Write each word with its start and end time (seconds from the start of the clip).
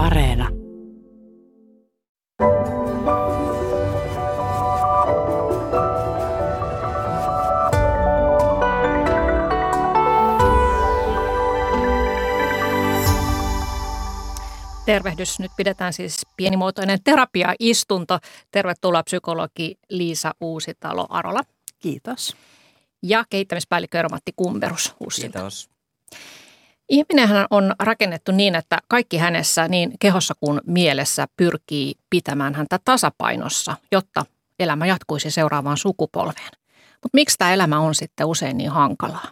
Areena. 0.00 0.48
Tervehdys. 14.86 15.38
Nyt 15.38 15.50
pidetään 15.56 15.92
siis 15.92 16.26
pienimuotoinen 16.36 16.98
terapiaistunto. 17.04 18.18
Tervetuloa 18.50 19.02
psykologi 19.02 19.78
Liisa 19.88 20.34
Uusitalo 20.40 21.06
Arola. 21.10 21.40
Kiitos. 21.78 22.36
Ja 23.02 23.24
kehittämispäällikkö 23.30 23.98
Eromatti 23.98 24.32
Kumberus 24.36 24.94
Hussila. 25.00 25.32
Kiitos. 25.32 25.70
Ihminenhän 26.90 27.46
on 27.50 27.74
rakennettu 27.78 28.32
niin, 28.32 28.54
että 28.54 28.78
kaikki 28.88 29.16
hänessä 29.16 29.68
niin 29.68 29.92
kehossa 30.00 30.34
kuin 30.40 30.60
mielessä 30.66 31.26
pyrkii 31.36 31.94
pitämään 32.10 32.54
häntä 32.54 32.78
tasapainossa, 32.84 33.76
jotta 33.92 34.24
elämä 34.58 34.86
jatkuisi 34.86 35.30
seuraavaan 35.30 35.76
sukupolveen. 35.76 36.50
Mutta 37.02 37.14
miksi 37.14 37.38
tämä 37.38 37.52
elämä 37.52 37.80
on 37.80 37.94
sitten 37.94 38.26
usein 38.26 38.56
niin 38.56 38.70
hankalaa? 38.70 39.26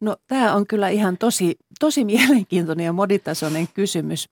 No 0.00 0.16
tämä 0.26 0.54
on 0.54 0.66
kyllä 0.66 0.88
ihan 0.88 1.18
tosi, 1.18 1.56
tosi 1.80 2.04
mielenkiintoinen 2.14 2.86
ja 2.86 2.92
monitasoinen 2.92 3.68
kysymys. 3.74 4.28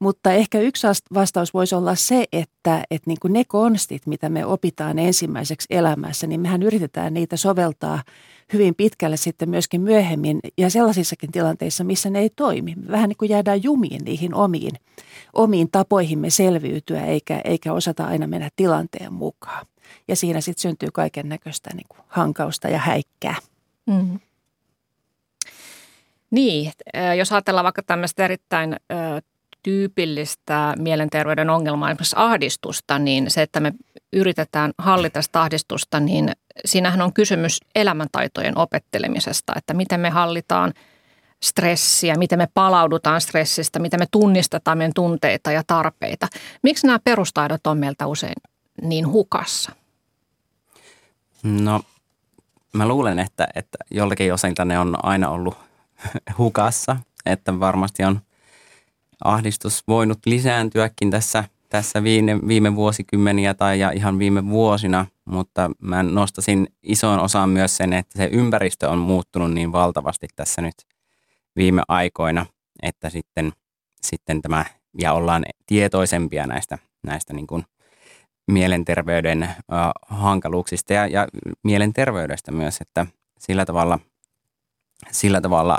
Mutta 0.00 0.32
ehkä 0.32 0.58
yksi 0.58 0.86
vastaus 1.14 1.54
voisi 1.54 1.74
olla 1.74 1.94
se, 1.94 2.24
että, 2.32 2.84
että 2.90 3.10
niin 3.10 3.20
kuin 3.22 3.32
ne 3.32 3.44
konstit, 3.44 4.06
mitä 4.06 4.28
me 4.28 4.46
opitaan 4.46 4.98
ensimmäiseksi 4.98 5.66
elämässä, 5.70 6.26
niin 6.26 6.40
mehän 6.40 6.62
yritetään 6.62 7.14
niitä 7.14 7.36
soveltaa 7.36 8.02
hyvin 8.52 8.74
pitkälle 8.74 9.16
sitten 9.16 9.50
myöskin 9.50 9.80
myöhemmin 9.80 10.40
ja 10.58 10.70
sellaisissakin 10.70 11.32
tilanteissa, 11.32 11.84
missä 11.84 12.10
ne 12.10 12.18
ei 12.18 12.30
toimi. 12.36 12.74
Vähän 12.90 13.08
niin 13.08 13.16
kuin 13.16 13.28
jäädään 13.28 13.62
jumiin 13.62 14.04
niihin 14.04 14.34
omiin, 14.34 14.72
omiin 15.32 15.70
tapoihimme 15.70 16.30
selviytyä 16.30 17.04
eikä, 17.04 17.40
eikä 17.44 17.72
osata 17.72 18.06
aina 18.06 18.26
mennä 18.26 18.50
tilanteen 18.56 19.12
mukaan. 19.12 19.66
Ja 20.08 20.16
siinä 20.16 20.40
sitten 20.40 20.62
syntyy 20.62 20.88
kaiken 20.92 21.28
näköistä 21.28 21.70
niin 21.74 21.86
hankausta 22.08 22.68
ja 22.68 22.78
häikkää. 22.78 23.36
Mm. 23.86 24.20
Niin, 26.30 26.72
jos 27.18 27.32
ajatellaan 27.32 27.64
vaikka 27.64 27.82
tämmöistä 27.82 28.24
erittäin 28.24 28.76
tyypillistä 29.66 30.74
mielenterveyden 30.78 31.50
ongelmaa, 31.50 31.90
esimerkiksi 31.90 32.16
ahdistusta, 32.18 32.98
niin 32.98 33.30
se, 33.30 33.42
että 33.42 33.60
me 33.60 33.72
yritetään 34.12 34.72
hallita 34.78 35.22
sitä 35.22 35.40
ahdistusta, 35.40 36.00
niin 36.00 36.32
siinähän 36.64 37.02
on 37.02 37.12
kysymys 37.12 37.60
elämäntaitojen 37.74 38.58
opettelemisesta, 38.58 39.52
että 39.56 39.74
miten 39.74 40.00
me 40.00 40.10
hallitaan 40.10 40.72
stressiä, 41.42 42.14
miten 42.14 42.38
me 42.38 42.48
palaudutaan 42.54 43.20
stressistä, 43.20 43.78
miten 43.78 44.00
me 44.00 44.06
tunnistetaan 44.10 44.78
meidän 44.78 44.92
tunteita 44.94 45.52
ja 45.52 45.62
tarpeita. 45.66 46.28
Miksi 46.62 46.86
nämä 46.86 46.98
perustaidot 47.04 47.66
on 47.66 47.78
meiltä 47.78 48.06
usein 48.06 48.42
niin 48.82 49.08
hukassa? 49.08 49.72
No, 51.42 51.80
mä 52.72 52.88
luulen, 52.88 53.18
että, 53.18 53.48
että 53.54 53.78
jollakin 53.90 54.34
osilta 54.34 54.64
ne 54.64 54.78
on 54.78 54.96
aina 55.02 55.28
ollut 55.28 55.56
hukassa, 56.38 56.96
että 57.26 57.60
varmasti 57.60 58.04
on 58.04 58.20
ahdistus 59.24 59.82
voinut 59.88 60.18
lisääntyäkin 60.26 61.10
tässä, 61.10 61.44
tässä 61.68 62.02
viime, 62.02 62.40
viime 62.48 62.76
vuosikymmeniä 62.76 63.54
tai 63.54 63.80
ja 63.80 63.90
ihan 63.90 64.18
viime 64.18 64.48
vuosina, 64.48 65.06
mutta 65.24 65.70
mä 65.80 66.02
nostasin 66.02 66.66
isoon 66.82 67.20
osaan 67.20 67.48
myös 67.48 67.76
sen, 67.76 67.92
että 67.92 68.18
se 68.18 68.28
ympäristö 68.32 68.90
on 68.90 68.98
muuttunut 68.98 69.52
niin 69.52 69.72
valtavasti 69.72 70.26
tässä 70.36 70.62
nyt 70.62 70.74
viime 71.56 71.82
aikoina, 71.88 72.46
että 72.82 73.10
sitten, 73.10 73.52
sitten 74.02 74.42
tämä, 74.42 74.64
ja 75.00 75.12
ollaan 75.12 75.44
tietoisempia 75.66 76.46
näistä, 76.46 76.78
näistä 77.02 77.34
niin 77.34 77.46
kuin 77.46 77.64
mielenterveyden 78.50 79.42
äh, 79.42 79.56
hankaluuksista 80.06 80.92
ja, 80.92 81.06
ja 81.06 81.28
mielenterveydestä 81.64 82.52
myös, 82.52 82.80
että 82.80 83.06
sillä 83.38 83.66
tavalla– 83.66 83.98
sillä 85.10 85.40
tavalla 85.40 85.78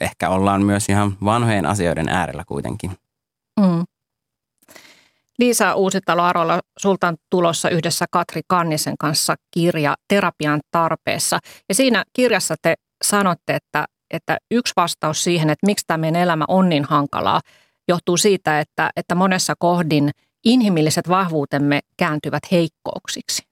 ehkä 0.00 0.30
ollaan 0.30 0.62
myös 0.62 0.88
ihan 0.88 1.16
vanhojen 1.24 1.66
asioiden 1.66 2.08
äärellä 2.08 2.44
kuitenkin. 2.46 2.90
Mm. 3.60 3.84
Liisa 5.38 5.74
Uusitalo 5.74 6.22
Arola, 6.22 6.60
sulta 6.78 7.08
on 7.08 7.16
tulossa 7.30 7.70
yhdessä 7.70 8.04
Katri 8.10 8.40
Kannisen 8.46 8.94
kanssa 8.98 9.34
kirja 9.50 9.94
Terapian 10.08 10.60
tarpeessa. 10.70 11.38
Ja 11.68 11.74
siinä 11.74 12.04
kirjassa 12.12 12.54
te 12.62 12.74
sanotte, 13.04 13.54
että, 13.54 13.84
että 14.10 14.38
yksi 14.50 14.72
vastaus 14.76 15.24
siihen, 15.24 15.50
että 15.50 15.66
miksi 15.66 15.84
tämä 15.86 15.98
meidän 15.98 16.22
elämä 16.22 16.44
on 16.48 16.68
niin 16.68 16.84
hankalaa, 16.84 17.40
johtuu 17.88 18.16
siitä, 18.16 18.60
että, 18.60 18.90
että 18.96 19.14
monessa 19.14 19.54
kohdin 19.58 20.10
inhimilliset 20.44 21.08
vahvuutemme 21.08 21.80
kääntyvät 21.96 22.42
heikkouksiksi. 22.52 23.42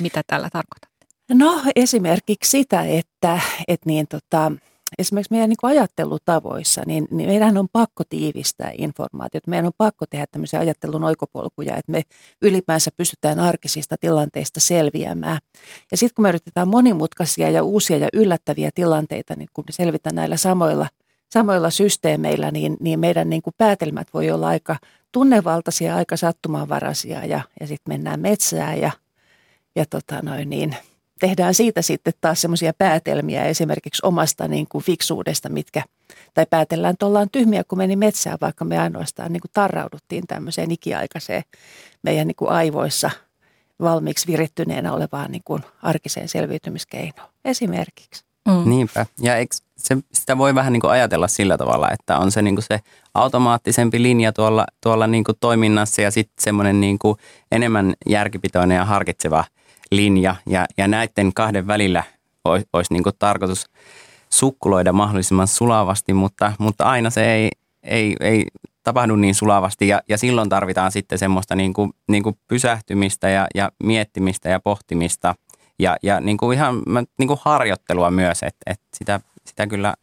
Mitä 0.00 0.22
tällä 0.26 0.48
tarkoittaa? 0.52 0.87
No 1.34 1.60
esimerkiksi 1.76 2.50
sitä, 2.50 2.82
että, 2.82 3.40
että 3.68 3.86
niin 3.86 4.06
tota, 4.08 4.52
esimerkiksi 4.98 5.32
meidän 5.32 5.48
niin 5.48 5.58
ajattelutavoissa, 5.62 6.82
niin, 6.86 7.08
niin 7.10 7.30
meidän 7.30 7.58
on 7.58 7.68
pakko 7.72 8.04
tiivistää 8.08 8.72
informaatiota. 8.78 9.50
Meidän 9.50 9.66
on 9.66 9.72
pakko 9.76 10.04
tehdä 10.10 10.26
tämmöisiä 10.26 10.60
ajattelun 10.60 11.04
oikopolkuja, 11.04 11.76
että 11.76 11.92
me 11.92 12.02
ylipäänsä 12.42 12.90
pystytään 12.96 13.40
arkisista 13.40 13.96
tilanteista 14.00 14.60
selviämään. 14.60 15.38
Ja 15.90 15.96
sitten 15.96 16.14
kun 16.14 16.22
me 16.22 16.28
yritetään 16.28 16.68
monimutkaisia 16.68 17.50
ja 17.50 17.62
uusia 17.62 17.96
ja 17.96 18.08
yllättäviä 18.12 18.70
tilanteita, 18.74 19.34
niin 19.36 19.48
kun 19.52 19.64
me 19.68 19.72
selvitään 19.72 20.16
näillä 20.16 20.36
samoilla, 20.36 20.86
samoilla 21.32 21.70
systeemeillä, 21.70 22.50
niin, 22.50 22.76
niin 22.80 23.00
meidän 23.00 23.30
niin 23.30 23.42
kuin 23.42 23.54
päätelmät 23.58 24.08
voi 24.14 24.30
olla 24.30 24.48
aika 24.48 24.76
tunnevaltaisia, 25.12 25.96
aika 25.96 26.16
sattumanvaraisia 26.16 27.24
ja, 27.24 27.40
ja 27.60 27.66
sitten 27.66 27.94
mennään 27.94 28.20
metsään 28.20 28.80
ja, 28.80 28.90
ja 29.76 29.84
tota 29.90 30.22
noin 30.22 30.50
niin– 30.50 30.76
tehdään 31.20 31.54
siitä 31.54 31.82
sitten 31.82 32.12
taas 32.20 32.40
semmoisia 32.40 32.72
päätelmiä 32.78 33.44
esimerkiksi 33.44 34.06
omasta 34.06 34.48
niin 34.48 34.66
kuin 34.68 34.84
fiksuudesta, 34.84 35.48
mitkä, 35.48 35.82
tai 36.34 36.46
päätellään, 36.50 36.92
että 36.92 37.06
ollaan 37.06 37.30
tyhmiä, 37.32 37.64
kun 37.64 37.78
meni 37.78 37.96
metsään, 37.96 38.38
vaikka 38.40 38.64
me 38.64 38.78
ainoastaan 38.78 39.32
niin 39.32 39.40
kuin 39.40 39.50
tarrauduttiin 39.54 40.26
tämmöiseen 40.26 40.70
ikiaikaiseen 40.70 41.42
meidän 42.02 42.26
niin 42.26 42.36
kuin 42.36 42.50
aivoissa 42.50 43.10
valmiiksi 43.80 44.26
virittyneenä 44.26 44.92
olevaan 44.92 45.32
niin 45.32 45.42
kuin 45.44 45.62
arkiseen 45.82 46.28
selviytymiskeinoon 46.28 47.28
esimerkiksi. 47.44 48.24
Mm. 48.48 48.70
Niinpä. 48.70 49.06
Ja 49.20 49.36
eikö 49.36 49.56
se, 49.76 49.96
sitä 50.12 50.38
voi 50.38 50.54
vähän 50.54 50.72
niin 50.72 50.80
kuin 50.80 50.90
ajatella 50.90 51.28
sillä 51.28 51.58
tavalla, 51.58 51.90
että 51.90 52.18
on 52.18 52.32
se, 52.32 52.42
niin 52.42 52.56
kuin 52.56 52.64
se 52.68 52.80
automaattisempi 53.14 54.02
linja 54.02 54.32
tuolla, 54.32 54.66
tuolla 54.82 55.06
niin 55.06 55.24
kuin 55.24 55.36
toiminnassa 55.40 56.02
ja 56.02 56.10
sitten 56.10 56.42
semmoinen 56.42 56.80
niin 56.80 56.98
kuin 56.98 57.18
enemmän 57.52 57.94
järkipitoinen 58.06 58.76
ja 58.76 58.84
harkitseva– 58.84 59.44
linja 59.90 60.36
ja, 60.46 60.66
ja 60.76 60.88
näiden 60.88 61.34
kahden 61.34 61.66
välillä 61.66 62.02
olisi, 62.44 62.68
olisi 62.72 62.92
niin 62.92 63.02
tarkoitus 63.18 63.66
sukkuloida 64.30 64.92
mahdollisimman 64.92 65.48
sulavasti, 65.48 66.12
mutta, 66.14 66.52
mutta 66.58 66.84
aina 66.84 67.10
se 67.10 67.32
ei, 67.32 67.50
ei, 67.82 68.16
ei 68.20 68.46
tapahdu 68.82 69.16
niin 69.16 69.34
sulavasti 69.34 69.88
ja, 69.88 70.02
ja 70.08 70.18
silloin 70.18 70.48
tarvitaan 70.48 70.92
sitten 70.92 71.18
semmoista 71.18 71.54
niin 71.54 71.72
kuin, 71.72 71.92
niin 72.08 72.22
kuin 72.22 72.38
pysähtymistä 72.48 73.28
ja, 73.28 73.46
ja 73.54 73.72
miettimistä 73.82 74.48
ja 74.48 74.60
pohtimista 74.60 75.34
ja, 75.78 75.96
ja 76.02 76.20
niin 76.20 76.36
kuin 76.36 76.58
ihan 76.58 76.82
niin 77.18 77.28
kuin 77.28 77.40
harjoittelua 77.44 78.10
myös, 78.10 78.42
että, 78.42 78.70
että 78.70 78.86
sitä, 78.94 79.20
sitä 79.46 79.66
kyllä, 79.66 79.94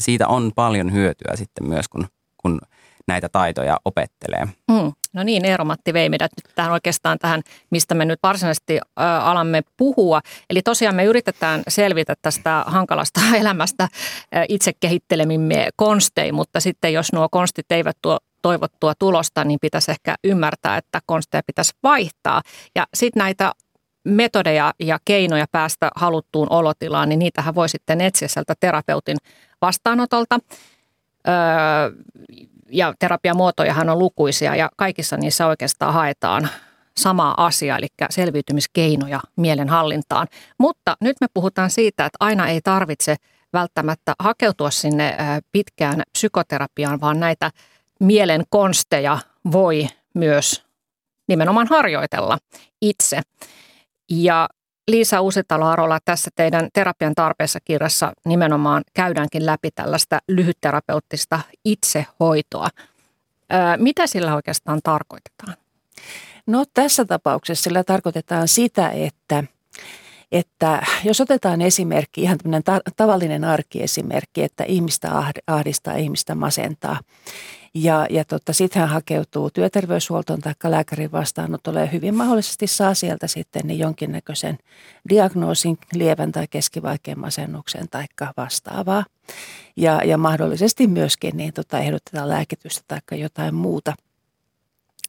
siitä 0.00 0.28
on 0.28 0.52
paljon 0.54 0.92
hyötyä 0.92 1.36
sitten 1.36 1.68
myös, 1.68 1.88
kun, 1.88 2.06
kun 2.36 2.60
näitä 3.08 3.28
taitoja 3.28 3.76
opettelee. 3.84 4.44
Mm. 4.44 4.92
No 5.12 5.22
niin, 5.22 5.44
Eero-Matti 5.44 5.92
vei 5.92 6.08
meidät 6.08 6.30
nyt 6.36 6.54
tähän 6.54 6.72
oikeastaan 6.72 7.18
tähän, 7.18 7.42
mistä 7.70 7.94
me 7.94 8.04
nyt 8.04 8.18
varsinaisesti 8.22 8.78
alamme 9.22 9.62
puhua. 9.76 10.20
Eli 10.50 10.62
tosiaan 10.62 10.94
me 10.94 11.04
yritetään 11.04 11.62
selvitä 11.68 12.14
tästä 12.22 12.64
hankalasta 12.66 13.20
elämästä 13.40 13.88
itse 14.48 14.72
kehittelemimme 14.80 15.68
konstein, 15.76 16.34
mutta 16.34 16.60
sitten 16.60 16.92
jos 16.92 17.12
nuo 17.12 17.28
konstit 17.28 17.72
eivät 17.72 17.96
tuo 18.02 18.18
toivottua 18.42 18.92
tulosta, 18.98 19.44
niin 19.44 19.58
pitäisi 19.60 19.90
ehkä 19.90 20.14
ymmärtää, 20.24 20.76
että 20.76 21.00
konsteja 21.06 21.42
pitäisi 21.46 21.72
vaihtaa. 21.82 22.42
Ja 22.74 22.86
sitten 22.94 23.20
näitä 23.20 23.52
metodeja 24.04 24.72
ja 24.80 24.98
keinoja 25.04 25.46
päästä 25.52 25.90
haluttuun 25.96 26.46
olotilaan, 26.50 27.08
niin 27.08 27.18
niitähän 27.18 27.54
voi 27.54 27.68
sitten 27.68 28.00
etsiä 28.00 28.28
sieltä 28.28 28.54
terapeutin 28.60 29.16
vastaanotolta. 29.60 30.38
Öö, 31.28 31.34
ja 32.72 32.94
terapiamuotojahan 32.98 33.88
on 33.90 33.98
lukuisia 33.98 34.56
ja 34.56 34.70
kaikissa 34.76 35.16
niissä 35.16 35.46
oikeastaan 35.46 35.94
haetaan 35.94 36.48
samaa 36.96 37.46
asiaa, 37.46 37.78
eli 37.78 37.86
selviytymiskeinoja 38.10 39.20
mielenhallintaan. 39.36 40.26
Mutta 40.58 40.96
nyt 41.00 41.16
me 41.20 41.26
puhutaan 41.34 41.70
siitä, 41.70 42.06
että 42.06 42.16
aina 42.20 42.48
ei 42.48 42.60
tarvitse 42.60 43.16
välttämättä 43.52 44.14
hakeutua 44.18 44.70
sinne 44.70 45.16
pitkään 45.52 46.02
psykoterapiaan, 46.12 47.00
vaan 47.00 47.20
näitä 47.20 47.50
mielen 48.00 48.44
konsteja 48.50 49.18
voi 49.52 49.88
myös 50.14 50.64
nimenomaan 51.28 51.66
harjoitella 51.66 52.38
itse. 52.82 53.20
Ja 54.10 54.48
Liisa 54.88 55.20
Uusitalo-Arola, 55.20 55.98
tässä 56.04 56.30
teidän 56.36 56.68
terapian 56.72 57.14
tarpeessa 57.14 57.60
kirjassa 57.64 58.12
nimenomaan 58.24 58.82
käydäänkin 58.94 59.46
läpi 59.46 59.70
tällaista 59.70 60.18
lyhytterapeuttista 60.28 61.40
itsehoitoa. 61.64 62.68
Mitä 63.76 64.06
sillä 64.06 64.34
oikeastaan 64.34 64.80
tarkoitetaan? 64.82 65.56
No 66.46 66.64
tässä 66.74 67.04
tapauksessa 67.04 67.64
sillä 67.64 67.84
tarkoitetaan 67.84 68.48
sitä, 68.48 68.90
että, 68.90 69.44
että 70.32 70.82
jos 71.04 71.20
otetaan 71.20 71.60
esimerkki, 71.60 72.22
ihan 72.22 72.38
tämmöinen 72.38 72.62
ta- 72.62 72.80
tavallinen 72.96 73.44
arkiesimerkki, 73.44 74.42
että 74.42 74.64
ihmistä 74.64 75.10
ahdistaa, 75.46 75.94
ihmistä 75.94 76.34
masentaa. 76.34 77.00
Ja, 77.74 78.06
ja 78.10 78.24
tota, 78.24 78.52
sitten 78.52 78.80
hän 78.80 78.88
hakeutuu 78.88 79.50
työterveyshuoltoon 79.50 80.40
tai 80.40 80.54
lääkärin 80.64 81.12
vastaanotolle 81.12 81.80
ja 81.80 81.86
hyvin 81.86 82.14
mahdollisesti 82.14 82.66
saa 82.66 82.94
sieltä 82.94 83.26
sitten 83.26 83.62
niin 83.64 83.78
jonkinnäköisen 83.78 84.58
diagnoosin 85.08 85.78
lievän 85.94 86.32
tai 86.32 86.46
keskivaikean 86.48 87.18
masennuksen 87.18 87.88
tai 87.90 88.06
vastaavaa. 88.36 89.04
Ja, 89.76 90.00
ja 90.04 90.18
mahdollisesti 90.18 90.86
myöskin 90.86 91.36
niin 91.36 91.52
tota, 91.52 91.78
ehdotetaan 91.78 92.28
lääkitystä 92.28 92.84
tai 92.88 93.20
jotain 93.20 93.54
muuta– 93.54 93.94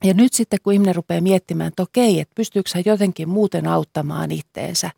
ja 0.04 0.14
nyt 0.14 0.34
sitten 0.34 0.60
kun 0.64 0.74
ihminen 0.74 0.96
rupeaa 0.96 1.22
miettimään, 1.22 1.68
että 1.68 1.84
okei, 1.84 2.20
että 2.20 2.36
pystyykö 2.36 2.70
hän 2.76 2.84
jotenkin 2.86 3.30
muuten 3.30 3.68
auttamaan 3.68 4.32
itteensä 4.32 4.92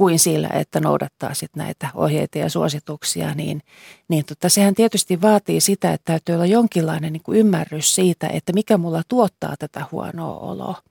kuin 0.00 0.18
sillä, 0.18 0.48
että 0.52 0.80
noudattaa 0.80 1.34
sitten 1.34 1.64
näitä 1.64 1.88
ohjeita 1.94 2.38
ja 2.38 2.50
suosituksia, 2.50 3.34
niin, 3.34 3.62
niin 4.08 4.24
tota, 4.24 4.48
sehän 4.48 4.74
tietysti 4.74 5.20
vaatii 5.20 5.60
sitä, 5.60 5.92
että 5.92 6.04
täytyy 6.04 6.34
olla 6.34 6.46
jonkinlainen 6.46 7.12
niin 7.12 7.22
kuin 7.22 7.38
ymmärrys 7.38 7.94
siitä, 7.94 8.28
että 8.28 8.52
mikä 8.52 8.78
mulla 8.78 9.02
tuottaa 9.08 9.54
tätä 9.58 9.84
huonoa 9.92 10.38
oloa. 10.38 10.82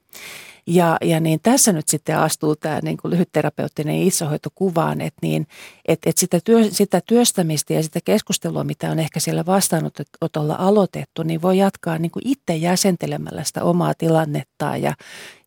Ja, 0.69 0.97
ja 1.01 1.19
niin 1.19 1.39
tässä 1.43 1.73
nyt 1.73 1.87
sitten 1.87 2.17
astuu 2.17 2.55
tämä 2.55 2.79
niin 2.83 2.97
kuin 2.97 3.11
lyhytterapeuttinen 3.11 3.95
itsehoito 3.95 4.49
kuvaan, 4.55 5.01
että, 5.01 5.19
niin, 5.21 5.47
että, 5.87 6.09
että 6.09 6.19
sitä, 6.19 6.39
työ, 6.43 6.63
sitä 6.71 7.01
työstämistä 7.07 7.73
ja 7.73 7.83
sitä 7.83 7.99
keskustelua, 8.05 8.63
mitä 8.63 8.91
on 8.91 8.99
ehkä 8.99 9.19
siellä 9.19 9.45
vastaanotolla 9.45 10.55
aloitettu, 10.59 11.23
niin 11.23 11.41
voi 11.41 11.57
jatkaa 11.57 11.97
niin 11.97 12.11
kuin 12.11 12.27
itse 12.27 12.55
jäsentelemällä 12.55 13.43
sitä 13.43 13.63
omaa 13.63 13.93
tilannettaan 13.93 14.81
ja, 14.81 14.93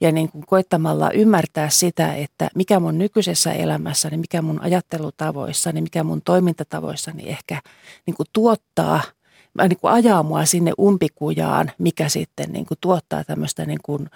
ja 0.00 0.12
niin 0.12 0.28
kuin 0.28 0.44
koittamalla 0.46 1.10
ymmärtää 1.10 1.69
sitä, 1.69 2.14
että 2.14 2.48
mikä 2.54 2.80
mun 2.80 2.98
nykyisessä 2.98 3.52
elämässäni, 3.52 4.16
mikä 4.16 4.42
mun 4.42 4.62
ajattelutavoissani, 4.62 5.80
mikä 5.80 6.04
mun 6.04 6.22
toimintatavoissani 6.24 7.28
ehkä 7.28 7.62
niin 8.06 8.14
kuin 8.14 8.26
tuottaa– 8.32 9.00
niin 9.58 9.78
kuin 9.80 9.92
ajaa 9.92 10.22
mua 10.22 10.44
sinne 10.44 10.72
umpikujaan, 10.78 11.70
mikä 11.78 12.08
sitten 12.08 12.52
niin 12.52 12.66
kuin 12.66 12.78
tuottaa 12.80 13.24
tämmöistä 13.24 13.66
niin 13.66 13.80
kuin 13.82 14.10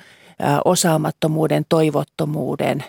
osaamattomuuden, 0.65 1.65
toivottomuuden, 1.69 2.85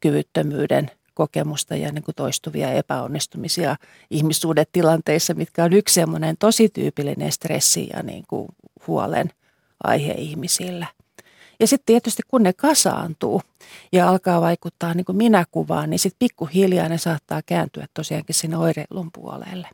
kyvyttömyyden 0.00 0.90
kokemusta 1.14 1.76
ja 1.76 1.92
niin 1.92 2.04
kuin 2.04 2.14
toistuvia 2.14 2.72
epäonnistumisia 2.72 3.76
ihmissuudetilanteissa, 4.10 5.34
mitkä 5.34 5.64
on 5.64 5.72
yksi 5.72 5.94
semmoinen 5.94 6.36
tosi 6.38 6.68
tyypillinen 6.68 7.32
stressi 7.32 7.88
ja 7.92 8.02
niin 8.02 8.24
kuin 8.28 8.48
huolen 8.86 9.30
aihe 9.84 10.12
ihmisillä. 10.12 10.86
Ja 11.60 11.66
sitten 11.66 11.86
tietysti 11.86 12.22
kun 12.28 12.42
ne 12.42 12.52
kasaantuu 12.52 13.42
ja 13.92 14.08
alkaa 14.08 14.40
vaikuttaa 14.40 14.94
niin 14.94 15.04
kuin 15.04 15.16
minäkuvaan, 15.16 15.90
niin 15.90 15.98
sitten 15.98 16.18
pikkuhiljaa 16.18 16.88
ne 16.88 16.98
saattaa 16.98 17.42
kääntyä 17.46 17.86
tosiaankin 17.94 18.34
sinne 18.34 18.56
oireilun 18.56 19.10
puolelle. 19.12 19.68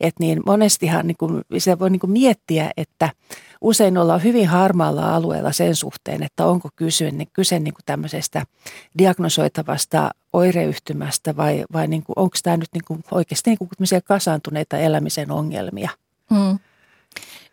Et 0.00 0.14
niin 0.18 0.42
monestihan 0.46 1.06
niin 1.06 1.16
kuin, 1.16 1.42
sitä 1.58 1.78
voi 1.78 1.90
niin 1.90 2.00
kuin 2.00 2.10
miettiä, 2.10 2.70
että 2.76 3.10
usein 3.60 3.98
ollaan 3.98 4.22
hyvin 4.22 4.48
harmaalla 4.48 5.14
alueella 5.14 5.52
sen 5.52 5.76
suhteen, 5.76 6.22
että 6.22 6.46
onko 6.46 6.68
kyse, 6.76 7.10
niin 7.10 7.28
kyse 7.32 7.58
niin 7.58 7.74
kuin 7.74 7.82
tämmöisestä 7.86 8.46
diagnosoitavasta 8.98 10.10
oireyhtymästä 10.32 11.36
vai, 11.36 11.64
vai 11.72 11.88
niin 11.88 12.02
kuin, 12.02 12.18
onko 12.18 12.36
tämä 12.42 12.56
nyt 12.56 12.68
niin 12.72 12.84
kuin 12.86 13.04
oikeasti 13.10 13.50
niin 13.50 13.58
kuin 13.58 14.02
kasaantuneita 14.04 14.78
elämisen 14.78 15.30
ongelmia. 15.30 15.90
Hmm. 16.34 16.58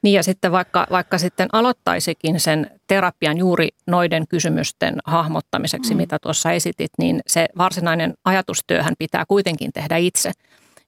Niin 0.01 0.13
ja 0.13 0.23
sitten 0.23 0.51
vaikka, 0.51 0.87
vaikka 0.91 1.17
sitten 1.17 1.47
aloittaisikin 1.53 2.39
sen 2.39 2.71
terapian 2.87 3.37
juuri 3.37 3.69
noiden 3.87 4.27
kysymysten 4.27 4.95
hahmottamiseksi, 5.05 5.93
mm. 5.93 5.97
mitä 5.97 6.17
tuossa 6.21 6.51
esitit, 6.51 6.91
niin 6.97 7.21
se 7.27 7.45
varsinainen 7.57 8.13
ajatustyöhän 8.25 8.93
pitää 8.99 9.25
kuitenkin 9.27 9.71
tehdä 9.73 9.97
itse. 9.97 10.31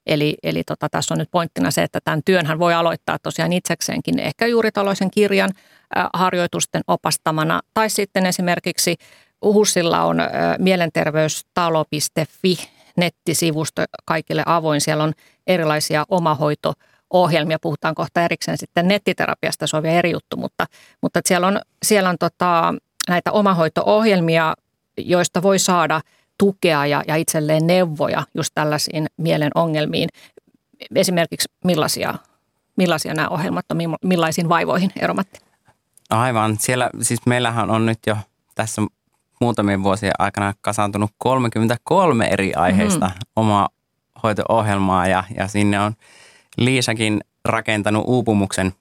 Eli, 0.06 0.36
eli 0.42 0.64
tota, 0.64 0.88
tässä 0.88 1.14
on 1.14 1.18
nyt 1.18 1.30
pointtina 1.30 1.70
se, 1.70 1.82
että 1.82 2.00
tämän 2.04 2.22
työnhän 2.24 2.58
voi 2.58 2.74
aloittaa 2.74 3.18
tosiaan 3.18 3.52
itsekseenkin 3.52 4.18
ehkä 4.18 4.46
juuri 4.46 4.72
tällaisen 4.72 5.10
kirjan 5.10 5.50
äh, 5.96 6.06
harjoitusten 6.14 6.82
opastamana. 6.86 7.60
Tai 7.74 7.90
sitten 7.90 8.26
esimerkiksi 8.26 8.96
Uhusilla 9.42 10.04
on 10.04 10.20
äh, 10.20 10.28
mielenterveystalo.fi 10.58 12.68
nettisivusto 12.96 13.84
kaikille 14.04 14.42
avoin. 14.46 14.80
Siellä 14.80 15.04
on 15.04 15.12
erilaisia 15.46 16.04
omahoito- 16.08 16.91
ohjelmia, 17.12 17.58
puhutaan 17.62 17.94
kohta 17.94 18.24
erikseen 18.24 18.58
sitten 18.58 18.88
nettiterapiasta, 18.88 19.66
se 19.66 19.76
on 19.76 19.82
vielä 19.82 19.98
eri 19.98 20.10
juttu, 20.10 20.36
mutta, 20.36 20.66
mutta 21.02 21.20
siellä 21.26 21.46
on, 21.46 21.60
siellä 21.82 22.10
on 22.10 22.16
tota, 22.18 22.74
näitä 23.08 23.32
omahoito-ohjelmia, 23.32 24.54
joista 24.98 25.42
voi 25.42 25.58
saada 25.58 26.00
tukea 26.38 26.86
ja, 26.86 27.02
ja 27.08 27.16
itselleen 27.16 27.66
neuvoja 27.66 28.22
just 28.34 28.50
tällaisiin 28.54 29.06
mielen 29.16 29.50
ongelmiin. 29.54 30.08
Esimerkiksi 30.94 31.48
millaisia, 31.64 32.14
millaisia 32.76 33.14
nämä 33.14 33.28
ohjelmat 33.28 33.64
on, 33.70 33.78
millaisiin 34.04 34.48
vaivoihin, 34.48 34.90
Eromatti? 34.96 35.40
Aivan. 36.10 36.56
Siellä, 36.58 36.90
siis 37.00 37.26
meillähän 37.26 37.70
on 37.70 37.86
nyt 37.86 37.98
jo 38.06 38.16
tässä 38.54 38.82
muutamien 39.40 39.82
vuosien 39.82 40.12
aikana 40.18 40.54
kasaantunut 40.60 41.10
33 41.18 42.26
eri 42.26 42.54
aiheista 42.54 43.06
mm-hmm. 43.06 43.20
omaa 43.36 43.68
hoito-ohjelmaa 44.22 45.06
ja, 45.06 45.24
ja 45.36 45.48
sinne 45.48 45.80
on– 45.80 45.92
Liisakin 46.58 47.20
rakentanut 47.44 48.04
uupumuksen 48.06 48.72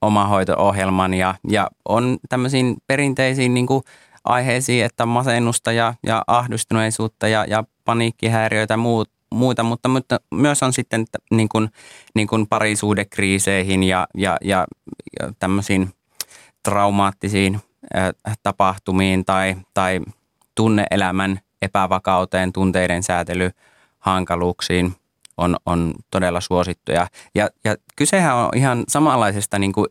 omahoito-ohjelman 0.00 1.14
ja, 1.14 1.34
ja 1.50 1.68
on 1.84 2.18
tämmöisiin 2.28 2.76
perinteisiin 2.86 3.54
niin 3.54 3.66
kuin 3.66 3.82
aiheisiin, 4.24 4.84
että 4.84 5.06
masennusta 5.06 5.72
ja, 5.72 5.94
ja 6.06 6.24
ahdistuneisuutta 6.26 7.28
ja, 7.28 7.44
ja 7.44 7.64
paniikkihäiriöitä 7.84 8.74
ja 8.74 8.78
muut, 8.78 9.10
muuta, 9.30 9.62
mutta, 9.62 9.88
mutta 9.88 10.20
myös 10.34 10.62
on 10.62 10.72
sitten 10.72 11.04
niin 11.30 11.48
kuin, 11.48 11.68
niin 12.14 12.28
kuin 12.28 12.46
parisuudekriiseihin 12.46 13.82
ja, 13.82 14.06
ja, 14.14 14.36
ja, 14.40 14.66
ja 15.20 15.32
tämmöisiin 15.38 15.90
traumaattisiin 16.62 17.60
äh, 17.96 18.12
tapahtumiin 18.42 19.24
tai, 19.24 19.56
tai 19.74 20.00
tunneelämän 20.54 21.40
epävakauteen, 21.62 22.52
tunteiden 22.52 23.02
säätelyhankaluuksiin– 23.02 24.94
on, 25.38 25.56
on 25.66 25.94
todella 26.10 26.40
suosittuja. 26.40 27.06
Ja, 27.34 27.48
ja 27.64 27.76
kysehän 27.96 28.36
on 28.36 28.48
ihan 28.56 28.84
samanlaisesta 28.88 29.58
niin 29.58 29.72
kuin 29.72 29.86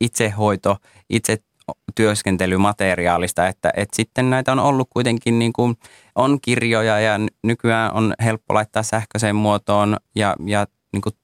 itsehoito, 0.00 0.76
itse 1.10 1.38
työskentelymateriaalista, 1.94 3.46
että, 3.46 3.72
että 3.76 3.96
sitten 3.96 4.30
näitä 4.30 4.52
on 4.52 4.58
ollut 4.58 4.88
kuitenkin, 4.90 5.38
niin 5.38 5.52
kuin, 5.52 5.76
on 6.14 6.38
kirjoja 6.42 7.00
ja 7.00 7.12
nykyään 7.42 7.94
on 7.94 8.14
helppo 8.24 8.54
laittaa 8.54 8.82
sähköiseen 8.82 9.36
muotoon 9.36 9.96
ja, 10.14 10.36
ja 10.46 10.66
niin 10.92 11.00
kuin 11.02 11.14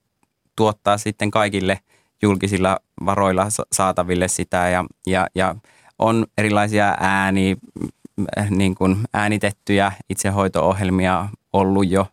tuottaa 0.56 0.98
sitten 0.98 1.30
kaikille 1.30 1.78
julkisilla 2.22 2.78
varoilla 3.04 3.46
saataville 3.72 4.28
sitä 4.28 4.68
ja, 4.68 4.84
ja, 5.06 5.26
ja 5.34 5.54
on 5.98 6.26
erilaisia 6.38 6.96
ääni, 7.00 7.56
niin 8.50 8.74
kuin 8.74 8.96
äänitettyjä 9.14 9.92
itsehoito-ohjelmia 10.10 11.28
ollut 11.52 11.90
jo 11.90 12.06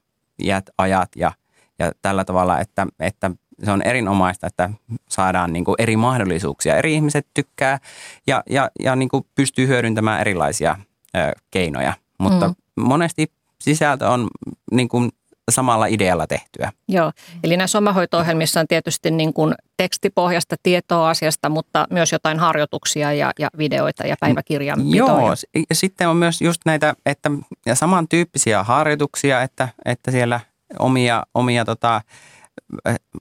iät, 0.44 0.70
ajat 0.78 1.10
ja, 1.16 1.32
ja 1.80 1.92
tällä 2.02 2.26
tavalla, 2.26 2.60
että, 2.60 2.88
että 3.00 3.32
se 3.64 3.72
on 3.72 3.82
erinomaista, 3.82 4.48
että 4.48 4.70
saadaan 5.10 5.54
niin 5.54 5.66
kuin 5.66 5.76
eri 5.80 5.98
mahdollisuuksia. 5.98 6.76
Eri 6.76 6.94
ihmiset 6.94 7.28
tykkää 7.34 7.80
ja, 8.28 8.44
ja, 8.50 8.72
ja 8.80 8.96
niin 8.96 9.10
kuin 9.10 9.26
pystyy 9.36 9.68
hyödyntämään 9.68 10.22
erilaisia 10.22 10.78
ö, 11.16 11.32
keinoja, 11.52 11.94
mutta 12.18 12.48
mm. 12.48 12.56
monesti 12.84 13.32
sisältö 13.62 14.10
on 14.10 14.28
niin 14.72 14.90
kuin 14.90 15.12
samalla 15.52 15.86
idealla 15.86 16.28
tehtyä. 16.28 16.72
Joo, 16.88 17.12
eli 17.44 17.58
näissä 17.58 17.78
omahoito-ohjelmissa 17.78 18.60
on 18.60 18.68
tietysti 18.68 19.12
niin 19.12 19.34
kuin 19.34 19.56
tekstipohjasta 19.78 20.56
tietoa 20.64 21.10
asiasta, 21.10 21.50
mutta 21.50 21.88
myös 21.90 22.12
jotain 22.12 22.40
harjoituksia 22.40 23.14
ja, 23.14 23.32
ja 23.40 23.50
videoita 23.58 24.08
ja 24.08 24.16
päiväkirjanpitoja. 24.20 25.06
Joo, 25.06 25.36
ja 25.70 25.76
sitten 25.76 26.10
on 26.10 26.18
myös 26.18 26.42
just 26.42 26.62
näitä, 26.66 26.94
että 27.06 27.32
ja 27.66 27.76
samantyyppisiä 27.76 28.64
harjoituksia, 28.64 29.42
että, 29.42 29.70
että 29.86 30.12
siellä 30.12 30.40
omia, 30.80 31.24
omia 31.34 31.66
tota, 31.66 32.02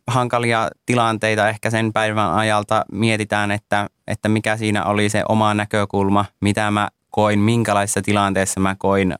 hankalia 0.06 0.70
tilanteita 0.86 1.48
ehkä 1.48 1.70
sen 1.70 1.92
päivän 1.92 2.34
ajalta 2.34 2.84
mietitään, 2.92 3.50
että, 3.50 3.86
että 4.06 4.28
mikä 4.28 4.56
siinä 4.56 4.84
oli 4.84 5.08
se 5.08 5.22
oma 5.28 5.54
näkökulma, 5.54 6.24
mitä 6.40 6.70
mä 6.70 6.88
koin, 7.12 7.38
minkälaisessa 7.38 8.02
tilanteessa 8.02 8.60
mä 8.60 8.76
koin, 8.78 9.14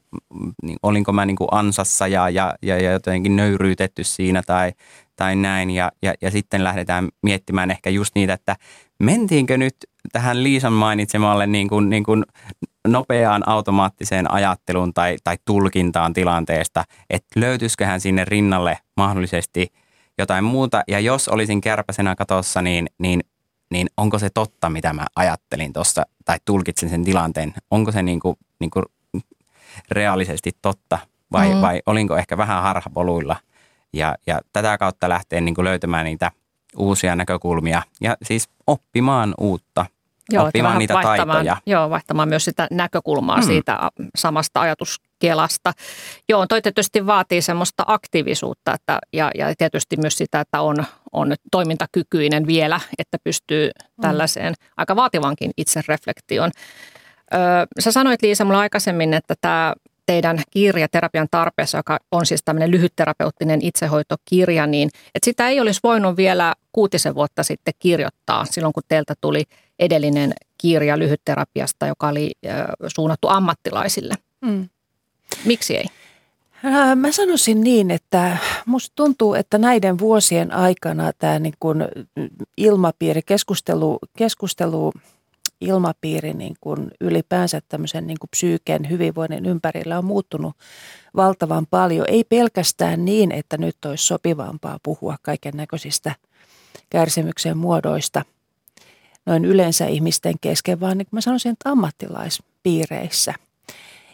niin 0.62 0.76
olinko 0.82 1.12
mä 1.12 1.26
niin 1.26 1.36
kuin 1.36 1.48
ansassa 1.50 2.06
ja, 2.06 2.30
ja, 2.30 2.56
ja 2.62 2.92
jotenkin 2.92 3.36
nöyryytetty 3.36 4.04
siinä 4.04 4.42
tai, 4.46 4.72
tai 5.16 5.36
näin. 5.36 5.70
Ja, 5.70 5.92
ja, 6.02 6.14
ja 6.22 6.30
sitten 6.30 6.64
lähdetään 6.64 7.08
miettimään 7.22 7.70
ehkä 7.70 7.90
just 7.90 8.14
niitä, 8.14 8.32
että 8.32 8.56
mentiinkö 9.02 9.58
nyt 9.58 9.76
tähän 10.12 10.42
Liisan 10.42 10.72
mainitsemalle 10.72 11.46
niin 11.46 11.68
kuin, 11.68 11.90
niin 11.90 12.04
kuin 12.04 12.24
nopeaan 12.88 13.48
automaattiseen 13.48 14.30
ajatteluun 14.30 14.94
tai, 14.94 15.16
tai 15.24 15.36
tulkintaan 15.44 16.12
tilanteesta, 16.12 16.84
että 17.10 17.40
löytyisiköhän 17.40 18.00
sinne 18.00 18.24
rinnalle 18.24 18.78
mahdollisesti 18.96 19.66
jotain 20.18 20.44
muuta. 20.44 20.82
Ja 20.88 21.00
jos 21.00 21.28
olisin 21.28 21.60
kärpäsenä 21.60 22.14
katossa, 22.14 22.62
niin, 22.62 22.86
niin 22.98 23.20
niin 23.72 23.86
onko 23.96 24.18
se 24.18 24.30
totta, 24.30 24.70
mitä 24.70 24.92
mä 24.92 25.06
ajattelin 25.16 25.72
tuossa 25.72 26.06
tai 26.24 26.38
tulkitsin 26.44 26.88
sen 26.88 27.04
tilanteen, 27.04 27.54
onko 27.70 27.92
se 27.92 28.02
niin 28.02 28.20
kuin, 28.20 28.36
niin 28.58 28.70
kuin 28.70 28.84
reaalisesti 29.90 30.52
totta 30.62 30.98
vai, 31.32 31.54
mm. 31.54 31.60
vai 31.60 31.82
olinko 31.86 32.16
ehkä 32.16 32.36
vähän 32.36 32.62
harhapoluilla? 32.62 33.36
Ja, 33.92 34.14
ja 34.26 34.40
tätä 34.52 34.78
kautta 34.78 35.08
lähtee 35.08 35.40
niin 35.40 35.54
kuin 35.54 35.64
löytämään 35.64 36.04
niitä 36.04 36.30
uusia 36.76 37.16
näkökulmia 37.16 37.82
ja 38.00 38.16
siis 38.22 38.48
oppimaan 38.66 39.34
uutta 39.38 39.86
Joo, 40.32 40.46
oppimaan 40.46 40.78
niitä 40.78 40.94
taitoja. 41.02 41.56
Joo, 41.66 41.90
vaihtamaan 41.90 42.28
myös 42.28 42.44
sitä 42.44 42.68
näkökulmaa 42.70 43.36
hmm. 43.36 43.46
siitä 43.46 43.78
samasta 44.16 44.60
ajatuskelasta. 44.60 45.72
Joo, 46.28 46.46
toi 46.46 46.62
tietysti 46.62 47.06
vaatii 47.06 47.42
semmoista 47.42 47.84
aktiivisuutta 47.86 48.74
että, 48.74 48.98
ja, 49.12 49.30
ja 49.34 49.54
tietysti 49.58 49.96
myös 49.96 50.18
sitä, 50.18 50.40
että 50.40 50.60
on, 50.60 50.76
on 51.12 51.34
toimintakykyinen 51.50 52.46
vielä, 52.46 52.80
että 52.98 53.18
pystyy 53.24 53.70
hmm. 53.74 54.02
tällaiseen 54.02 54.54
aika 54.76 54.96
vaativankin 54.96 55.50
itsereflektion. 55.56 56.50
Öö, 57.34 57.40
sä 57.80 57.92
sanoit 57.92 58.22
Liisa 58.22 58.44
mulle 58.44 58.58
aikaisemmin, 58.58 59.14
että 59.14 59.34
tämä 59.40 59.74
teidän 60.06 60.42
kirja 60.50 60.88
Terapian 60.88 61.28
tarpeessa, 61.30 61.78
joka 61.78 61.98
on 62.12 62.26
siis 62.26 62.42
tämmöinen 62.44 62.70
lyhytterapeuttinen 62.70 63.62
itsehoitokirja, 63.62 64.66
niin 64.66 64.90
että 65.14 65.24
sitä 65.24 65.48
ei 65.48 65.60
olisi 65.60 65.80
voinut 65.82 66.16
vielä 66.16 66.54
kuutisen 66.72 67.14
vuotta 67.14 67.42
sitten 67.42 67.74
kirjoittaa 67.78 68.44
silloin, 68.44 68.72
kun 68.72 68.82
teiltä 68.88 69.14
tuli 69.20 69.44
edellinen 69.78 70.32
kirja 70.58 70.98
lyhytterapiasta, 70.98 71.86
joka 71.86 72.08
oli 72.08 72.32
suunnattu 72.86 73.28
ammattilaisille. 73.28 74.14
Mm. 74.40 74.68
Miksi 75.44 75.76
ei? 75.76 75.84
Mä 76.96 77.12
sanoisin 77.12 77.60
niin, 77.60 77.90
että 77.90 78.36
musta 78.66 78.92
tuntuu, 78.96 79.34
että 79.34 79.58
näiden 79.58 79.98
vuosien 79.98 80.52
aikana 80.52 81.12
tämä 81.18 81.38
niin 81.38 81.54
ilmapiiri, 82.56 83.22
keskustelu, 83.26 83.98
keskustelu 84.18 84.92
ilmapiiri 85.62 86.34
niin 86.34 86.54
kuin 86.60 86.90
ylipäänsä 87.00 87.60
tämmöisen 87.68 88.06
niin 88.06 88.18
kuin 88.20 88.30
psyyken 88.30 88.90
hyvinvoinnin 88.90 89.46
ympärillä 89.46 89.98
on 89.98 90.04
muuttunut 90.04 90.56
valtavan 91.16 91.66
paljon. 91.70 92.06
Ei 92.08 92.24
pelkästään 92.24 93.04
niin, 93.04 93.32
että 93.32 93.58
nyt 93.58 93.84
olisi 93.84 94.06
sopivampaa 94.06 94.78
puhua 94.82 95.16
kaiken 95.22 95.52
näköisistä 95.56 96.14
kärsimyksen 96.90 97.58
muodoista 97.58 98.22
noin 99.26 99.44
yleensä 99.44 99.86
ihmisten 99.86 100.34
kesken, 100.40 100.80
vaan 100.80 100.98
niin 100.98 101.06
kuin 101.06 101.16
mä 101.16 101.20
sanoisin, 101.20 101.52
että 101.52 101.70
ammattilaispiireissä. 101.70 103.34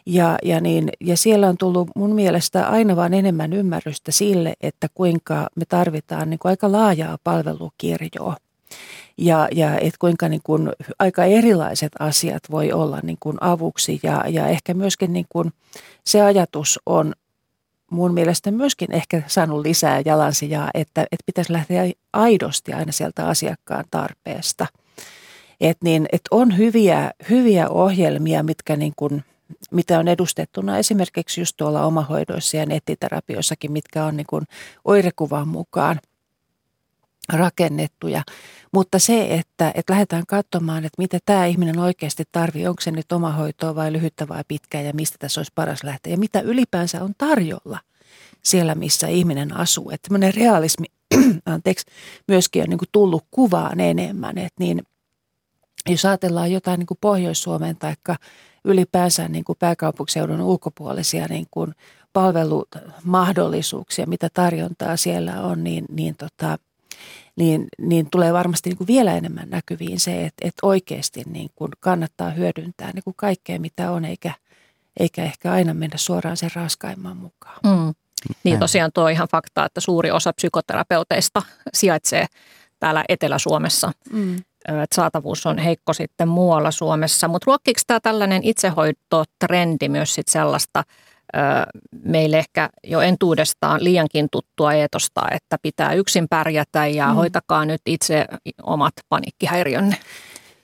Ja, 0.06 0.38
ja, 0.42 0.60
niin, 0.60 0.90
ja 1.00 1.16
siellä 1.16 1.48
on 1.48 1.56
tullut 1.58 1.88
mun 1.96 2.14
mielestä 2.14 2.68
aina 2.68 2.96
vaan 2.96 3.14
enemmän 3.14 3.52
ymmärrystä 3.52 4.12
sille, 4.12 4.54
että 4.60 4.88
kuinka 4.94 5.48
me 5.54 5.64
tarvitaan 5.68 6.30
niin 6.30 6.38
kuin 6.38 6.50
aika 6.50 6.72
laajaa 6.72 7.18
palvelukirjoa– 7.24 8.36
ja, 9.18 9.48
ja 9.52 9.78
et 9.78 9.98
kuinka 9.98 10.28
niin 10.28 10.40
kuin 10.44 10.70
aika 10.98 11.24
erilaiset 11.24 11.92
asiat 11.98 12.42
voi 12.50 12.72
olla 12.72 13.00
niin 13.02 13.16
kuin 13.20 13.36
avuksi 13.40 14.00
ja, 14.02 14.24
ja 14.28 14.46
ehkä 14.46 14.74
myöskin 14.74 15.12
niin 15.12 15.26
kuin 15.28 15.52
se 16.04 16.22
ajatus 16.22 16.80
on 16.86 17.12
mun 17.90 18.14
mielestä 18.14 18.50
myöskin 18.50 18.92
ehkä 18.92 19.22
saanut 19.26 19.60
lisää 19.60 20.02
jalansijaa, 20.04 20.70
että, 20.74 21.02
että 21.02 21.24
pitäisi 21.26 21.52
lähteä 21.52 21.82
aidosti 22.12 22.72
aina 22.72 22.92
sieltä 22.92 23.26
asiakkaan 23.28 23.84
tarpeesta. 23.90 24.66
Et 25.60 25.78
niin, 25.84 26.06
et 26.12 26.20
on 26.30 26.56
hyviä, 26.56 27.10
hyviä 27.30 27.68
ohjelmia, 27.68 28.42
mitkä 28.42 28.76
niin 28.76 28.92
kuin, 28.96 29.24
mitä 29.70 29.98
on 29.98 30.08
edustettuna 30.08 30.78
esimerkiksi 30.78 31.40
just 31.40 31.56
tuolla 31.56 31.84
omahoidoissa 31.84 32.56
ja 32.56 32.66
nettiterapioissakin, 32.66 33.72
mitkä 33.72 34.04
on 34.04 34.16
niin 34.16 34.46
oirekuvan 34.84 35.48
mukaan 35.48 36.00
rakennettuja. 37.32 38.22
Mutta 38.72 38.98
se, 38.98 39.34
että, 39.34 39.72
että 39.74 39.92
lähdetään 39.92 40.26
katsomaan, 40.28 40.84
että 40.84 41.02
mitä 41.02 41.18
tämä 41.26 41.46
ihminen 41.46 41.78
oikeasti 41.78 42.24
tarvii, 42.32 42.66
onko 42.66 42.80
se 42.80 42.90
nyt 42.90 43.12
omahoitoa 43.12 43.74
vai 43.74 43.92
lyhyttä 43.92 44.28
vai 44.28 44.44
pitkää 44.48 44.82
ja 44.82 44.92
mistä 44.94 45.16
tässä 45.18 45.40
olisi 45.40 45.52
paras 45.54 45.84
lähteä 45.84 46.12
ja 46.12 46.18
mitä 46.18 46.40
ylipäänsä 46.40 47.04
on 47.04 47.12
tarjolla 47.18 47.78
siellä, 48.42 48.74
missä 48.74 49.08
ihminen 49.08 49.56
asuu. 49.56 49.90
Että 49.90 50.08
tämmöinen 50.08 50.34
realismi, 50.34 50.86
anteeksi, 51.46 51.86
myöskin 52.28 52.62
on 52.62 52.68
niin 52.68 52.78
kuin 52.78 52.88
tullut 52.92 53.24
kuvaan 53.30 53.80
enemmän, 53.80 54.38
että 54.38 54.56
niin 54.58 54.82
jos 55.88 56.04
ajatellaan 56.04 56.52
jotain 56.52 56.78
niin 56.78 56.86
kuin 56.86 56.98
Pohjois-Suomen 57.00 57.76
tai 57.76 57.94
ylipäänsä 58.64 59.28
niin 59.28 59.44
kuin 59.44 59.58
pääkaupunkiseudun 59.58 60.40
ulkopuolisia 60.40 61.26
niin 61.28 61.46
kuin 61.50 61.74
palvelumahdollisuuksia, 62.12 64.06
mitä 64.06 64.28
tarjontaa 64.34 64.96
siellä 64.96 65.42
on, 65.42 65.64
niin, 65.64 65.84
niin 65.90 66.16
tota, 66.16 66.58
niin, 67.38 67.66
niin 67.78 68.10
tulee 68.10 68.32
varmasti 68.32 68.70
niin 68.70 68.76
kuin 68.76 68.86
vielä 68.86 69.16
enemmän 69.16 69.50
näkyviin 69.50 70.00
se, 70.00 70.24
että, 70.24 70.48
että 70.48 70.66
oikeasti 70.66 71.22
niin 71.26 71.50
kuin 71.54 71.70
kannattaa 71.80 72.30
hyödyntää 72.30 72.90
niin 72.94 73.04
kuin 73.04 73.14
kaikkea, 73.16 73.58
mitä 73.58 73.90
on, 73.90 74.04
eikä, 74.04 74.32
eikä 75.00 75.24
ehkä 75.24 75.52
aina 75.52 75.74
mennä 75.74 75.96
suoraan 75.96 76.36
sen 76.36 76.50
raskaimman 76.54 77.16
mukaan. 77.16 77.58
Mm. 77.64 77.94
Niin 78.44 78.58
tosiaan 78.58 78.90
tuo 78.94 79.08
ihan 79.08 79.28
fakta, 79.30 79.64
että 79.64 79.80
suuri 79.80 80.10
osa 80.10 80.32
psykoterapeuteista 80.32 81.42
sijaitsee 81.74 82.26
täällä 82.78 83.04
Etelä-Suomessa. 83.08 83.92
Mm. 84.12 84.36
Että 84.68 84.94
saatavuus 84.94 85.46
on 85.46 85.58
heikko 85.58 85.92
sitten 85.92 86.28
muualla 86.28 86.70
Suomessa. 86.70 87.28
Mutta 87.28 87.44
ruokkiiko 87.46 87.80
tämä 87.86 88.00
tällainen 88.00 88.44
itsehoitotrendi 88.44 89.88
myös 89.88 90.14
sit 90.14 90.28
sellaista– 90.28 90.84
meille 92.04 92.38
ehkä 92.38 92.68
jo 92.84 93.00
entuudestaan 93.00 93.84
liiankin 93.84 94.28
tuttua 94.32 94.72
eetosta, 94.72 95.22
että 95.30 95.56
pitää 95.62 95.92
yksin 95.92 96.26
pärjätä 96.28 96.86
ja 96.86 97.08
mm. 97.08 97.14
hoitakaa 97.14 97.64
nyt 97.64 97.82
itse 97.86 98.26
omat 98.62 98.94
paniikkihäiriönne. 99.08 99.96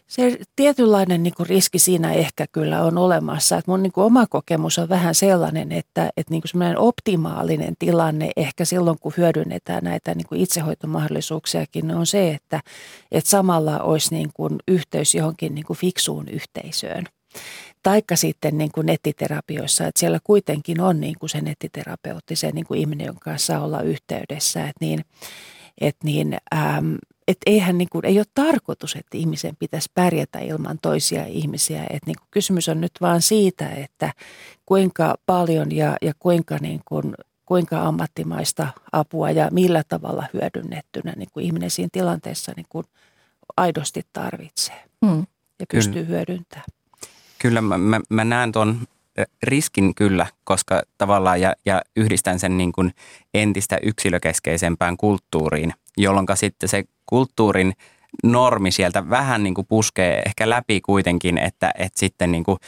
Se 0.06 0.38
tietynlainen 0.56 1.23
niin 1.23 1.35
kuin 1.37 1.47
riski 1.47 1.78
siinä 1.78 2.12
ehkä 2.12 2.47
kyllä 2.52 2.83
on 2.83 2.99
olemassa. 2.99 3.56
Että 3.56 3.71
mun 3.71 3.83
niin 3.83 3.92
kuin 3.92 4.04
oma 4.04 4.26
kokemus 4.26 4.78
on 4.78 4.88
vähän 4.88 5.14
sellainen, 5.14 5.73
että, 5.73 6.11
että 6.16 6.30
niin 6.30 6.42
kuin 6.42 6.50
semmoinen 6.50 6.78
optimaalinen 6.78 7.75
tilanne 7.78 8.30
ehkä 8.37 8.64
silloin, 8.64 8.99
kun 9.00 9.12
hyödynnetään 9.16 9.85
näitä 9.85 10.14
niin 10.14 10.26
kuin 10.26 10.40
itsehoitomahdollisuuksiakin, 10.40 11.90
on 11.90 12.06
se, 12.06 12.30
että, 12.30 12.61
että 13.12 13.30
samalla 13.30 13.78
olisi 13.78 14.14
niin 14.14 14.30
kuin 14.35 14.56
yhteys 14.68 15.14
johonkin 15.14 15.54
niin 15.54 15.64
kuin 15.64 15.76
fiksuun 15.76 16.28
yhteisöön. 16.28 17.04
Taikka 17.83 18.17
sitten 18.17 18.59
niin 18.59 18.73
kuin 18.73 18.87
nettiterapioissa, 18.87 19.87
että 19.87 20.00
siellä 20.00 20.19
kuitenkin 20.25 20.81
on 20.81 21.00
niin 21.00 21.14
kuin 21.21 21.31
se 21.31 21.41
nettiterapeutti, 21.41 22.37
se 22.37 22.50
niin 22.50 22.67
kuin 22.67 22.81
ihminen, 22.81 23.07
jonka 23.07 23.21
kanssa 23.25 23.61
olla 23.61 23.81
yhteydessä. 23.81 24.61
Että 24.61 24.85
niin, 24.85 25.05
että 25.81 26.07
niin, 26.07 26.37
ähm, 26.55 26.95
et 27.29 27.38
eihän 27.47 27.79
niin 27.79 27.88
kuin, 27.93 28.07
ei 28.07 28.19
ole 28.19 28.26
tarkoitus, 28.35 28.97
että 28.97 29.19
ihmisen 29.19 29.57
pitäisi 29.59 29.91
pärjätä 29.95 30.38
ilman 30.38 30.79
toisia 30.83 31.26
ihmisiä. 31.26 31.83
Että 31.83 32.07
niin 32.07 32.19
kuin 32.19 32.29
kysymys 32.31 32.69
on 32.69 32.81
nyt 32.81 32.93
vaan 33.00 33.23
siitä, 33.23 33.69
että 33.69 34.12
kuinka 34.67 35.14
paljon 35.26 35.73
ja, 35.73 35.97
ja 36.03 36.12
kuinka, 36.19 36.59
niin 36.61 36.81
kuin, 36.85 37.14
kuinka 37.47 37.83
ammattimaista 37.83 38.69
apua 38.93 39.31
ja 39.31 39.49
millä 39.53 39.83
tavalla 39.88 40.26
hyödynnettynä 40.35 41.12
niin 41.17 41.29
kuin 41.33 41.47
ihminen 41.47 41.71
siinä 41.71 41.88
tilanteessa 41.93 42.53
niin 42.57 42.67
kuin 42.69 42.87
aidosti 43.57 44.03
tarvitsee 44.12 44.85
hmm. 45.07 45.26
ja 45.61 45.67
pystyy 45.73 46.05
Kyllä. 46.05 46.07
hyödyntämään. 46.07 46.67
Kyllä 47.45 47.61
mä, 47.61 47.79
mä, 47.79 48.01
mä 48.09 48.25
näen 48.25 48.53
tuon 48.53 48.79
riskin 49.43 49.95
kyllä, 49.95 50.27
koska 50.45 50.83
tavallaan 50.99 51.41
ja, 51.41 51.53
ja 51.67 51.83
yhdistän 51.97 52.39
sen 52.39 52.57
niin 52.57 52.73
kuin 52.73 52.95
entistä 53.35 53.79
yksilökeskeisempään 53.83 54.97
kulttuuriin, 54.97 55.73
jolloin 55.97 56.27
sitten 56.35 56.69
se 56.69 56.85
kulttuurin 57.07 57.73
normi 58.23 58.71
sieltä 58.71 59.11
vähän 59.11 59.43
niin 59.43 59.55
kuin 59.55 59.67
puskee 59.67 60.23
ehkä 60.27 60.51
läpi 60.51 60.81
kuitenkin, 60.81 61.39
että, 61.39 61.73
että 61.79 62.01
sitten 62.01 62.33
niin 62.33 62.45
kuin, 62.45 62.59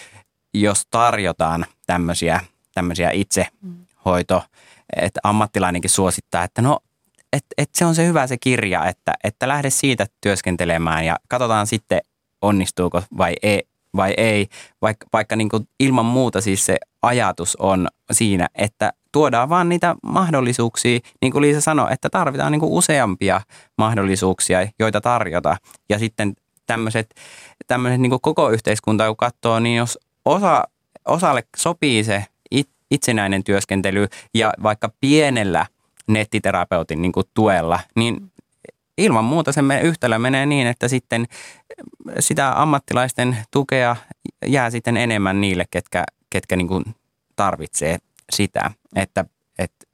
jos 0.55 0.87
tarjotaan 0.91 1.67
tämmöisiä, 1.87 2.41
tämmöisiä 2.75 3.11
itsehoito, 3.11 4.43
että 4.97 5.21
ammattilainenkin 5.23 5.91
suosittaa, 5.91 6.45
että 6.45 6.63
no 6.63 6.79
että 7.33 7.55
et 7.59 7.71
se 7.75 7.85
on 7.85 7.95
se 7.95 8.07
hyvä 8.07 8.27
se 8.27 8.37
kirja, 8.37 8.87
että, 8.87 9.15
että 9.25 9.49
lähde 9.49 9.71
siitä 9.71 10.07
työskentelemään 10.21 11.07
ja 11.07 11.17
katsotaan 11.29 11.67
sitten 11.67 12.01
onnistuuko 12.43 13.03
vai 13.19 13.35
ei, 13.43 13.63
vai 13.97 14.15
ei, 14.17 14.47
vaikka, 14.83 15.07
vaikka 15.13 15.37
niin 15.37 15.49
kuin 15.49 15.69
ilman 15.81 16.05
muuta 16.05 16.41
siis 16.41 16.67
se 16.67 16.77
ajatus 17.03 17.57
on 17.57 17.89
siinä, 18.13 18.49
että 18.55 18.93
tuodaan 19.13 19.49
vaan 19.49 19.69
niitä 19.69 19.95
mahdollisuuksia, 20.03 20.99
niin 21.23 21.33
kuin 21.33 21.43
Liisa 21.43 21.61
sanoi, 21.61 21.93
että 21.93 22.11
tarvitaan 22.11 22.53
niin 22.53 22.61
kuin 22.61 22.73
useampia 22.73 23.41
mahdollisuuksia, 23.79 24.69
joita 24.79 25.01
tarjota. 25.01 25.57
Ja 25.89 25.99
sitten 25.99 26.35
tämmöiset, 26.67 27.15
tämmöiset 27.67 28.01
niin 28.01 28.11
kuin 28.11 28.21
koko 28.21 28.51
yhteiskunta, 28.51 29.07
kun 29.07 29.17
katsoo, 29.17 29.61
niin 29.61 29.77
jos 29.77 29.99
osa, 30.25 30.65
osalle 31.07 31.45
sopii 31.57 32.05
se 32.05 32.25
itsenäinen 32.91 33.45
työskentely 33.45 34.09
ja 34.35 34.53
vaikka 34.63 34.91
pienellä 35.01 35.67
nettiterapeutin 36.09 37.03
niin 37.03 37.13
kuin 37.13 37.27
tuella, 37.35 37.81
niin 37.97 38.33
ilman 38.99 39.25
muuta 39.25 39.53
se 39.53 39.61
yhtälö 39.83 40.19
menee 40.19 40.47
niin, 40.47 40.67
että 40.67 40.89
sitten 40.89 41.27
sitä 42.19 42.63
ammattilaisten 42.63 43.37
tukea 43.51 43.97
jää 44.47 44.71
sitten 44.71 44.97
enemmän 44.97 45.41
niille, 45.41 45.65
ketkä, 45.71 46.05
ketkä 46.31 46.57
niin 46.57 46.69
kuin 46.69 46.85
tarvitsee 47.37 47.99
sitä. 48.31 48.71
Että, 48.97 49.25
että 49.59 49.87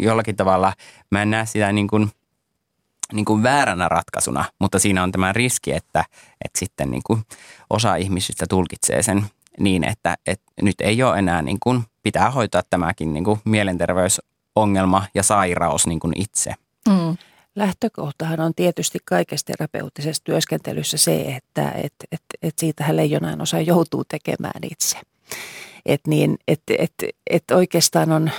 jollakin 0.00 0.36
tavalla 0.36 0.72
mä 1.10 1.22
en 1.22 1.30
näe 1.30 1.46
sitä 1.46 1.72
niin 1.72 1.88
kuin 1.88 2.10
niin 3.12 3.24
kuin 3.24 3.42
vääränä 3.42 3.88
ratkaisuna, 3.88 4.44
mutta 4.58 4.78
siinä 4.78 5.02
on 5.02 5.12
tämä 5.12 5.32
riski, 5.32 5.72
että, 5.72 6.04
että 6.44 6.58
sitten 6.58 6.90
niin 6.90 7.02
kuin 7.06 7.22
osa 7.70 7.96
ihmisistä 7.96 8.46
tulkitsee 8.48 9.02
sen 9.02 9.26
niin, 9.58 9.84
että, 9.84 10.16
että 10.26 10.52
nyt 10.62 10.80
ei 10.80 11.02
ole 11.02 11.18
enää 11.18 11.42
niin 11.42 11.58
kuin, 11.62 11.84
pitää 12.02 12.30
hoitaa 12.30 12.62
tämäkin 12.70 13.14
niin 13.14 13.24
kuin 13.24 13.40
mielenterveysongelma 13.44 15.04
ja 15.14 15.22
sairaus 15.22 15.86
niin 15.86 16.00
kuin 16.00 16.12
itse. 16.16 16.54
Mm. 16.88 17.16
Lähtökohtahan 17.56 18.40
on 18.40 18.54
tietysti 18.54 18.98
kaikessa 19.04 19.46
terapeuttisessa 19.46 20.24
työskentelyssä 20.24 20.96
se, 20.96 21.22
että 21.22 21.70
et, 21.70 21.94
et, 22.12 22.22
et 22.42 22.58
siitähän 22.58 22.96
leijonain 22.96 23.40
osa 23.40 23.60
joutuu 23.60 24.04
tekemään 24.04 24.60
itse. 24.70 24.98
Et 25.86 26.00
niin, 26.06 26.38
et, 26.48 26.62
et, 26.78 26.92
et 27.30 27.50
oikeastaan, 27.50 28.12
on, 28.12 28.30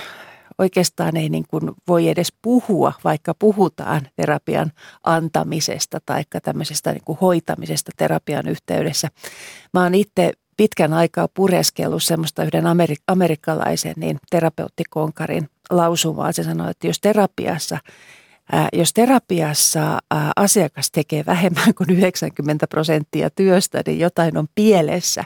oikeastaan 0.58 1.16
ei 1.16 1.28
niin 1.28 1.44
kuin 1.48 1.70
voi 1.88 2.08
edes 2.08 2.32
puhua, 2.42 2.92
vaikka 3.04 3.34
puhutaan 3.34 4.08
terapian 4.16 4.72
antamisesta 5.04 5.98
tai 6.06 6.22
tämmöisestä 6.42 6.92
niin 6.92 7.04
kuin 7.04 7.18
hoitamisesta 7.20 7.90
terapian 7.96 8.48
yhteydessä. 8.48 9.08
Mä 9.74 9.82
oon 9.82 9.94
itse 9.94 10.32
pitkän 10.56 10.92
aikaa 10.92 11.28
pureskellut 11.34 12.02
semmoista 12.02 12.44
yhden 12.44 12.64
amerik- 12.64 13.02
amerikkalaisen 13.06 13.94
niin 13.96 14.18
terapeuttikonkarin 14.30 15.48
lausumaa. 15.70 16.32
Se 16.32 16.44
sanoi, 16.44 16.70
että 16.70 16.86
jos 16.86 17.00
terapiassa 17.00 17.78
jos 18.72 18.92
terapiassa 18.92 19.98
asiakas 20.36 20.90
tekee 20.90 21.26
vähemmän 21.26 21.74
kuin 21.74 21.90
90 21.90 22.66
prosenttia 22.66 23.30
työstä, 23.30 23.82
niin 23.86 23.98
jotain 23.98 24.36
on 24.36 24.46
pielessä. 24.54 25.24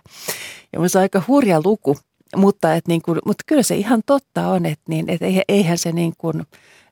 Ja 0.73 0.89
se 0.89 0.99
on 0.99 1.03
aika 1.03 1.23
hurja 1.29 1.61
luku, 1.65 1.97
mutta, 2.37 2.75
et 2.75 2.89
niin 2.89 3.03
kuin, 3.03 3.19
mutta 3.27 3.45
kyllä 3.47 3.63
se 3.63 3.77
ihan 3.77 4.03
totta 4.07 4.49
on, 4.49 4.67
että, 4.67 4.85
niin, 4.89 5.11
että 5.11 5.27
eihän 5.49 5.79
se 5.79 5.93
niin 5.93 6.13
kuin 6.19 6.43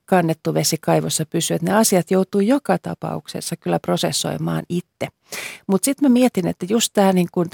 kannettu 0.05 0.55
vesi 0.55 0.77
kaivossa 0.81 1.27
pysy. 1.27 1.55
Että 1.55 1.71
ne 1.71 1.77
asiat 1.77 2.11
joutuu 2.11 2.41
joka 2.41 2.79
tapauksessa 2.79 3.57
kyllä 3.57 3.79
prosessoimaan 3.79 4.63
itse. 4.69 5.09
Mutta 5.67 5.85
sitten 5.85 6.11
mä 6.11 6.13
mietin, 6.13 6.47
että 6.47 6.67
just 6.69 6.91
tämä 6.93 7.13
niin 7.13 7.29
kuin 7.33 7.49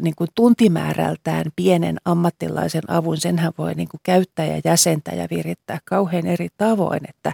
niin 0.00 0.14
kuin 0.16 0.28
tuntimäärältään 0.34 1.44
pienen 1.56 1.96
ammattilaisen 2.04 2.90
avun, 2.90 3.16
senhän 3.16 3.52
voi 3.58 3.74
niin 3.74 3.88
kuin 3.88 4.00
käyttää 4.02 4.46
ja 4.46 4.60
jäsentää 4.64 5.14
ja 5.14 5.26
virittää 5.30 5.78
kauhean 5.84 6.26
eri 6.26 6.48
tavoin, 6.56 7.00
että, 7.08 7.32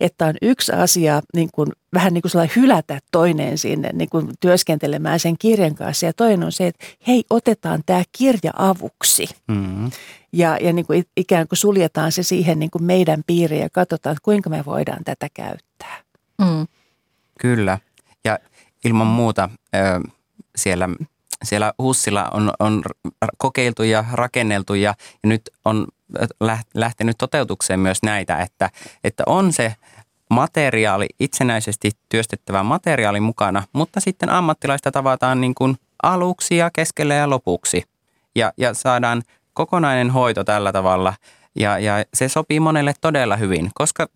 että 0.00 0.26
on 0.26 0.34
yksi 0.42 0.72
asia 0.72 1.22
niin 1.34 1.48
kuin, 1.54 1.68
vähän 1.94 2.14
niin 2.14 2.22
kuin 2.22 2.50
hylätä 2.56 2.98
toinen 3.12 3.58
sinne 3.58 3.90
niin 3.92 4.08
kuin 4.08 4.28
työskentelemään 4.40 5.20
sen 5.20 5.38
kirjan 5.38 5.74
kanssa 5.74 6.06
ja 6.06 6.12
toinen 6.12 6.44
on 6.44 6.52
se, 6.52 6.66
että 6.66 6.86
hei 7.06 7.24
otetaan 7.30 7.82
tämä 7.86 8.02
kirja 8.18 8.52
avuksi 8.56 9.28
mm-hmm. 9.48 9.90
ja, 10.32 10.58
ja 10.60 10.72
niin 10.72 10.86
kuin 10.86 11.04
ikään 11.16 11.48
kuin 11.48 11.56
suljetaan 11.58 12.12
se 12.12 12.22
siihen 12.22 12.58
niin 12.58 12.70
kuin 12.70 12.84
meidän 12.84 13.22
piiriin 13.26 13.62
ja 13.62 13.70
katsotaan, 13.70 14.12
että 14.12 14.24
kuinka 14.24 14.50
me 14.50 14.64
voidaan 14.64 15.04
tätä 15.04 15.28
käyttää. 15.34 16.02
Mm. 16.38 16.66
Kyllä 17.40 17.78
ja 18.24 18.38
ilman 18.84 19.06
muuta 19.06 19.48
siellä 20.56 20.88
siellä 21.44 21.72
Hussilla 21.78 22.28
on, 22.32 22.52
on 22.58 22.82
kokeiltu 23.38 23.82
ja 23.82 24.04
rakenneltu 24.12 24.74
ja, 24.74 24.94
ja 25.22 25.28
nyt 25.28 25.50
on 25.64 25.86
lähtenyt 26.74 27.18
toteutukseen 27.18 27.80
myös 27.80 28.02
näitä, 28.02 28.36
että, 28.36 28.70
että 29.04 29.22
on 29.26 29.52
se 29.52 29.74
materiaali, 30.30 31.06
itsenäisesti 31.20 31.90
työstettävä 32.08 32.62
materiaali 32.62 33.20
mukana, 33.20 33.62
mutta 33.72 34.00
sitten 34.00 34.30
ammattilaista 34.30 34.92
tavataan 34.92 35.40
niin 35.40 35.54
kuin 35.54 35.76
aluksi 36.02 36.56
ja 36.56 36.70
keskellä 36.70 37.14
ja 37.14 37.30
lopuksi. 37.30 37.82
Ja, 38.34 38.52
ja 38.56 38.74
saadaan 38.74 39.22
kokonainen 39.52 40.10
hoito 40.10 40.44
tällä 40.44 40.72
tavalla 40.72 41.14
ja, 41.54 41.78
ja 41.78 42.04
se 42.14 42.28
sopii 42.28 42.60
monelle 42.60 42.94
todella 43.00 43.36
hyvin, 43.36 43.70
koska 43.74 44.06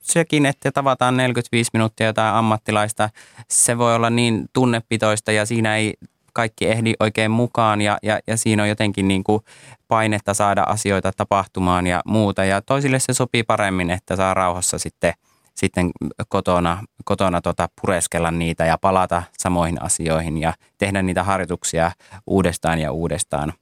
sekin, 0.00 0.46
että 0.46 0.72
tavataan 0.72 1.16
45 1.16 1.70
minuuttia 1.72 2.06
jotain 2.06 2.34
ammattilaista, 2.34 3.10
se 3.48 3.78
voi 3.78 3.94
olla 3.94 4.10
niin 4.10 4.48
tunnepitoista 4.52 5.32
ja 5.32 5.46
siinä 5.46 5.76
ei 5.76 5.94
kaikki 6.40 6.68
ehdi 6.68 6.94
oikein 7.00 7.30
mukaan 7.30 7.80
ja, 7.80 7.98
ja, 8.02 8.20
ja 8.26 8.36
siinä 8.36 8.62
on 8.62 8.68
jotenkin 8.68 9.08
niin 9.08 9.24
kuin 9.24 9.42
painetta 9.88 10.34
saada 10.34 10.62
asioita 10.62 11.12
tapahtumaan 11.16 11.86
ja 11.86 12.02
muuta. 12.06 12.44
Ja 12.44 12.62
toisille 12.62 12.98
se 12.98 13.12
sopii 13.12 13.42
paremmin, 13.42 13.90
että 13.90 14.16
saa 14.16 14.34
rauhassa 14.34 14.78
sitten, 14.78 15.12
sitten 15.54 15.90
kotona, 16.28 16.82
kotona 17.04 17.40
tota 17.40 17.68
pureskella 17.80 18.30
niitä 18.30 18.66
ja 18.66 18.78
palata 18.78 19.22
samoihin 19.38 19.82
asioihin 19.82 20.38
ja 20.38 20.54
tehdä 20.78 21.02
niitä 21.02 21.22
harjoituksia 21.22 21.92
uudestaan 22.26 22.78
ja 22.78 22.92
uudestaan. 22.92 23.52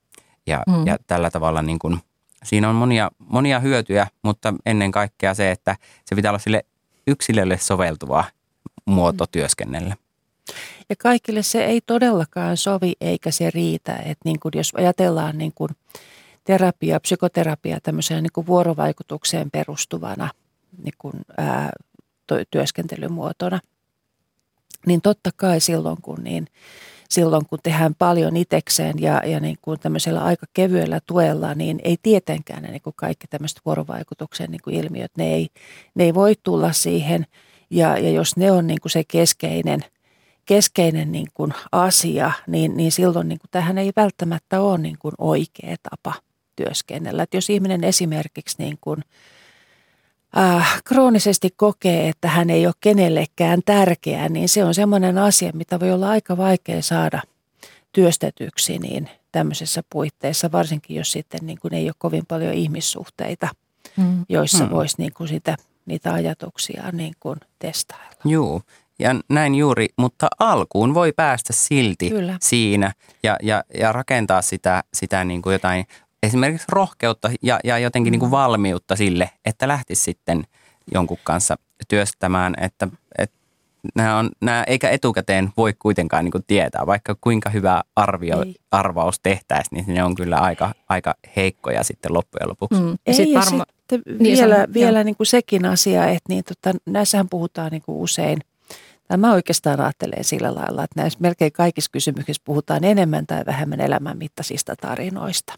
Ja, 0.47 0.63
mm. 0.67 0.87
ja 0.87 0.97
tällä 1.07 1.31
tavalla 1.31 1.63
niin 1.63 1.79
kuin, 1.79 2.01
siinä 2.45 2.69
on 2.69 2.75
monia, 2.75 3.11
monia 3.19 3.61
hyötyjä, 3.61 4.07
mutta 4.23 4.55
ennen 4.67 4.91
kaikkea 4.93 5.35
se, 5.35 5.51
että 5.51 5.77
se 6.05 6.15
pitää 6.15 6.31
olla 6.31 6.39
sille 6.39 6.65
yksilölle 7.07 7.59
soveltuva 7.59 8.25
muoto 8.87 9.25
mm. 9.25 9.29
työskennellä. 9.33 9.97
Ja 10.89 10.97
kaikille 10.99 11.43
se 11.43 11.65
ei 11.65 11.81
todellakaan 11.81 12.57
sovi 12.57 12.93
eikä 13.01 13.31
se 13.31 13.51
riitä. 13.51 13.97
Että 13.97 14.23
niin 14.25 14.41
kuin 14.41 14.53
jos 14.57 14.73
ajatellaan 14.75 15.39
niin 15.39 15.53
kuin 15.55 15.71
terapia, 16.45 17.01
psykoterapia 17.01 17.79
tämmöiseen 17.83 18.23
niin 18.23 18.33
kuin 18.33 18.47
vuorovaikutukseen 18.47 19.51
perustuvana 19.51 20.31
niin 20.85 20.95
kuin, 20.99 21.15
ää, 21.39 21.71
työskentelymuotona, 22.51 23.61
niin 24.87 25.01
totta 25.03 25.31
kai 25.37 25.61
silloin 25.61 25.97
kun, 26.03 26.19
niin, 26.25 26.47
silloin 27.09 27.47
kun 27.47 27.59
tehdään 27.63 27.95
paljon 27.95 28.37
itekseen 28.37 28.95
ja, 28.99 29.23
ja 29.27 29.41
niin 29.41 29.57
kuin 29.63 29.81
tämmöisellä 29.81 30.25
aika 30.25 30.47
kevyellä 30.55 31.01
tuella, 31.07 31.55
niin 31.55 31.81
ei 31.85 31.97
tietenkään 32.03 32.63
ne 32.63 32.71
niin 32.71 32.83
kuin 32.83 32.97
kaikki 32.97 33.27
tämmöiset 33.27 33.61
vuorovaikutuksen 33.65 34.51
niin 34.51 34.61
kuin 34.65 34.77
ilmiöt, 34.77 35.13
ne 35.17 35.35
ei, 35.35 35.49
ne 35.95 36.05
ei 36.05 36.15
voi 36.15 36.35
tulla 36.43 36.73
siihen. 36.73 37.27
Ja, 37.71 37.99
ja 37.99 38.11
jos 38.11 38.37
ne 38.37 38.53
on 38.53 38.67
niin 38.67 38.81
kuin 38.81 38.93
se 38.93 39.05
keskeinen– 39.05 39.85
keskeinen 40.49 41.13
niin 41.13 41.27
kuin 41.35 41.55
asia, 41.73 42.33
niin, 42.47 42.77
niin 42.77 42.93
silloin 42.93 43.29
niin 43.29 43.39
kuin 43.39 43.51
tähän 43.51 43.79
ei 43.79 43.93
välttämättä 43.97 44.61
ole 44.61 44.79
niin 44.79 44.97
kuin 44.99 45.15
oikea 45.19 45.77
tapa 45.91 46.15
työskennellä. 46.57 47.23
Että 47.23 47.37
jos 47.37 47.51
ihminen 47.51 47.85
esimerkiksi 47.85 48.57
niin 48.59 48.79
kuin, 48.81 49.05
äh, 50.39 50.83
kroonisesti 50.85 51.49
kokee, 51.57 52.09
että 52.09 52.29
hän 52.29 52.51
ei 52.51 52.67
ole 52.67 52.75
kenellekään 52.81 53.61
tärkeä, 53.65 54.29
niin 54.29 54.49
se 54.49 54.65
on 54.65 54.75
semmoinen 54.75 55.19
asia, 55.19 55.51
mitä 55.55 55.81
voi 55.81 55.93
olla 55.93 56.09
aika 56.09 56.37
vaikea 56.37 56.83
saada 56.83 57.23
työstetyksi 57.93 58.79
niin 58.79 59.11
tämmöisessä 59.33 59.83
puitteissa, 59.91 60.53
varsinkin 60.53 60.97
jos 60.97 61.13
sitten 61.13 61.41
niin 61.43 61.59
kuin 61.63 61.75
ei 61.75 61.89
ole 61.89 61.95
kovin 61.99 62.27
paljon 62.27 62.55
ihmissuhteita, 62.55 63.49
mm. 63.97 64.27
joissa 64.29 64.65
mm. 64.65 64.71
voisi 64.71 64.97
niin 64.99 65.13
kuin 65.13 65.29
sitä, 65.29 65.57
niitä 65.87 66.13
ajatuksia 66.13 66.93
niin 66.93 67.15
kuin 67.21 67.41
testailla. 67.59 68.21
Joo, 68.25 68.63
ja 68.99 69.15
näin 69.29 69.55
juuri, 69.55 69.89
mutta 69.97 70.29
alkuun 70.39 70.95
voi 70.95 71.13
päästä 71.13 71.53
silti 71.53 72.11
Kyllä. 72.11 72.37
siinä 72.41 72.93
ja, 73.23 73.37
ja, 73.43 73.65
ja 73.79 73.93
rakentaa 73.93 74.43
sitä, 74.43 74.85
sitä 74.95 75.25
niin 75.25 75.43
kuin 75.43 75.53
jotain 75.53 75.87
esimerkiksi 76.23 76.67
rohkeutta 76.69 77.31
ja, 77.43 77.61
ja 77.65 77.79
jotenkin 77.79 78.11
niin 78.11 78.21
kuin 78.21 78.29
mm. 78.29 78.33
valmiutta 78.33 78.97
sille, 78.97 79.31
että 79.45 79.69
lähtisi 79.69 80.03
sitten 80.03 80.45
jonkun 80.95 81.19
kanssa 81.25 81.57
työstämään, 81.89 82.55
että, 82.61 82.89
että 83.19 83.37
nämä 83.95 84.19
on, 84.19 84.31
nämä, 84.41 84.65
eikä 84.67 84.91
etukäteen 84.91 85.53
voi 85.57 85.75
kuitenkaan 85.79 86.25
niin 86.25 86.33
kuin 86.33 86.45
tietää, 86.47 86.87
vaikka 86.87 87.17
kuinka 87.21 87.51
hyvä 87.51 87.83
arvio, 87.97 88.37
arvaus 88.71 89.21
tehtäisiin, 89.21 89.85
niin 89.85 89.95
ne 89.95 90.05
on 90.05 90.15
kyllä 90.15 90.39
aika, 90.39 90.75
aika 90.89 91.15
heikkoja 91.37 91.85
sitten 91.85 92.15
loppujen 92.15 92.49
lopuksi. 92.49 92.81
Mm. 92.81 92.97
Ei, 93.07 93.15
sit 93.15 93.35
varma... 93.35 93.65
sitten 93.79 94.03
niin 94.19 94.39
vielä, 94.39 94.57
niin 94.57 94.75
vielä 94.75 95.05
niin 95.05 95.17
kuin 95.17 95.27
sekin 95.27 95.65
asia, 95.65 96.07
että 96.07 96.29
niin, 96.29 96.45
tota, 96.45 96.79
näissähän 96.87 97.29
puhutaan 97.29 97.71
niin 97.71 97.83
kuin 97.83 97.99
usein– 97.99 98.39
Mä 99.17 99.33
oikeastaan 99.33 99.81
ajattelen 99.81 100.25
sillä 100.25 100.55
lailla, 100.55 100.85
että 100.85 101.01
näissä 101.01 101.19
melkein 101.23 101.53
kaikissa 101.53 101.91
kysymyksissä 101.91 102.43
puhutaan 102.45 102.85
enemmän 102.85 103.27
tai 103.27 103.43
vähemmän 103.47 103.81
elämänmittaisista 103.81 104.77
tarinoista. 104.77 105.55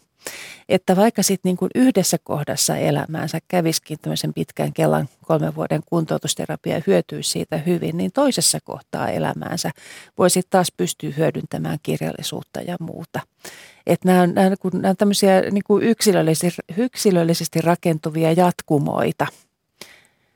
Että 0.69 0.95
vaikka 0.95 1.23
sitten 1.23 1.57
niin 1.61 1.69
yhdessä 1.75 2.17
kohdassa 2.23 2.77
elämäänsä 2.77 3.39
käviskin 3.47 3.97
tämmöisen 4.01 4.33
pitkän 4.33 4.73
Kelan 4.73 5.09
kolmen 5.25 5.55
vuoden 5.55 5.81
kuntoutusterapia 5.85 6.75
ja 6.75 6.81
hyötyisi 6.87 7.31
siitä 7.31 7.57
hyvin, 7.57 7.97
niin 7.97 8.11
toisessa 8.11 8.59
kohtaa 8.63 9.09
elämäänsä 9.09 9.71
voisi 10.17 10.41
taas 10.49 10.71
pystyä 10.77 11.11
hyödyntämään 11.17 11.77
kirjallisuutta 11.83 12.61
ja 12.61 12.75
muuta. 12.79 13.19
Että 13.87 14.07
nämä 14.07 14.21
on, 14.21 14.33
nämä, 14.33 14.55
nämä 14.73 14.89
on 14.89 14.97
tämmöisiä 14.97 15.41
niin 15.41 15.63
yksilöllisesti, 15.81 16.61
yksilöllisesti 16.77 17.61
rakentuvia 17.61 18.31
jatkumoita– 18.31 19.27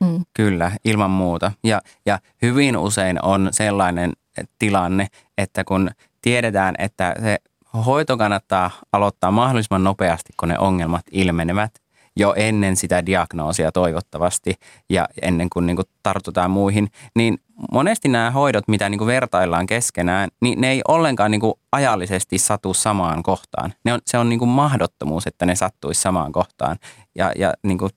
Mm. 0.06 0.26
Kyllä, 0.34 0.72
ilman 0.86 1.12
muuta. 1.12 1.52
Ja, 1.64 1.82
ja 2.06 2.20
hyvin 2.42 2.78
usein 2.78 3.26
on 3.26 3.50
sellainen 3.52 4.14
tilanne, 4.60 5.08
että 5.38 5.64
kun 5.64 5.90
tiedetään, 6.22 6.76
että 6.78 7.16
se 7.22 7.38
hoito 7.86 8.18
kannattaa 8.18 8.72
aloittaa 8.92 9.32
mahdollisimman 9.32 9.84
nopeasti, 9.84 10.34
kun 10.40 10.50
ne 10.50 10.60
ongelmat 10.60 11.06
ilmenevät 11.12 11.72
jo 12.18 12.34
ennen 12.38 12.76
sitä 12.76 13.06
diagnoosia 13.06 13.72
toivottavasti 13.72 14.54
ja 14.90 15.08
ennen 15.22 15.50
kuin, 15.50 15.66
niin 15.66 15.76
kuin 15.76 15.86
tartutaan 16.04 16.52
muihin, 16.52 16.88
niin 17.16 17.38
monesti 17.72 18.08
nämä 18.10 18.32
hoidot, 18.32 18.68
mitä 18.68 18.90
niin 18.90 18.98
kuin 18.98 19.08
vertaillaan 19.08 19.68
keskenään, 19.68 20.30
niin 20.42 20.62
ne 20.62 20.72
ei 20.72 20.82
ollenkaan 20.88 21.32
niin 21.32 21.42
kuin 21.42 21.54
ajallisesti 21.72 22.38
satu 22.38 22.74
samaan 22.74 23.24
kohtaan. 23.24 23.74
Ne 23.84 23.94
on, 23.94 24.00
se 24.06 24.18
on 24.18 24.30
niin 24.30 24.40
kuin 24.40 24.50
mahdottomuus, 24.50 25.28
että 25.28 25.46
ne 25.46 25.56
sattuisi 25.56 26.02
samaan 26.02 26.32
kohtaan. 26.32 26.78
Ja, 27.16 27.32
ja 27.36 27.54
niin 27.64 27.78
kuin 27.78 27.92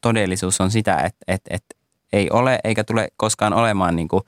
todellisuus 0.00 0.60
on 0.60 0.70
sitä, 0.70 0.96
että, 0.96 1.24
että, 1.28 1.54
että, 1.54 1.80
ei 2.12 2.30
ole 2.30 2.60
eikä 2.64 2.84
tule 2.84 3.08
koskaan 3.16 3.52
olemaan 3.52 3.96
niin 3.96 4.08
kuin 4.08 4.22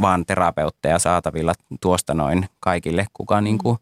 vaan 0.00 0.26
terapeutteja 0.26 0.98
saatavilla 0.98 1.52
tuosta 1.80 2.14
noin 2.14 2.48
kaikille, 2.60 3.06
kuka 3.12 3.40
niin 3.40 3.58
kuin 3.58 3.78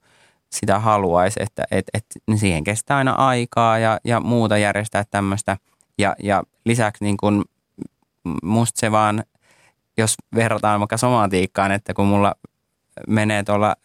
sitä 0.51 0.79
haluaisi, 0.79 1.42
että 1.42 1.64
et, 1.71 1.85
et, 1.95 2.07
siihen 2.37 2.64
kestää 2.64 2.97
aina 2.97 3.12
aikaa 3.12 3.79
ja, 3.79 4.01
ja 4.05 4.21
muuta 4.21 4.59
järjestää 4.59 5.05
tämmöistä. 5.11 5.57
Ja, 5.99 6.16
ja 6.23 6.42
lisäksi 6.64 7.05
niin 7.05 7.16
kuin 7.16 7.45
musta 8.42 8.81
se 8.81 8.92
vaan, 8.92 9.25
jos 9.99 10.14
verrataan 10.35 10.81
vaikka 10.81 10.97
somatiikkaan, 10.97 11.73
että 11.73 11.95
kun 11.95 12.07
mulla 12.07 12.35
menee 13.09 13.42
tuolla 13.42 13.77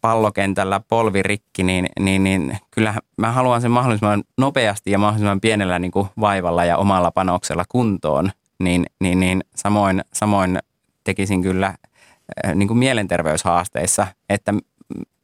pallokentällä 0.00 0.80
polvi 0.88 1.22
rikki, 1.22 1.62
niin, 1.62 1.86
niin, 2.00 2.24
niin 2.24 2.58
kyllä 2.70 2.94
mä 3.16 3.32
haluan 3.32 3.60
sen 3.60 3.70
mahdollisimman 3.70 4.24
nopeasti 4.38 4.90
ja 4.90 4.98
mahdollisimman 4.98 5.40
pienellä 5.40 5.78
niin 5.78 5.90
kuin 5.90 6.08
vaivalla 6.20 6.64
ja 6.64 6.76
omalla 6.76 7.10
panoksella 7.10 7.64
kuntoon, 7.68 8.30
niin, 8.58 8.86
niin, 9.00 9.20
niin 9.20 9.44
samoin, 9.54 10.04
samoin 10.12 10.58
tekisin 11.04 11.42
kyllä 11.42 11.66
äh, 12.46 12.54
niin 12.54 12.68
kuin 12.68 12.78
mielenterveyshaasteissa, 12.78 14.06
että 14.28 14.54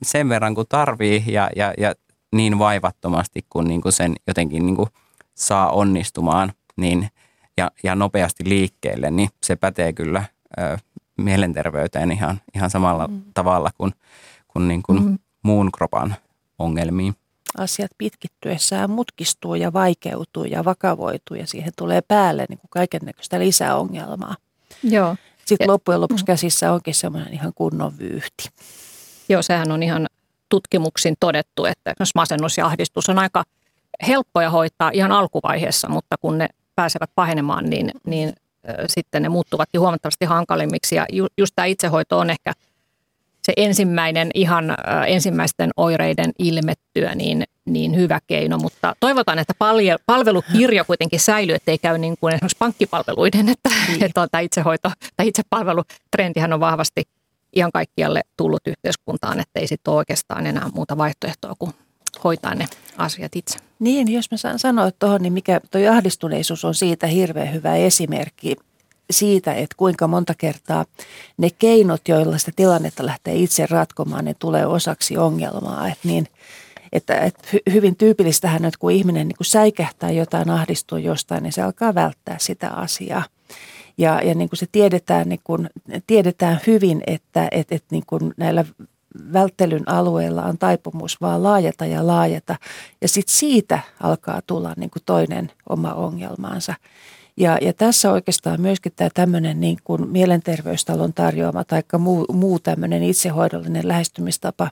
sen 0.02 0.28
verran 0.28 0.54
kuin 0.54 0.66
tarvii 0.68 1.24
ja, 1.26 1.50
ja, 1.56 1.74
ja 1.78 1.94
niin 2.32 2.58
vaivattomasti 2.58 3.46
kuin, 3.50 3.68
niin 3.68 3.82
kuin 3.82 3.92
sen 3.92 4.14
jotenkin 4.26 4.66
niin 4.66 4.76
kuin 4.76 4.88
saa 5.34 5.70
onnistumaan 5.70 6.52
niin, 6.76 7.08
ja, 7.56 7.70
ja 7.82 7.94
nopeasti 7.94 8.48
liikkeelle, 8.48 9.10
niin 9.10 9.28
se 9.42 9.56
pätee 9.56 9.92
kyllä 9.92 10.24
ö, 10.58 10.72
äh, 10.72 10.82
mielenterveyteen 11.16 12.12
ihan, 12.12 12.40
ihan 12.54 12.70
samalla 12.70 13.06
mm. 13.06 13.22
tavalla 13.34 13.70
kuin– 13.78 13.92
kuin, 14.56 14.68
niin 14.68 14.82
kuin 14.82 14.98
mm-hmm. 14.98 15.18
muun 15.42 15.72
kropan 15.72 16.16
ongelmiin. 16.58 17.14
Asiat 17.58 17.90
pitkittyessään 17.98 18.90
mutkistuu 18.90 19.54
ja 19.54 19.72
vaikeutuu 19.72 20.44
ja 20.44 20.64
vakavoituu 20.64 21.36
ja 21.36 21.46
siihen 21.46 21.72
tulee 21.76 22.00
päälle 22.02 22.46
niin 22.48 22.58
kuin 22.58 22.70
kaiken 22.70 23.00
näköistä 23.04 23.38
lisäongelmaa. 23.38 24.36
Joo. 24.82 25.16
Sitten 25.44 25.64
ja, 25.64 25.72
loppujen 25.72 26.00
lopuksi 26.00 26.24
mm. 26.24 26.26
käsissä 26.26 26.72
onkin 26.72 26.94
semmoinen 26.94 27.32
ihan 27.32 27.52
kunnon 27.54 27.98
vyyhti. 27.98 28.48
Joo, 29.28 29.42
sehän 29.42 29.72
on 29.72 29.82
ihan 29.82 30.06
tutkimuksin 30.48 31.14
todettu, 31.20 31.64
että 31.64 31.94
masennus 32.14 32.58
ja 32.58 32.66
ahdistus 32.66 33.08
on 33.08 33.18
aika 33.18 33.44
helppoja 34.06 34.50
hoitaa 34.50 34.90
ihan 34.94 35.12
alkuvaiheessa, 35.12 35.88
mutta 35.88 36.16
kun 36.20 36.38
ne 36.38 36.48
pääsevät 36.74 37.10
pahenemaan, 37.14 37.70
niin, 37.70 37.90
niin 38.06 38.32
sitten 38.86 39.22
ne 39.22 39.28
muuttuvatkin 39.28 39.80
huomattavasti 39.80 40.24
hankalimmiksi. 40.24 40.96
Ja 40.96 41.06
ju, 41.12 41.26
just 41.38 41.52
tämä 41.56 41.66
itsehoito 41.66 42.18
on 42.18 42.30
ehkä– 42.30 42.52
se 43.46 43.52
ensimmäinen 43.56 44.30
ihan 44.34 44.76
ensimmäisten 45.06 45.70
oireiden 45.76 46.32
ilmettyä 46.38 47.14
niin, 47.14 47.44
niin 47.64 47.96
hyvä 47.96 48.20
keino, 48.26 48.58
mutta 48.58 48.96
toivotaan, 49.00 49.38
että 49.38 49.54
palje, 49.58 49.96
palvelukirjo 50.06 50.84
kuitenkin 50.84 51.20
säilyy, 51.20 51.54
ettei 51.54 51.78
käy 51.78 51.98
niin 51.98 52.16
kuin 52.20 52.34
esimerkiksi 52.34 52.56
pankkipalveluiden, 52.58 53.48
että, 53.48 53.70
niin. 53.88 54.04
että 54.04 54.28
tämä 54.30 54.40
itsehoito 54.40 54.90
tai 55.16 55.28
itsepalvelutrendihän 55.28 56.52
on 56.52 56.60
vahvasti 56.60 57.02
ihan 57.52 57.72
kaikkialle 57.72 58.20
tullut 58.36 58.66
yhteiskuntaan, 58.66 59.40
että 59.40 59.60
ei 59.60 59.66
sitten 59.66 59.92
ole 59.92 59.98
oikeastaan 59.98 60.46
enää 60.46 60.70
muuta 60.74 60.98
vaihtoehtoa 60.98 61.54
kuin 61.58 61.72
hoitaa 62.24 62.54
ne 62.54 62.66
asiat 62.96 63.36
itse. 63.36 63.58
Niin, 63.78 64.12
jos 64.12 64.30
mä 64.30 64.36
saan 64.36 64.58
sanoa 64.58 64.90
tuohon, 64.98 65.22
niin 65.22 65.32
mikä 65.32 65.60
tuo 65.70 65.80
ahdistuneisuus 65.90 66.64
on 66.64 66.74
siitä 66.74 67.06
hirveän 67.06 67.52
hyvä 67.52 67.76
esimerkki 67.76 68.56
siitä, 69.10 69.54
että 69.54 69.74
kuinka 69.76 70.08
monta 70.08 70.34
kertaa 70.38 70.84
ne 71.36 71.50
keinot, 71.50 72.08
joilla 72.08 72.38
sitä 72.38 72.52
tilannetta 72.56 73.06
lähtee 73.06 73.34
itse 73.34 73.66
ratkomaan, 73.66 74.24
ne 74.24 74.34
tulee 74.38 74.66
osaksi 74.66 75.16
ongelmaa. 75.16 75.88
Että 75.88 76.08
niin, 76.08 76.28
että, 76.92 77.20
että 77.20 77.48
hyvin 77.72 77.96
tyypillistähän 77.96 78.64
että 78.64 78.78
kun 78.78 78.92
ihminen 78.92 79.28
niin 79.28 79.36
kun 79.36 79.46
säikähtää 79.46 80.10
jotain, 80.10 80.50
ahdistuu 80.50 80.98
jostain, 80.98 81.42
niin 81.42 81.52
se 81.52 81.62
alkaa 81.62 81.94
välttää 81.94 82.36
sitä 82.38 82.70
asiaa. 82.70 83.24
Ja, 83.98 84.22
ja 84.22 84.34
niin 84.34 84.48
kuin 84.48 84.58
se 84.58 84.66
tiedetään, 84.72 85.28
niin 85.28 85.40
kuin, 85.44 85.70
tiedetään 86.06 86.60
hyvin, 86.66 87.02
että, 87.06 87.48
että, 87.50 87.74
että 87.74 87.88
niin 87.90 88.04
kuin 88.06 88.34
näillä 88.36 88.64
välttelyn 89.32 89.88
alueella 89.88 90.42
on 90.42 90.58
taipumus 90.58 91.20
vaan 91.20 91.42
laajata 91.42 91.86
ja 91.86 92.06
laajata. 92.06 92.56
Ja 93.00 93.08
sitten 93.08 93.34
siitä 93.34 93.78
alkaa 94.00 94.42
tulla 94.46 94.74
niin 94.76 94.90
kuin 94.90 95.02
toinen 95.06 95.52
oma 95.68 95.94
ongelmaansa. 95.94 96.74
Ja, 97.36 97.58
ja 97.60 97.72
tässä 97.72 98.12
oikeastaan 98.12 98.60
myöskin 98.60 98.92
tämä 98.96 99.10
tämmöinen 99.14 99.60
niin 99.60 99.78
kuin 99.84 100.08
mielenterveystalon 100.08 101.12
tarjoama 101.12 101.64
tai 101.64 101.82
muu, 101.98 102.26
muu 102.32 102.58
tämmöinen 102.58 103.02
itsehoidollinen 103.02 103.88
lähestymistapa 103.88 104.70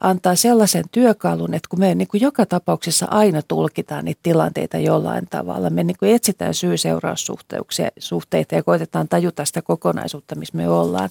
antaa 0.00 0.34
sellaisen 0.34 0.84
työkalun, 0.92 1.54
että 1.54 1.68
kun 1.68 1.78
me 1.78 1.94
niin 1.94 2.08
kuin 2.08 2.20
joka 2.20 2.46
tapauksessa 2.46 3.06
aina 3.10 3.42
tulkitaan 3.42 4.04
niitä 4.04 4.20
tilanteita 4.22 4.78
jollain 4.78 5.26
tavalla, 5.30 5.70
me 5.70 5.84
niin 5.84 5.96
kuin 5.98 6.14
etsitään 6.14 6.54
syy-seuraussuhteita 6.54 8.54
ja 8.54 8.62
koitetaan 8.62 9.08
tajuta 9.08 9.44
sitä 9.44 9.62
kokonaisuutta, 9.62 10.34
missä 10.34 10.56
me 10.56 10.68
ollaan, 10.68 11.10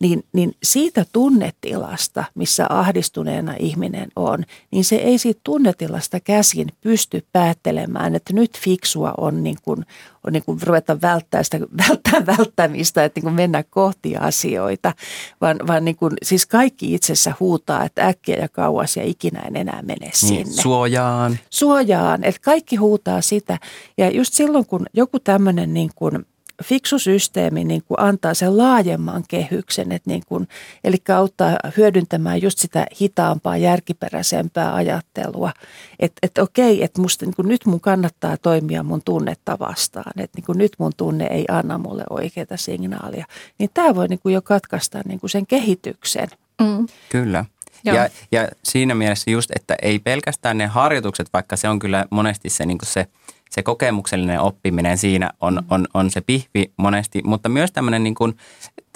niin, 0.00 0.24
niin 0.32 0.56
siitä 0.62 1.04
tunnetilasta, 1.12 2.24
missä 2.34 2.66
ahdistuneena 2.68 3.54
ihminen 3.58 4.08
on, 4.16 4.44
niin 4.70 4.84
se 4.84 4.96
ei 4.96 5.18
siitä 5.18 5.40
tunnetilasta 5.44 6.20
käsin 6.20 6.68
pysty 6.80 7.26
päättelemään, 7.32 8.14
että 8.14 8.32
nyt 8.32 8.58
fiksua 8.58 9.14
on 9.16 9.42
niin 9.42 9.56
kuin, 9.62 9.84
on 10.26 10.32
niin 10.32 10.42
kuin 10.44 10.58
ruveta 10.62 11.00
välttää 11.00 11.42
sitä 11.42 11.58
välttää 11.88 12.26
välttämistä, 12.26 13.04
että 13.04 13.18
niin 13.18 13.22
kuin 13.22 13.34
mennä 13.34 13.62
kohti 13.62 14.16
asioita, 14.16 14.92
vaan, 15.40 15.56
vaan 15.66 15.84
niin 15.84 15.96
kuin, 15.96 16.12
siis 16.22 16.46
kaikki 16.46 16.94
itsessä 16.94 17.34
huutaa, 17.40 17.84
että 17.84 18.06
äkkiä 18.06 18.36
ja 18.36 18.48
kauas 18.48 18.96
ja 18.96 19.04
ikinä 19.04 19.40
en 19.40 19.56
enää 19.56 19.82
mene 19.82 19.98
niin, 20.00 20.12
sinne. 20.14 20.42
Niin, 20.42 20.62
suojaan. 20.62 21.38
Suojaan, 21.50 22.24
että 22.24 22.40
kaikki 22.44 22.76
huutaa 22.76 23.20
sitä. 23.20 23.58
Ja 23.98 24.10
just 24.10 24.34
silloin, 24.34 24.66
kun 24.66 24.86
joku 24.92 25.20
tämmöinen 25.20 25.74
niin 25.74 25.90
kuin– 25.94 26.18
fiksu 26.64 26.98
systeemi 26.98 27.64
niin 27.64 27.82
kuin 27.88 28.00
antaa 28.00 28.34
sen 28.34 28.58
laajemman 28.58 29.24
kehyksen, 29.28 29.92
että 29.92 30.10
niin 30.10 30.22
kuin, 30.26 30.48
eli 30.84 30.96
auttaa 31.16 31.56
hyödyntämään 31.76 32.42
just 32.42 32.58
sitä 32.58 32.86
hitaampaa, 33.00 33.56
järkiperäisempää 33.56 34.74
ajattelua. 34.74 35.52
Että 36.00 36.18
et 36.22 36.38
okei, 36.38 36.84
että 36.84 37.00
musta 37.00 37.26
niin 37.26 37.34
kuin 37.36 37.48
nyt 37.48 37.66
mun 37.66 37.80
kannattaa 37.80 38.36
toimia 38.36 38.82
mun 38.82 39.02
tunnetta 39.04 39.58
vastaan, 39.58 40.12
että 40.16 40.38
niin 40.38 40.44
kuin 40.44 40.58
nyt 40.58 40.72
mun 40.78 40.92
tunne 40.96 41.26
ei 41.26 41.44
anna 41.48 41.78
mulle 41.78 42.04
oikeita 42.10 42.56
signaalia. 42.56 43.26
Niin 43.58 43.70
tämä 43.74 43.94
voi 43.94 44.08
niin 44.08 44.20
kuin 44.20 44.34
jo 44.34 44.42
katkaista 44.42 45.00
niin 45.04 45.20
kuin 45.20 45.30
sen 45.30 45.46
kehityksen. 45.46 46.28
Mm. 46.60 46.86
Kyllä. 47.08 47.44
Ja, 47.84 48.08
ja 48.32 48.48
siinä 48.64 48.94
mielessä 48.94 49.30
just, 49.30 49.50
että 49.56 49.76
ei 49.82 49.98
pelkästään 49.98 50.58
ne 50.58 50.66
harjoitukset, 50.66 51.28
vaikka 51.32 51.56
se 51.56 51.68
on 51.68 51.78
kyllä 51.78 52.06
monesti 52.10 52.50
se, 52.50 52.66
niin 52.66 52.78
kuin 52.78 52.88
se– 52.88 53.06
se 53.58 53.62
kokemuksellinen 53.62 54.40
oppiminen 54.40 54.98
siinä 54.98 55.30
on, 55.40 55.54
mm. 55.54 55.66
on, 55.70 55.86
on 55.94 56.10
se 56.10 56.20
pihvi 56.20 56.72
monesti, 56.76 57.22
mutta 57.24 57.48
myös 57.48 57.72
tämmöinen 57.72 58.04
niin 58.04 58.14
kuin, 58.14 58.36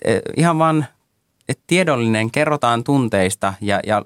eh, 0.04 0.20
ihan 0.36 0.58
vaan 0.58 0.86
tiedollinen, 1.66 2.30
kerrotaan 2.30 2.84
tunteista 2.84 3.54
ja, 3.60 3.80
ja 3.86 4.02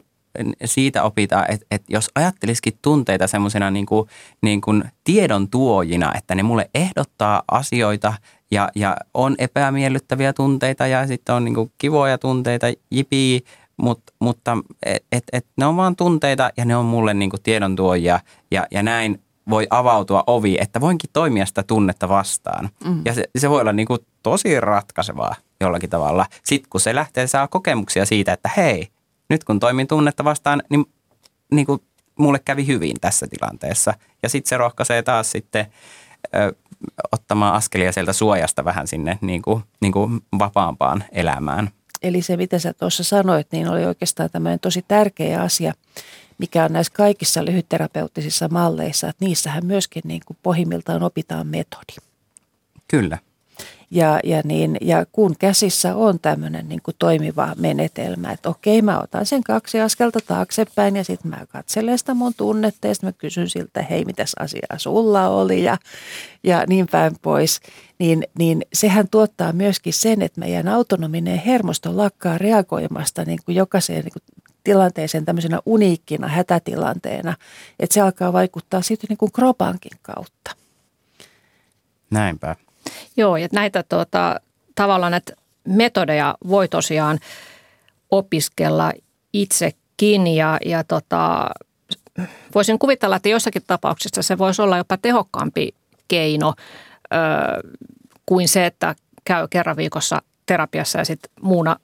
siitä 0.64 1.02
opitaan, 1.02 1.44
että, 1.48 1.66
että 1.70 1.86
jos 1.88 2.10
ajattelisikin 2.14 2.78
tunteita 2.82 3.26
semmoisena 3.26 3.70
niin 3.70 3.86
kuin, 3.86 4.08
niin 4.42 4.60
kuin 4.60 4.84
tiedon 5.04 5.48
tuojina, 5.48 6.12
että 6.14 6.34
ne 6.34 6.42
mulle 6.42 6.70
ehdottaa 6.74 7.42
asioita 7.50 8.14
ja, 8.50 8.68
ja 8.74 8.96
on 9.14 9.34
epämiellyttäviä 9.38 10.32
tunteita 10.32 10.86
ja 10.86 11.06
sitten 11.06 11.34
on 11.34 11.44
niin 11.44 11.54
kuin 11.54 11.72
kivoja 11.78 12.18
tunteita, 12.18 12.66
jipii, 12.90 13.44
mutta, 13.76 14.12
mutta 14.18 14.58
et, 14.86 15.04
et, 15.12 15.24
et 15.32 15.46
ne 15.56 15.66
on 15.66 15.76
vaan 15.76 15.96
tunteita 15.96 16.50
ja 16.56 16.64
ne 16.64 16.76
on 16.76 16.84
mulle 16.84 17.14
niin 17.14 17.30
kuin 17.30 17.42
tiedon 17.42 17.76
tuojia 17.76 18.20
ja, 18.50 18.66
ja 18.70 18.82
näin 18.82 19.20
voi 19.50 19.66
avautua 19.70 20.24
ovi, 20.26 20.56
että 20.60 20.80
voinkin 20.80 21.10
toimia 21.12 21.46
sitä 21.46 21.62
tunnetta 21.62 22.08
vastaan. 22.08 22.68
Mm. 22.84 23.02
Ja 23.04 23.14
se, 23.14 23.24
se 23.38 23.50
voi 23.50 23.60
olla 23.60 23.72
niin 23.72 23.86
kuin 23.86 23.98
tosi 24.22 24.60
ratkaisevaa 24.60 25.34
jollakin 25.60 25.90
tavalla. 25.90 26.26
Sitten 26.44 26.70
kun 26.70 26.80
se 26.80 26.94
lähtee 26.94 27.26
saa 27.26 27.48
kokemuksia 27.48 28.06
siitä, 28.06 28.32
että 28.32 28.50
hei, 28.56 28.88
nyt 29.30 29.44
kun 29.44 29.60
toimin 29.60 29.86
tunnetta 29.86 30.24
vastaan, 30.24 30.62
niin, 30.70 30.84
niin 31.52 31.66
kuin 31.66 31.82
mulle 32.18 32.38
kävi 32.44 32.66
hyvin 32.66 32.96
tässä 33.00 33.26
tilanteessa. 33.26 33.94
Ja 34.22 34.28
sitten 34.28 34.48
se 34.48 34.56
rohkaisee 34.56 35.02
taas 35.02 35.30
sitten 35.30 35.66
ö, 36.34 36.52
ottamaan 37.12 37.54
askelia 37.54 37.92
sieltä 37.92 38.12
suojasta 38.12 38.64
vähän 38.64 38.86
sinne 38.86 39.18
niin 39.20 39.42
kuin, 39.42 39.62
niin 39.80 39.92
kuin 39.92 40.20
vapaampaan 40.38 41.04
elämään. 41.12 41.70
Eli 42.02 42.22
se, 42.22 42.36
mitä 42.36 42.58
sä 42.58 42.72
tuossa 42.72 43.04
sanoit, 43.04 43.46
niin 43.52 43.68
oli 43.68 43.84
oikeastaan 43.84 44.30
tämmöinen 44.30 44.60
tosi 44.60 44.84
tärkeä 44.88 45.42
asia– 45.42 45.72
mikä 46.38 46.64
on 46.64 46.72
näissä 46.72 46.92
kaikissa 46.96 47.44
lyhytterapeuttisissa 47.44 48.48
malleissa, 48.48 49.08
että 49.08 49.24
niissähän 49.24 49.66
myöskin 49.66 50.02
niin 50.06 50.22
kuin 50.26 50.36
pohjimmiltaan 50.42 51.02
opitaan 51.02 51.46
metodi. 51.46 51.92
Kyllä. 52.88 53.18
Ja, 53.90 54.20
ja, 54.24 54.42
niin, 54.44 54.76
ja 54.80 55.06
kun 55.12 55.34
käsissä 55.38 55.96
on 55.96 56.20
tämmöinen 56.20 56.68
niin 56.68 56.82
kuin 56.82 56.94
toimiva 56.98 57.54
menetelmä, 57.58 58.32
että 58.32 58.48
okei 58.48 58.82
mä 58.82 59.00
otan 59.00 59.26
sen 59.26 59.42
kaksi 59.42 59.80
askelta 59.80 60.18
taaksepäin 60.26 60.96
ja 60.96 61.04
sitten 61.04 61.30
mä 61.30 61.46
katselen 61.48 61.98
sitä 61.98 62.14
mun 62.14 62.34
tunnetta 62.36 62.86
ja 62.86 62.94
sitten 62.94 63.08
mä 63.08 63.12
kysyn 63.12 63.48
siltä, 63.48 63.82
hei 63.82 64.04
mitäs 64.04 64.32
asiaa 64.38 64.78
sulla 64.78 65.28
oli 65.28 65.64
ja, 65.64 65.78
ja 66.44 66.64
niin 66.68 66.86
päin 66.90 67.16
pois, 67.22 67.60
niin, 67.98 68.26
niin 68.38 68.62
sehän 68.72 69.08
tuottaa 69.08 69.52
myöskin 69.52 69.92
sen, 69.92 70.22
että 70.22 70.40
meidän 70.40 70.68
autonominen 70.68 71.38
hermosto 71.38 71.96
lakkaa 71.96 72.38
reagoimasta 72.38 73.24
niin 73.24 73.38
kuin 73.44 73.54
jokaiseen 73.54 74.04
niin 74.04 74.12
kuin 74.12 74.35
tilanteeseen 74.66 75.24
tämmöisenä 75.24 75.60
uniikkina 75.66 76.28
hätätilanteena, 76.28 77.34
että 77.78 77.94
se 77.94 78.00
alkaa 78.00 78.32
vaikuttaa 78.32 78.82
sitten 78.82 79.08
niin 79.08 79.18
kuin 79.18 79.32
kropankin 79.32 79.98
kautta. 80.02 80.50
Näinpä. 82.10 82.56
Joo, 83.16 83.36
ja 83.36 83.48
näitä 83.52 83.82
tuota, 83.82 84.40
tavallaan 84.74 85.10
näitä 85.10 85.32
metodeja 85.68 86.34
voi 86.48 86.68
tosiaan 86.68 87.18
opiskella 88.10 88.92
itsekin 89.32 90.26
ja, 90.26 90.58
ja 90.64 90.84
tota, 90.84 91.50
voisin 92.54 92.78
kuvitella, 92.78 93.16
että 93.16 93.28
jossakin 93.28 93.62
tapauksissa 93.66 94.22
se 94.22 94.38
voisi 94.38 94.62
olla 94.62 94.76
jopa 94.76 94.96
tehokkaampi 94.96 95.74
keino 96.08 96.54
ö, 97.12 97.16
kuin 98.26 98.48
se, 98.48 98.66
että 98.66 98.94
käy 99.24 99.48
kerran 99.48 99.76
viikossa 99.76 100.22
terapiassa 100.46 100.98
ja 100.98 101.04
sitten 101.04 101.30
muuna 101.42 101.76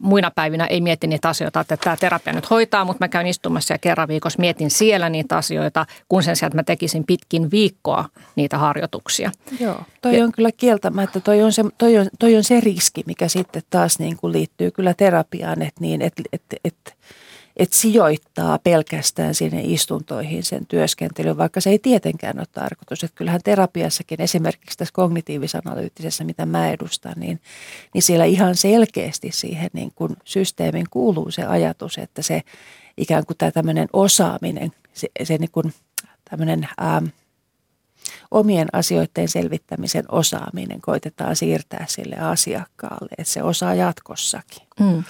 muina 0.00 0.30
päivinä 0.30 0.66
ei 0.66 0.80
mieti 0.80 1.06
niitä 1.06 1.28
asioita, 1.28 1.60
että 1.60 1.76
tämä 1.76 1.96
terapia 1.96 2.32
nyt 2.32 2.50
hoitaa, 2.50 2.84
mutta 2.84 3.04
mä 3.04 3.08
käyn 3.08 3.26
istumassa 3.26 3.74
ja 3.74 3.78
kerran 3.78 4.08
viikossa 4.08 4.40
mietin 4.40 4.70
siellä 4.70 5.08
niitä 5.08 5.36
asioita, 5.36 5.86
kun 6.08 6.22
sen 6.22 6.36
sijaan, 6.36 6.48
että 6.48 6.58
mä 6.58 6.62
tekisin 6.62 7.04
pitkin 7.06 7.50
viikkoa 7.50 8.08
niitä 8.36 8.58
harjoituksia. 8.58 9.30
Joo, 9.60 9.82
toi 10.02 10.18
ja, 10.18 10.24
on 10.24 10.32
kyllä 10.32 10.50
kieltämättä, 10.56 11.20
toi 11.20 11.42
on 11.42 11.52
se, 11.52 11.64
toi 11.78 11.98
on, 11.98 12.06
toi 12.18 12.36
on 12.36 12.44
se 12.44 12.60
riski, 12.60 13.02
mikä 13.06 13.28
sitten 13.28 13.62
taas 13.70 13.98
niin 13.98 14.16
kuin 14.16 14.32
liittyy 14.32 14.70
kyllä 14.70 14.94
terapiaan, 14.94 15.62
että 15.62 15.80
niin, 15.80 16.02
että, 16.02 16.22
että, 16.32 16.56
että 16.64 16.92
että 17.56 17.76
sijoittaa 17.76 18.58
pelkästään 18.58 19.34
sinne 19.34 19.60
istuntoihin 19.64 20.42
sen 20.42 20.66
työskentelyn, 20.66 21.36
vaikka 21.36 21.60
se 21.60 21.70
ei 21.70 21.78
tietenkään 21.78 22.38
ole 22.38 22.46
tarkoitus. 22.52 23.04
Että 23.04 23.14
kyllähän 23.14 23.40
terapiassakin, 23.44 24.20
esimerkiksi 24.20 24.78
tässä 24.78 24.92
kognitiivisanalyyttisessä, 24.94 26.24
mitä 26.24 26.46
mä 26.46 26.70
edustan, 26.70 27.14
niin, 27.16 27.40
niin 27.94 28.02
siellä 28.02 28.24
ihan 28.24 28.56
selkeästi 28.56 29.30
siihen 29.32 29.70
niin 29.72 29.92
kuin 29.94 30.16
systeemin 30.24 30.86
kuuluu 30.90 31.30
se 31.30 31.44
ajatus, 31.44 31.98
että 31.98 32.22
se 32.22 32.42
ikään 32.96 33.26
kuin 33.26 33.36
tämä 33.36 33.50
tämmöinen 33.50 33.88
osaaminen, 33.92 34.72
se, 34.92 35.08
se 35.22 35.38
niin 35.38 35.50
kuin 35.50 35.74
tämmöinen 36.30 36.68
ähm, 36.82 37.06
omien 38.30 38.68
asioiden 38.72 39.28
selvittämisen 39.28 40.04
osaaminen 40.08 40.80
koitetaan 40.80 41.36
siirtää 41.36 41.84
sille 41.88 42.16
asiakkaalle, 42.16 43.14
että 43.18 43.32
se 43.32 43.42
osaa 43.42 43.74
jatkossakin. 43.74 44.66
Mm. 44.80 45.04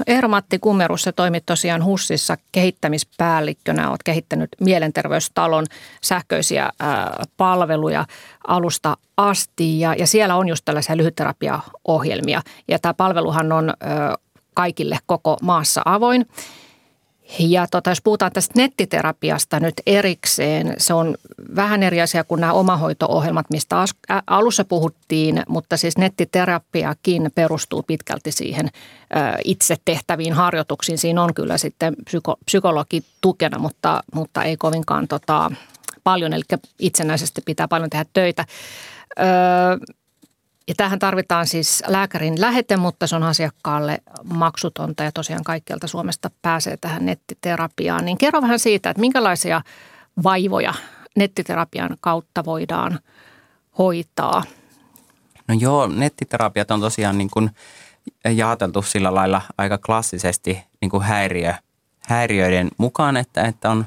No 0.00 0.04
Eero-Matti 0.06 0.58
Kumerus, 0.58 1.02
se 1.02 1.12
toimit 1.12 1.46
tosiaan 1.46 1.84
HUSissa 1.84 2.36
kehittämispäällikkönä. 2.52 3.90
Olet 3.90 4.02
kehittänyt 4.02 4.48
mielenterveystalon 4.60 5.66
sähköisiä 6.02 6.70
palveluja 7.36 8.06
alusta 8.46 8.96
asti 9.16 9.80
ja, 9.80 9.94
ja 9.94 10.06
siellä 10.06 10.36
on 10.36 10.48
just 10.48 10.64
tällaisia 10.64 10.96
lyhytterapiaohjelmia. 10.96 12.42
Ja 12.68 12.78
tämä 12.78 12.94
palveluhan 12.94 13.52
on 13.52 13.74
kaikille 14.54 14.98
koko 15.06 15.36
maassa 15.42 15.82
avoin. 15.84 16.26
Ja 17.38 17.66
tota, 17.70 17.90
jos 17.90 18.02
puhutaan 18.02 18.32
tästä 18.32 18.52
nettiterapiasta 18.56 19.60
nyt 19.60 19.74
erikseen, 19.86 20.74
se 20.78 20.94
on 20.94 21.14
vähän 21.56 21.82
eri 21.82 22.00
asia 22.00 22.24
kuin 22.24 22.40
nämä 22.40 22.52
omahoito-ohjelmat, 22.52 23.46
mistä 23.50 23.76
alussa 24.26 24.64
puhuttiin, 24.64 25.42
mutta 25.48 25.76
siis 25.76 25.98
nettiterapiakin 25.98 27.30
perustuu 27.34 27.82
pitkälti 27.82 28.32
siihen 28.32 28.68
itse 29.44 29.76
tehtäviin 29.84 30.32
harjoituksiin. 30.32 30.98
Siinä 30.98 31.22
on 31.22 31.34
kyllä 31.34 31.58
sitten 31.58 31.96
psyko, 32.04 32.36
psykologi 32.44 33.04
tukena, 33.20 33.58
mutta, 33.58 34.02
mutta 34.14 34.42
ei 34.42 34.56
kovinkaan 34.56 35.08
tota, 35.08 35.50
paljon, 36.04 36.32
eli 36.32 36.42
itsenäisesti 36.78 37.42
pitää 37.46 37.68
paljon 37.68 37.90
tehdä 37.90 38.04
töitä. 38.12 38.44
Öö, 39.20 39.26
ja 40.68 40.74
tähän 40.76 40.98
tarvitaan 40.98 41.46
siis 41.46 41.82
lääkärin 41.86 42.40
lähete, 42.40 42.76
mutta 42.76 43.06
se 43.06 43.16
on 43.16 43.22
asiakkaalle 43.22 44.02
maksutonta 44.24 45.04
ja 45.04 45.12
tosiaan 45.12 45.44
kaikkialta 45.44 45.86
Suomesta 45.86 46.30
pääsee 46.42 46.76
tähän 46.76 47.06
nettiterapiaan. 47.06 48.04
Niin 48.04 48.18
kerro 48.18 48.42
vähän 48.42 48.58
siitä, 48.58 48.90
että 48.90 49.00
minkälaisia 49.00 49.62
vaivoja 50.22 50.74
nettiterapian 51.16 51.96
kautta 52.00 52.44
voidaan 52.44 52.98
hoitaa? 53.78 54.42
No 55.48 55.54
joo, 55.58 55.86
nettiterapiat 55.86 56.70
on 56.70 56.80
tosiaan 56.80 57.18
niin 57.18 57.30
kuin 57.30 57.50
jaoteltu 58.34 58.82
sillä 58.82 59.14
lailla 59.14 59.42
aika 59.58 59.78
klassisesti 59.78 60.62
niin 60.80 60.90
kuin 60.90 61.02
häiriö, 61.02 61.54
häiriöiden 62.06 62.68
mukaan, 62.78 63.16
että, 63.16 63.42
että 63.42 63.70
on 63.70 63.86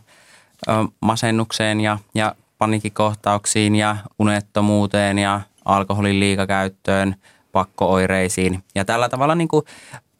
masennukseen 0.99 1.81
ja, 1.81 1.99
ja 2.15 2.35
panikikohtauksiin 2.57 3.75
ja 3.75 3.97
unettomuuteen 4.19 5.19
ja 5.19 5.41
alkoholin 5.65 6.19
liikakäyttöön, 6.19 7.15
pakkooireisiin. 7.51 8.63
Ja 8.75 8.85
tällä 8.85 9.09
tavalla 9.09 9.35
niin 9.35 9.47
kuin 9.47 9.65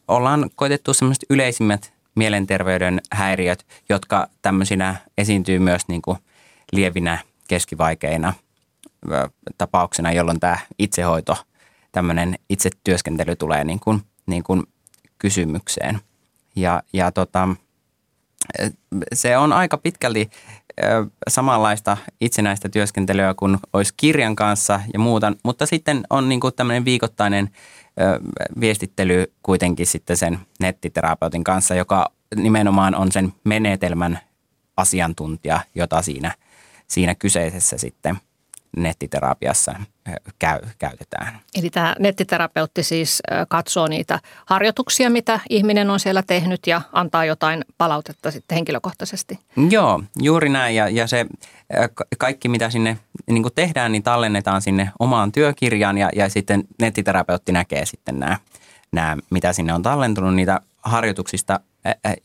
ollaan 0.08 0.50
koitettu 0.56 0.94
semmoiset 0.94 1.24
yleisimmät 1.30 1.94
mielenterveyden 2.16 3.02
häiriöt, 3.12 3.66
jotka 3.90 4.28
tämmöisinä 4.42 4.96
esiintyy 5.18 5.60
myös 5.60 5.88
niin 5.88 6.02
kuin 6.02 6.18
lievinä 6.72 7.18
keskivaikeina 7.48 8.34
tapauksena, 9.58 10.12
jolloin 10.12 10.40
tämä 10.40 10.58
itsehoito, 10.80 11.38
tämmöinen 11.92 12.36
itsetyöskentely 12.50 13.36
tulee 13.36 13.64
niin 13.64 13.80
kuin, 13.80 14.02
niin 14.26 14.44
kuin 14.44 14.64
kysymykseen. 15.20 16.00
Ja, 16.56 16.84
ja 16.94 17.12
tota, 17.12 17.50
se 19.14 19.38
on 19.38 19.54
aika 19.54 19.78
pitkälti 19.78 20.30
samanlaista 21.28 21.98
itsenäistä 22.22 22.70
työskentelyä 22.70 23.34
kuin 23.34 23.58
olisi 23.74 23.94
kirjan 23.98 24.36
kanssa 24.36 24.82
ja 24.94 25.00
muuta, 25.00 25.34
mutta 25.44 25.66
sitten 25.66 26.04
on 26.10 26.30
niin 26.30 26.40
kuin 26.40 26.54
tämmöinen 26.54 26.86
viikoittainen 26.86 27.50
viestittely 28.60 29.34
kuitenkin 29.44 29.88
sitten 29.88 30.18
sen 30.18 30.40
nettiterapeutin 30.60 31.44
kanssa, 31.44 31.76
joka 31.76 32.12
nimenomaan 32.36 32.96
on 32.96 33.12
sen 33.12 33.34
menetelmän 33.44 34.20
asiantuntija, 34.78 35.60
jota 35.76 36.02
siinä, 36.02 36.36
siinä 36.88 37.16
kyseisessä 37.16 37.78
sitten– 37.78 38.18
nettiterapiassa 38.78 39.76
käy, 40.40 40.60
käytetään. 40.80 41.40
Eli 41.56 41.70
tämä 41.70 41.96
nettiterapeutti 42.00 42.84
siis 42.84 43.22
katsoo 43.48 43.88
niitä 43.88 44.20
harjoituksia, 44.46 45.10
mitä 45.10 45.40
ihminen 45.50 45.90
on 45.90 46.00
siellä 46.00 46.24
tehnyt 46.24 46.68
ja 46.68 46.82
antaa 46.92 47.26
jotain 47.26 47.66
palautetta 47.78 48.32
sitten 48.32 48.56
henkilökohtaisesti. 48.56 49.40
Joo, 49.70 50.04
juuri 50.22 50.50
näin 50.50 50.76
ja, 50.76 50.90
ja 50.90 51.08
se 51.08 51.26
kaikki 52.18 52.50
mitä 52.50 52.70
sinne 52.70 52.98
niin 53.30 53.44
tehdään, 53.56 53.92
niin 53.92 54.04
tallennetaan 54.04 54.62
sinne 54.62 54.92
omaan 55.00 55.32
työkirjaan 55.32 55.98
ja, 55.98 56.10
ja 56.16 56.30
sitten 56.30 56.64
nettiterapeutti 56.80 57.52
näkee 57.52 57.86
sitten 57.86 58.20
nämä, 58.20 58.38
nämä, 58.92 59.18
mitä 59.30 59.54
sinne 59.54 59.74
on 59.74 59.84
tallentunut, 59.84 60.36
niitä 60.36 60.62
harjoituksista 60.84 61.60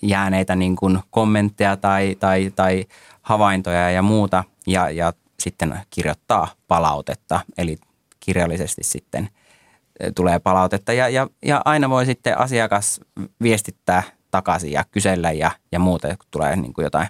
jääneitä 0.02 0.56
niin 0.56 0.76
kuin 0.76 0.98
kommentteja 1.10 1.76
tai, 1.76 2.16
tai, 2.20 2.52
tai 2.56 2.86
havaintoja 3.22 3.90
ja 3.90 4.02
muuta 4.02 4.44
ja, 4.66 4.90
ja 4.90 5.12
sitten 5.42 5.80
kirjoittaa 5.90 6.48
palautetta, 6.68 7.40
eli 7.58 7.76
kirjallisesti 8.20 8.84
sitten 8.84 9.28
tulee 10.14 10.38
palautetta 10.38 10.92
ja, 10.92 11.08
ja, 11.08 11.28
ja 11.44 11.62
aina 11.64 11.90
voi 11.90 12.06
sitten 12.06 12.38
asiakas 12.38 13.00
viestittää 13.42 14.02
takaisin 14.30 14.72
ja 14.72 14.84
kysellä 14.90 15.32
ja, 15.32 15.50
ja 15.72 15.78
muuta, 15.78 16.08
kun 16.08 16.26
tulee 16.30 16.56
niin 16.56 16.72
kuin 16.72 16.82
jotain 16.82 17.08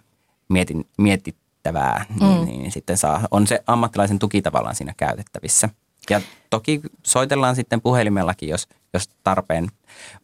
mietin, 0.49 0.85
mietittävää, 0.99 2.05
niin, 2.21 2.39
mm. 2.39 2.45
niin 2.47 2.73
sitten 2.73 2.97
saa, 2.97 3.29
on 3.31 3.47
se 3.47 3.63
ammattilaisen 3.67 4.19
tuki 4.19 4.43
tavallaan 4.43 4.75
siinä 4.75 4.95
käytettävissä. 4.97 5.69
Ja 6.11 6.21
toki 6.51 6.81
soitellaan 7.03 7.57
sitten 7.57 7.81
puhelimellakin, 7.81 8.49
jos, 8.49 8.69
jos 8.95 9.09
tarpeen 9.25 9.69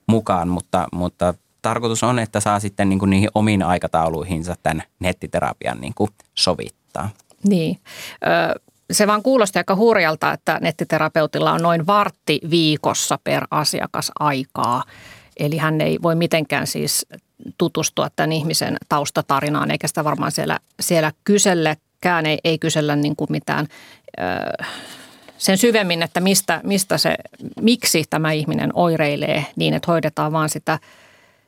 mukaan, 0.06 0.48
mutta, 0.48 0.88
mutta 0.92 1.34
tarkoitus 1.62 2.02
on, 2.02 2.18
että 2.18 2.40
saa 2.40 2.60
sitten 2.60 2.88
niin 2.88 2.98
kuin 2.98 3.10
niihin 3.10 3.30
omiin 3.34 3.62
aikatauluihinsa 3.62 4.54
tämän 4.62 4.82
nettiterapian 4.98 5.80
niin 5.80 5.92
kuin 5.94 6.10
sovittaa. 6.34 7.10
Niin. 7.48 7.78
Se 8.92 9.06
vaan 9.06 9.22
kuulosti 9.22 9.58
aika 9.58 9.76
hurjalta, 9.76 10.32
että 10.32 10.58
nettiterapeutilla 10.60 11.52
on 11.52 11.62
noin 11.62 11.86
vartti 11.86 12.40
viikossa 12.50 13.18
per 13.24 13.46
asiakas 13.50 14.12
aikaa. 14.18 14.82
Eli 15.36 15.56
hän 15.56 15.80
ei 15.80 15.98
voi 16.02 16.14
mitenkään 16.14 16.66
siis 16.66 17.06
tutustua 17.58 18.08
tämän 18.16 18.32
ihmisen 18.32 18.76
taustatarinaan, 18.88 19.70
eikä 19.70 19.88
sitä 19.88 20.04
varmaan 20.04 20.32
siellä, 20.32 20.58
siellä 20.80 21.12
kysellekään, 21.24 22.26
ei, 22.26 22.38
ei 22.44 22.58
kysellä 22.58 22.96
niin 22.96 23.16
kuin 23.16 23.32
mitään 23.32 23.66
ö, 24.18 24.22
sen 25.38 25.58
syvemmin, 25.58 26.02
että 26.02 26.20
mistä, 26.20 26.60
mistä 26.64 26.98
se, 26.98 27.14
miksi 27.60 28.04
tämä 28.10 28.32
ihminen 28.32 28.70
oireilee 28.74 29.46
niin, 29.56 29.74
että 29.74 29.92
hoidetaan 29.92 30.32
vaan 30.32 30.48
sitä, 30.48 30.78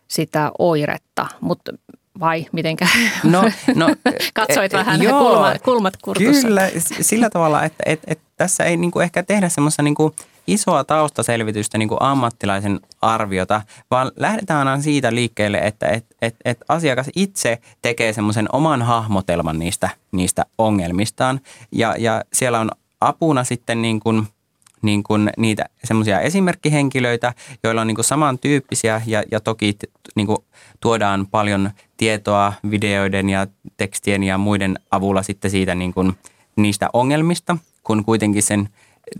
sitä 0.08 0.50
oiretta. 0.58 1.26
Mutta 1.40 1.72
vai 2.20 2.46
mitenkä? 2.52 2.88
No, 3.24 3.42
no, 3.74 3.86
Katsoit 4.34 4.74
e, 4.74 4.76
vähän 4.76 5.02
joo, 5.02 5.18
kulmat, 5.18 5.62
kulmat 5.62 5.94
kurtussa. 5.96 6.42
Kyllä, 6.42 6.70
sillä 7.00 7.30
tavalla, 7.30 7.64
että 7.64 7.82
et, 7.86 8.00
et 8.06 8.20
tässä 8.36 8.64
ei 8.64 8.76
niinku 8.76 9.00
ehkä 9.00 9.22
tehdä 9.22 9.48
semmoista 9.48 9.82
niinku 9.82 10.14
isoa 10.46 10.84
taustaselvitystä 10.84 11.78
niinku 11.78 11.96
ammattilaisen 12.00 12.80
arviota, 13.02 13.62
vaan 13.90 14.12
lähdetään 14.16 14.68
aina 14.68 14.82
siitä 14.82 15.14
liikkeelle, 15.14 15.58
että 15.58 15.88
et, 15.88 16.06
et, 16.22 16.36
et 16.44 16.58
asiakas 16.68 17.06
itse 17.16 17.58
tekee 17.82 18.12
semmoisen 18.12 18.48
oman 18.52 18.82
hahmotelman 18.82 19.58
niistä, 19.58 19.88
niistä 20.12 20.44
ongelmistaan. 20.58 21.40
Ja, 21.72 21.94
ja 21.98 22.22
siellä 22.32 22.60
on 22.60 22.70
apuna 23.00 23.44
sitten 23.44 23.82
niin 23.82 24.00
kuin– 24.00 24.26
niin 24.82 25.02
kuin 25.02 25.30
niitä 25.36 25.64
semmoisia 25.84 26.20
esimerkkihenkilöitä, 26.20 27.34
joilla 27.64 27.80
on 27.80 27.86
niin 27.86 27.94
kuin 27.94 28.04
samantyyppisiä 28.04 29.02
ja, 29.06 29.22
ja 29.30 29.40
toki 29.40 29.78
niin 30.14 30.26
kuin 30.26 30.38
tuodaan 30.80 31.26
paljon 31.30 31.70
tietoa 31.96 32.52
videoiden 32.70 33.30
ja 33.30 33.46
tekstien 33.76 34.22
ja 34.22 34.38
muiden 34.38 34.78
avulla 34.90 35.22
sitten 35.22 35.50
siitä 35.50 35.74
niin 35.74 35.94
kuin 35.94 36.12
niistä 36.56 36.88
ongelmista, 36.92 37.56
kun 37.82 38.04
kuitenkin 38.04 38.42
sen 38.42 38.68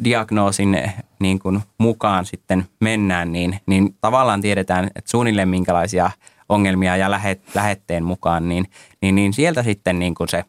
diagnoosin 0.04 0.78
niin 1.20 1.38
kuin 1.38 1.60
mukaan 1.78 2.26
sitten 2.26 2.66
mennään, 2.80 3.32
niin, 3.32 3.60
niin 3.66 3.94
tavallaan 4.00 4.40
tiedetään, 4.40 4.84
että 4.84 5.10
suunnilleen 5.10 5.48
minkälaisia 5.48 6.10
ongelmia 6.48 6.96
ja 6.96 7.10
lähet, 7.10 7.42
lähetteen 7.54 8.04
mukaan, 8.04 8.48
niin, 8.48 8.66
niin, 9.02 9.14
niin 9.14 9.32
sieltä 9.32 9.62
sitten 9.62 9.98
niin 9.98 10.14
kuin 10.14 10.28
se 10.28 10.44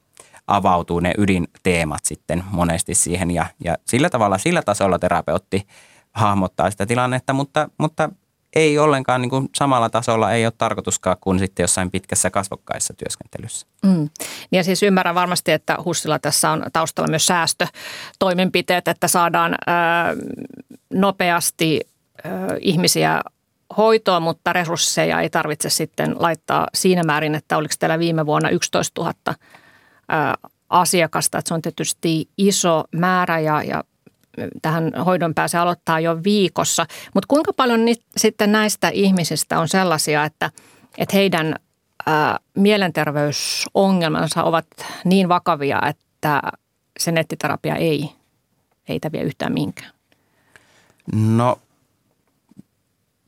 avautuu 0.47 0.99
ne 0.99 1.13
ydinteemat 1.17 2.05
sitten 2.05 2.43
monesti 2.51 2.95
siihen 2.95 3.31
ja, 3.31 3.45
ja 3.63 3.77
sillä 3.85 4.09
tavalla, 4.09 4.37
sillä 4.37 4.61
tasolla 4.61 4.99
terapeutti 4.99 5.67
hahmottaa 6.11 6.71
sitä 6.71 6.85
tilannetta, 6.85 7.33
mutta, 7.33 7.69
mutta 7.77 8.09
ei 8.55 8.79
ollenkaan 8.79 9.21
niin 9.21 9.29
kuin 9.29 9.49
samalla 9.55 9.89
tasolla 9.89 10.31
ei 10.31 10.45
ole 10.45 10.53
tarkoituskaan 10.57 11.17
kuin 11.21 11.39
sitten 11.39 11.63
jossain 11.63 11.91
pitkässä 11.91 12.29
kasvokkaissa 12.29 12.93
työskentelyssä. 12.93 13.67
Mm. 13.85 14.09
Ja 14.51 14.63
siis 14.63 14.83
ymmärrän 14.83 15.15
varmasti, 15.15 15.51
että 15.51 15.77
Hussilla 15.85 16.19
tässä 16.19 16.51
on 16.51 16.63
taustalla 16.73 17.09
myös 17.09 17.25
säästötoimenpiteet, 17.25 18.87
että 18.87 19.07
saadaan 19.07 19.55
ää, 19.67 20.13
nopeasti 20.93 21.81
ää, 22.23 22.31
ihmisiä 22.61 23.21
hoitoon, 23.77 24.23
mutta 24.23 24.53
resursseja 24.53 25.21
ei 25.21 25.29
tarvitse 25.29 25.69
sitten 25.69 26.15
laittaa 26.19 26.67
siinä 26.73 27.03
määrin, 27.03 27.35
että 27.35 27.57
oliko 27.57 27.73
teillä 27.79 27.99
viime 27.99 28.25
vuonna 28.25 28.49
11 28.49 29.01
000 29.01 29.13
ää, 29.27 29.35
asiakasta. 30.69 31.37
Että 31.37 31.47
se 31.47 31.53
on 31.53 31.61
tietysti 31.61 32.29
iso 32.37 32.83
määrä 32.95 33.39
ja, 33.39 33.63
ja 33.63 33.83
tähän 34.61 34.91
hoidon 35.05 35.33
pääse 35.33 35.57
aloittaa 35.57 35.99
jo 35.99 36.23
viikossa. 36.23 36.85
Mutta 37.13 37.27
kuinka 37.27 37.53
paljon 37.53 37.85
ni, 37.85 37.95
sitten 38.17 38.51
näistä 38.51 38.89
ihmisistä 38.89 39.59
on 39.59 39.67
sellaisia, 39.67 40.23
että, 40.23 40.51
että 40.97 41.17
heidän 41.17 41.55
ää, 42.05 42.39
mielenterveysongelmansa 42.55 44.43
ovat 44.43 44.67
niin 45.05 45.29
vakavia, 45.29 45.81
että 45.89 46.41
se 46.99 47.11
nettiterapia 47.11 47.75
ei 47.75 48.11
heitä 48.89 49.11
vie 49.11 49.21
yhtään 49.21 49.53
mihinkään? 49.53 49.91
No, 51.13 51.59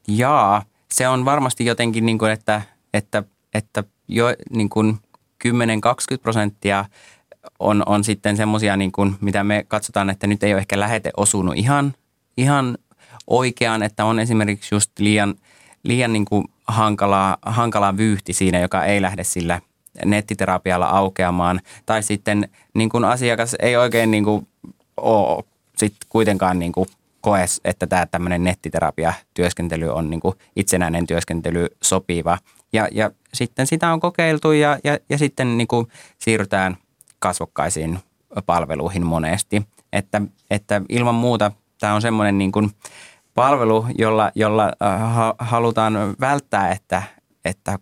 jaa. 0.08 0.64
Se 0.92 1.08
on 1.08 1.26
varmasti 1.26 1.66
jotenkin 1.66 2.06
niin 2.06 2.18
kuin, 2.18 2.32
että, 2.32 2.62
että, 2.94 3.24
että 3.54 3.84
jo 4.08 4.26
niin 4.50 4.70
kuin 4.70 5.00
10-20 5.46 5.50
prosenttia– 6.22 6.86
on, 7.60 7.84
on 7.86 8.04
sitten 8.04 8.38
semmoisia, 8.38 8.78
niin 8.78 8.92
mitä 9.22 9.44
me 9.44 9.66
katsotaan, 9.68 10.10
että 10.10 10.28
nyt 10.28 10.44
ei 10.44 10.54
ole 10.54 10.60
ehkä 10.60 10.80
lähete 10.80 11.12
osunut 11.18 11.58
ihan, 11.58 11.94
ihan 12.38 12.78
oikeaan, 13.28 13.84
että 13.84 14.06
on 14.06 14.20
esimerkiksi 14.20 14.76
just 14.76 14.92
liian, 15.00 15.36
liian 15.84 16.14
niin 16.14 16.26
kuin 16.26 16.46
hankalaa, 16.68 17.38
hankalaa 17.42 17.98
vyyhti 17.98 18.34
siinä, 18.34 18.60
joka 18.60 18.86
ei 18.86 19.02
lähde 19.02 19.24
sillä 19.24 19.62
nettiterapialla 20.06 20.86
aukeamaan. 20.86 21.62
Tai 21.86 22.04
sitten 22.04 22.50
niin 22.74 22.90
kuin 22.90 23.06
asiakas 23.06 23.56
ei 23.60 23.78
oikein 23.78 24.12
niin 24.12 24.24
kuin 24.24 24.48
ole 24.98 25.44
sit 25.78 25.96
kuitenkaan 26.10 26.60
niin 26.60 26.72
kuin 26.72 26.88
koe, 27.22 27.46
että 27.66 27.88
tämä 27.88 28.06
tämmöinen 28.06 28.44
nettiterapia-työskentely 28.44 29.90
on 29.90 30.10
niin 30.10 30.20
kuin 30.20 30.36
itsenäinen 30.56 31.08
työskentely 31.08 31.68
sopiva. 31.84 32.38
Ja, 32.74 32.88
ja 32.92 33.12
sitten 33.34 33.68
sitä 33.68 33.94
on 33.94 34.00
kokeiltu 34.00 34.52
ja, 34.52 34.80
ja, 34.84 34.98
ja 35.10 35.18
sitten 35.18 35.58
niin 35.58 35.68
kuin 35.68 35.88
siirrytään– 36.18 36.78
kasvokkaisiin 37.20 38.00
palveluihin 38.46 39.06
monesti. 39.06 39.62
Että, 39.94 40.22
että 40.50 40.82
ilman 40.90 41.16
muuta 41.16 41.52
tämä 41.80 41.94
on 41.94 42.02
semmoinen 42.02 42.38
niin 42.38 42.52
kuin 42.52 42.72
palvelu, 43.34 43.86
jolla, 43.98 44.32
jolla 44.36 44.66
äh, 44.66 45.36
halutaan 45.40 45.94
välttää, 46.20 46.72
että, 46.72 47.04
että 47.46 47.80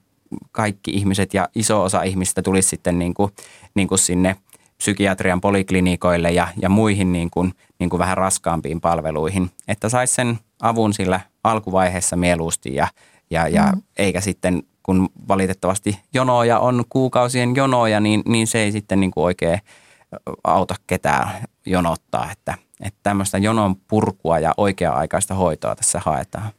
kaikki 0.52 0.92
ihmiset 0.92 1.34
ja 1.34 1.50
iso 1.56 1.84
osa 1.84 2.04
ihmistä 2.04 2.42
tulisi 2.42 2.70
sitten 2.70 3.00
niin 3.00 3.14
kuin, 3.14 3.32
niin 3.76 3.88
kuin 3.88 4.00
sinne 4.00 4.36
psykiatrian 4.78 5.42
poliklinikoille 5.42 6.32
ja, 6.32 6.48
ja 6.62 6.70
muihin 6.70 7.12
niin 7.12 7.30
kuin, 7.30 7.54
niin 7.80 7.90
kuin 7.90 8.00
vähän 8.00 8.18
raskaampiin 8.18 8.82
palveluihin. 8.82 9.52
Että 9.68 9.90
saisi 9.90 10.14
sen 10.14 10.40
avun 10.62 10.94
sillä 10.94 11.20
alkuvaiheessa 11.44 12.16
mieluusti 12.16 12.76
ja, 12.76 12.88
ja, 13.30 13.48
ja 13.48 13.72
mm. 13.76 13.82
eikä 13.98 14.22
sitten 14.22 14.64
kun 14.88 15.10
valitettavasti 15.28 16.00
jonoja 16.14 16.60
on 16.60 16.84
kuukausien 16.90 17.56
jonoja, 17.56 18.00
niin, 18.00 18.22
niin 18.28 18.48
se 18.48 18.60
ei 18.60 18.72
sitten 18.72 19.00
niin 19.00 19.12
kuin 19.12 19.24
oikein 19.24 19.60
auta 20.44 20.76
ketään 20.88 21.30
jonottaa, 21.66 22.32
että, 22.32 22.54
että 22.82 23.00
tämmöistä 23.04 23.38
jonon 23.38 23.76
purkua 23.76 24.40
ja 24.40 24.54
oikea-aikaista 24.58 25.34
hoitoa 25.34 25.76
tässä 25.76 26.02
haetaan. 26.06 26.50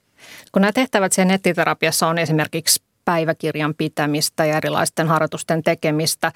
Kun 0.52 0.62
nämä 0.62 0.72
tehtävät 0.72 1.12
siellä 1.12 1.32
nettiterapiassa 1.32 2.08
on 2.08 2.18
esimerkiksi 2.18 2.82
päiväkirjan 3.04 3.74
pitämistä 3.78 4.44
ja 4.44 4.56
erilaisten 4.56 5.08
harjoitusten 5.08 5.62
tekemistä, 5.62 6.32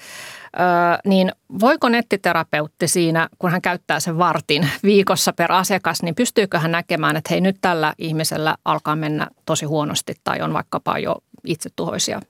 niin 1.05 1.31
voiko 1.59 1.89
nettiterapeutti 1.89 2.87
siinä, 2.87 3.29
kun 3.39 3.51
hän 3.51 3.61
käyttää 3.61 3.99
sen 3.99 4.17
vartin 4.17 4.69
viikossa 4.83 5.33
per 5.33 5.51
asiakas, 5.51 6.03
niin 6.03 6.15
pystyykö 6.15 6.59
hän 6.59 6.71
näkemään, 6.71 7.15
että 7.15 7.27
hei 7.29 7.41
nyt 7.41 7.57
tällä 7.61 7.93
ihmisellä 7.97 8.55
alkaa 8.65 8.95
mennä 8.95 9.27
tosi 9.45 9.65
huonosti 9.65 10.13
tai 10.23 10.41
on 10.41 10.53
vaikkapa 10.53 10.99
jo 10.99 11.15
itsetuhoisia 11.45 12.21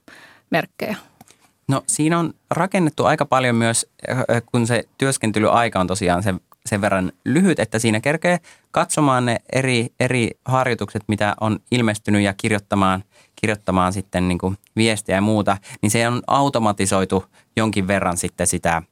merkkejä? 0.50 0.96
No 1.68 1.82
siinä 1.86 2.18
on 2.18 2.34
rakennettu 2.50 3.04
aika 3.04 3.26
paljon 3.26 3.56
myös, 3.56 3.86
kun 4.52 4.66
se 4.66 4.84
työskentelyaika 4.98 5.80
on 5.80 5.86
tosiaan 5.86 6.22
sen, 6.22 6.40
sen 6.66 6.80
verran 6.80 7.12
lyhyt, 7.24 7.58
että 7.58 7.78
siinä 7.78 8.00
kerkee 8.00 8.40
katsomaan 8.70 9.26
ne 9.26 9.36
eri, 9.52 9.86
eri 10.00 10.30
harjoitukset, 10.44 11.02
mitä 11.08 11.34
on 11.40 11.58
ilmestynyt 11.70 12.22
ja 12.22 12.34
kirjoittamaan– 12.36 13.04
kirjoittamaan 13.44 13.92
sitten 13.92 14.28
niin 14.28 14.38
kuin 14.38 14.58
viestiä 14.76 15.14
ja 15.14 15.20
muuta, 15.20 15.56
niin 15.82 15.90
se 15.90 16.08
on 16.08 16.22
automatisoitu 16.26 17.24
jonkin 17.56 17.86
verran 17.86 18.16
sitten 18.16 18.46
sitä, 18.46 18.82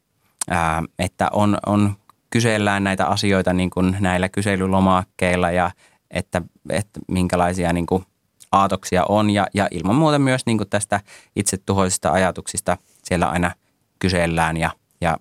että 0.99 1.29
on, 1.33 1.59
on 1.67 1.95
kysellään 2.31 2.85
näitä 2.85 3.07
asioita 3.07 3.53
niin 3.53 3.71
kuin 3.71 3.97
näillä 4.01 4.29
kyselylomakkeilla 4.29 5.51
ja 5.51 5.71
että, 6.11 6.43
että 6.71 7.01
minkälaisia 7.09 7.73
niin 7.73 7.87
kuin 7.87 8.05
aatoksia 8.53 9.05
on 9.09 9.31
ja, 9.31 9.47
ja 9.55 9.69
ilman 9.71 9.95
muuta 9.95 10.19
myös 10.19 10.47
niin 10.47 10.59
tästä 10.71 11.01
itsetuhoisista 11.37 12.12
ajatuksista 12.12 12.79
siellä 13.05 13.29
aina 13.29 13.51
kysellään 13.99 14.57
ja, 14.57 14.71
ja 15.01 15.17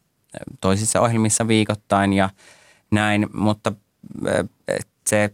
toisissa 0.61 1.01
ohjelmissa 1.01 1.47
viikoittain 1.47 2.13
ja 2.13 2.29
näin, 2.91 3.29
mutta 3.33 3.71
se 5.09 5.29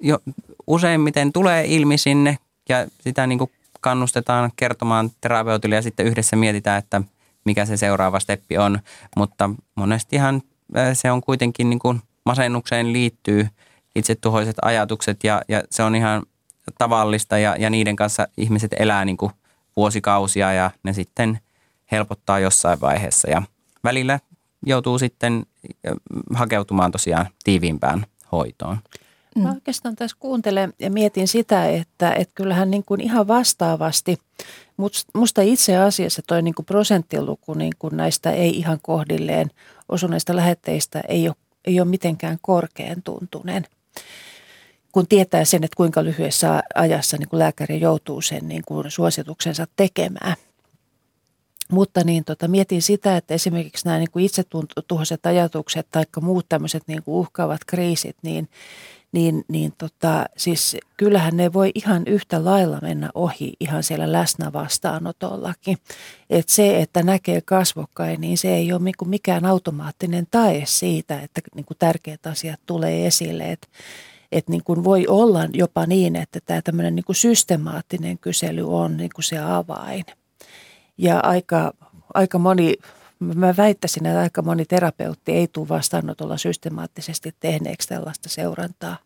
jo 0.00 0.18
useimmiten 0.66 1.32
tulee 1.32 1.64
ilmi 1.66 1.98
sinne 1.98 2.38
ja 2.68 2.86
sitä 3.00 3.26
niin 3.26 3.38
kuin 3.38 3.50
kannustetaan 3.80 4.50
kertomaan 4.56 5.10
terapeutille 5.20 5.74
ja 5.74 5.82
sitten 5.82 6.06
yhdessä 6.06 6.36
mietitään, 6.36 6.78
että 6.78 7.02
mikä 7.44 7.66
se 7.66 7.76
seuraava 7.76 8.20
steppi 8.20 8.58
on. 8.58 8.78
Mutta 9.16 9.50
monestihan 9.74 10.42
se 10.92 11.10
on 11.10 11.20
kuitenkin 11.20 11.70
niin 11.70 11.78
kuin 11.78 12.00
masennukseen 12.24 12.92
liittyy 12.92 13.48
itsetuhoiset 13.94 14.56
ajatukset 14.62 15.24
ja, 15.24 15.42
ja 15.48 15.62
se 15.70 15.82
on 15.82 15.94
ihan 15.94 16.22
tavallista 16.78 17.38
ja, 17.38 17.56
ja 17.58 17.70
niiden 17.70 17.96
kanssa 17.96 18.28
ihmiset 18.36 18.74
elää 18.78 19.04
niin 19.04 19.16
kuin 19.16 19.32
vuosikausia 19.76 20.52
ja 20.52 20.70
ne 20.82 20.92
sitten 20.92 21.40
helpottaa 21.92 22.38
jossain 22.38 22.80
vaiheessa 22.80 23.30
ja 23.30 23.42
välillä 23.84 24.20
joutuu 24.66 24.98
sitten 24.98 25.46
hakeutumaan 26.34 26.92
tosiaan 26.92 27.26
tiiviimpään 27.44 28.06
hoitoon. 28.32 28.78
Mm. 29.36 29.42
Mä 29.42 29.52
oikeastaan 29.52 29.96
tässä 29.96 30.16
kuuntelen 30.20 30.72
ja 30.78 30.90
mietin 30.90 31.28
sitä, 31.28 31.68
että, 31.68 32.12
että 32.12 32.34
kyllähän 32.34 32.70
niin 32.70 32.84
kuin 32.84 33.00
ihan 33.00 33.28
vastaavasti, 33.28 34.18
musta 35.14 35.42
itse 35.42 35.76
asiassa 35.76 36.22
toi 36.26 36.42
niin 36.42 36.54
kuin 36.54 36.66
prosenttiluku 36.66 37.54
niin 37.54 37.72
kuin 37.78 37.96
näistä 37.96 38.30
ei 38.30 38.58
ihan 38.58 38.78
kohdilleen 38.82 39.50
osuneista 39.88 40.36
lähetteistä 40.36 41.02
ei 41.08 41.28
ole, 41.28 41.36
ei 41.64 41.80
ole 41.80 41.88
mitenkään 41.88 42.38
korkean 42.42 43.02
tuntunen. 43.02 43.66
Kun 44.96 45.06
tietää 45.08 45.44
sen, 45.44 45.64
että 45.64 45.76
kuinka 45.76 46.04
lyhyessä 46.04 46.62
ajassa 46.74 47.16
niin 47.16 47.28
kuin 47.28 47.38
lääkäri 47.38 47.80
joutuu 47.80 48.20
sen 48.20 48.48
niin 48.48 48.62
kuin 48.66 48.90
suosituksensa 48.90 49.66
tekemään. 49.76 50.36
Mutta 51.70 52.04
niin, 52.04 52.24
tota, 52.24 52.48
mietin 52.48 52.82
sitä, 52.82 53.16
että 53.16 53.34
esimerkiksi 53.34 53.84
nämä 53.84 53.98
niin 53.98 54.10
kuin 54.10 54.24
itsetuhoiset 54.24 55.26
ajatukset 55.26 55.86
tai 55.90 56.04
muut 56.20 56.46
tämmöiset 56.48 56.82
niin 56.86 57.02
kuin 57.02 57.14
uhkaavat 57.14 57.60
kriisit, 57.66 58.16
niin– 58.22 58.48
niin, 59.12 59.44
niin 59.48 59.72
tota, 59.78 60.26
siis 60.36 60.76
kyllähän 60.96 61.36
ne 61.36 61.52
voi 61.52 61.70
ihan 61.74 62.02
yhtä 62.06 62.44
lailla 62.44 62.78
mennä 62.82 63.10
ohi 63.14 63.52
ihan 63.60 63.82
siellä 63.82 64.12
läsnä 64.12 64.52
vastaanotollakin. 64.52 65.78
Et 66.30 66.48
se, 66.48 66.80
että 66.80 67.02
näkee 67.02 67.40
kasvokkain, 67.40 68.20
niin 68.20 68.38
se 68.38 68.54
ei 68.54 68.72
ole 68.72 68.82
niinku 68.82 69.04
mikään 69.04 69.46
automaattinen 69.46 70.26
tae 70.30 70.62
siitä, 70.66 71.20
että 71.20 71.40
niinku 71.54 71.74
tärkeät 71.78 72.26
asiat 72.26 72.60
tulee 72.66 73.06
esille. 73.06 73.52
Et, 73.52 73.68
et 74.32 74.48
niin 74.48 74.64
kuin 74.64 74.84
voi 74.84 75.06
olla 75.06 75.40
jopa 75.52 75.86
niin, 75.86 76.16
että 76.16 76.40
tämä 76.46 76.62
tämmöinen 76.62 76.94
niin 76.94 77.04
systemaattinen 77.12 78.18
kysely 78.18 78.74
on 78.74 78.96
niin 78.96 79.10
kuin 79.14 79.24
se 79.24 79.38
avain. 79.38 80.04
Ja 80.98 81.20
aika, 81.20 81.72
aika 82.14 82.38
moni, 82.38 82.74
mä 83.18 83.54
väittäisin, 83.56 84.06
että 84.06 84.20
aika 84.20 84.42
moni 84.42 84.64
terapeutti 84.64 85.32
ei 85.32 85.48
tule 85.48 85.68
vastaanotolla 85.68 86.36
systemaattisesti 86.36 87.34
tehneeksi 87.40 87.88
tällaista 87.88 88.28
seurantaa 88.28 88.96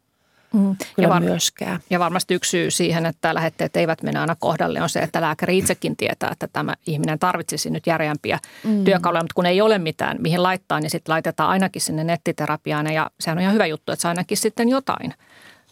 mm. 0.55 0.77
kyllä 0.97 1.07
ja 1.07 1.09
var- 1.09 1.23
myöskään. 1.23 1.81
Ja 1.91 1.99
varmasti 1.99 2.35
yksi 2.35 2.51
syy 2.51 2.71
siihen, 2.71 3.07
että 3.07 3.35
lähetteet 3.35 3.77
eivät 3.77 4.03
mene 4.03 4.19
aina 4.19 4.37
kohdalle, 4.39 4.83
on 4.83 4.89
se, 4.89 5.01
että 5.01 5.21
lääkäri 5.21 5.59
itsekin 5.59 5.97
tietää, 5.97 6.31
että 6.33 6.49
tämä 6.53 6.75
ihminen 6.87 7.19
tarvitsisi 7.19 7.71
nyt 7.71 7.87
järeämpiä 7.87 8.39
mm. 8.65 8.85
työkaluja, 8.85 9.23
mutta 9.23 9.35
kun 9.35 9.47
ei 9.47 9.61
ole 9.61 9.79
mitään, 9.79 10.17
mihin 10.21 10.43
laittaa, 10.43 10.81
niin 10.81 10.91
sitten 10.91 11.13
laitetaan 11.13 11.51
ainakin 11.51 11.83
sinne 11.83 12.05
nettiterapiaan 12.05 12.93
ja 12.93 13.11
sehän 13.21 13.39
on 13.39 13.43
ihan 13.43 13.55
hyvä 13.55 13.67
juttu, 13.67 13.93
että 13.93 14.03
saa 14.03 14.09
ainakin 14.09 14.37
sitten 14.37 14.69
jotain 14.69 15.15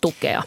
tukea. 0.01 0.43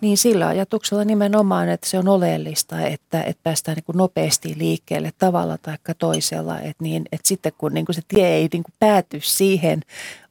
Niin 0.00 0.18
sillä 0.18 0.46
ajatuksella 0.46 1.04
nimenomaan, 1.04 1.68
että 1.68 1.88
se 1.88 1.98
on 1.98 2.08
oleellista, 2.08 2.80
että, 2.80 3.22
että 3.22 3.40
päästään 3.42 3.76
niin 3.76 3.84
kuin 3.84 3.96
nopeasti 3.96 4.54
liikkeelle 4.58 5.10
tavalla 5.18 5.58
tai 5.58 5.76
toisella. 5.98 6.60
Että, 6.60 6.82
niin, 6.84 7.04
että 7.12 7.28
sitten 7.28 7.52
kun 7.58 7.74
niin 7.74 7.86
kuin 7.86 7.94
se 7.94 8.02
tie 8.08 8.28
ei 8.28 8.48
niin 8.52 8.62
kuin 8.62 8.74
pääty 8.80 9.20
siihen, 9.22 9.80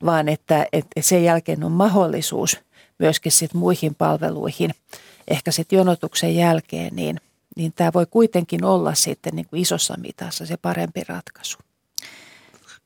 vaan 0.06 0.30
että, 0.30 0.66
että 0.74 1.02
sen 1.02 1.24
jälkeen 1.24 1.64
on 1.64 1.72
mahdollisuus 1.72 2.60
myöskin 3.02 3.32
sit 3.32 3.54
muihin 3.54 3.96
palveluihin, 3.96 4.72
ehkä 5.28 5.52
sitten 5.52 5.78
jonotuksen 5.78 6.36
jälkeen, 6.36 6.96
niin, 6.96 7.18
niin 7.56 7.74
tämä 7.74 7.92
voi 7.94 8.06
kuitenkin 8.06 8.64
olla 8.64 8.94
sitten 8.94 9.36
niin 9.36 9.46
kuin 9.50 9.62
isossa 9.62 9.98
mitassa 9.98 10.46
se 10.46 10.58
parempi 10.58 11.02
ratkaisu. 11.08 11.58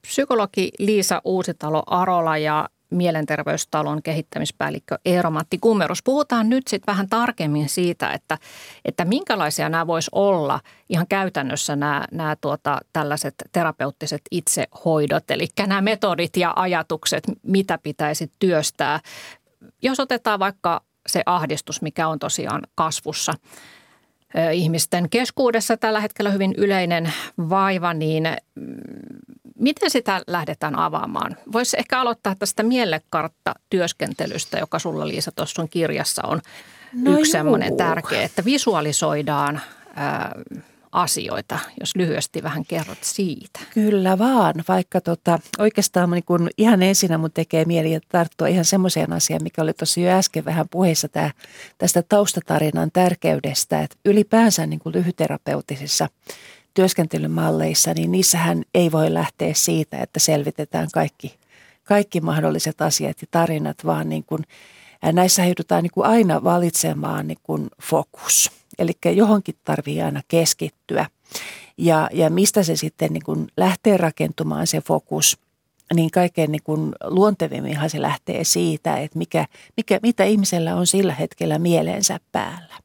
Psykologi 0.02 0.72
Liisa 0.80 1.22
Uusitalo 1.26 1.84
Arola 1.88 2.38
ja 2.38 2.70
mielenterveystalon 2.90 4.04
kehittämispäällikkö 4.04 4.98
Eero-Matti 5.06 5.58
Kummerus. 5.58 6.04
Puhutaan 6.04 6.50
nyt 6.50 6.68
sitten 6.68 6.94
vähän 6.94 7.10
tarkemmin 7.10 7.70
siitä, 7.70 8.12
että, 8.12 8.38
että 8.86 9.06
minkälaisia 9.06 9.70
nämä 9.70 9.88
vois 9.88 10.10
olla 10.12 10.60
ihan 10.90 11.08
käytännössä 11.08 11.76
nämä, 11.76 12.06
nämä 12.12 12.36
tuota, 12.36 12.80
tällaiset 12.94 13.36
terapeuttiset 13.52 14.22
itsehoidot, 14.32 15.32
eli 15.32 15.48
nämä 15.60 15.82
metodit 15.82 16.38
ja 16.38 16.54
ajatukset, 16.56 17.24
mitä 17.44 17.78
pitäisi 17.78 18.32
työstää. 18.40 19.00
Jos 19.86 20.00
otetaan 20.00 20.40
vaikka 20.40 20.82
se 21.08 21.24
ahdistus, 21.26 21.82
mikä 21.82 22.08
on 22.08 22.20
tosiaan 22.20 22.62
kasvussa 22.76 23.34
ihmisten 24.54 25.10
keskuudessa 25.10 25.78
tällä 25.78 26.00
hetkellä 26.00 26.32
hyvin 26.32 26.54
yleinen 26.58 27.14
vaiva, 27.50 27.94
niin 27.94 28.24
mm, 28.56 28.76
Miten 29.60 29.90
sitä 29.90 30.22
lähdetään 30.28 30.80
avaamaan? 30.80 31.38
Voisi 31.52 31.78
ehkä 31.80 32.00
aloittaa 32.00 32.36
tästä 32.36 32.64
mielekartta-työskentelystä, 32.64 34.58
joka 34.58 34.80
sulla 34.80 35.08
Liisa 35.08 35.32
tuossa 35.32 35.56
sun 35.56 35.70
kirjassa 35.70 36.22
on 36.28 36.42
no 36.94 37.20
yksi 37.20 37.32
semmoinen 37.32 37.78
tärkeä, 37.78 38.24
että 38.24 38.46
visualisoidaan 38.46 39.62
asioita, 40.96 41.60
jos 41.80 41.96
lyhyesti 41.96 42.44
vähän 42.44 42.66
kerrot 42.66 42.98
siitä. 43.02 43.60
Kyllä 43.74 44.18
vaan, 44.18 44.54
vaikka 44.68 45.02
tota, 45.02 45.40
oikeastaan 45.60 46.12
niin 46.12 46.24
kun 46.26 46.50
ihan 46.58 46.84
ensinnä 46.84 47.18
mun 47.18 47.32
tekee 47.32 47.66
mieli 47.66 48.00
tarttua 48.10 48.48
ihan 48.48 48.66
semmoiseen 48.66 49.14
asiaan, 49.14 49.44
mikä 49.44 49.62
oli 49.62 49.74
tosi 49.74 50.02
jo 50.02 50.12
äsken 50.12 50.46
vähän 50.46 50.70
puheessa 50.72 51.08
tää, 51.08 51.32
tästä 51.78 52.04
taustatarinan 52.10 52.92
tärkeydestä, 52.94 53.82
että 53.82 53.98
ylipäänsä 54.06 54.66
niin 54.66 54.80
kuin 54.80 54.96
lyhyterapeutisissa 54.96 56.08
työskentelymalleissa, 56.74 57.94
niin 57.94 58.12
niissähän 58.12 58.64
ei 58.74 58.92
voi 58.92 59.14
lähteä 59.14 59.54
siitä, 59.54 59.98
että 59.98 60.20
selvitetään 60.20 60.88
kaikki, 60.94 61.36
kaikki 61.84 62.22
mahdolliset 62.22 62.82
asiat 62.82 63.22
ja 63.22 63.28
tarinat, 63.32 63.86
vaan 63.86 64.10
niin 64.10 64.24
kuin, 64.24 64.44
näissä 65.02 65.46
joudutaan 65.46 65.84
niin 65.84 65.92
kuin 65.92 66.08
aina 66.08 66.44
valitsemaan 66.44 67.28
niin 67.28 67.38
kuin 67.44 67.68
fokus. 67.82 68.52
Eli 68.80 68.92
johonkin 69.06 69.56
tarvii 69.64 70.02
aina 70.02 70.22
keskittyä. 70.28 71.06
Ja, 71.78 72.10
ja 72.14 72.30
mistä 72.30 72.64
se 72.64 72.76
sitten 72.76 73.14
niin 73.14 73.24
kuin 73.24 73.48
lähtee 73.58 73.98
rakentumaan 73.98 74.68
se 74.68 74.82
fokus, 74.82 75.38
niin 75.94 76.12
kaikkein 76.12 76.52
niin 76.52 76.94
luontevimminhan 77.04 77.90
se 77.90 78.02
lähtee 78.02 78.44
siitä, 78.44 78.98
että 78.98 79.18
mikä, 79.18 79.46
mikä, 79.78 80.00
mitä 80.04 80.24
ihmisellä 80.24 80.76
on 80.76 80.88
sillä 80.88 81.14
hetkellä 81.14 81.60
mielensä 81.60 82.20
päällä. 82.32 82.76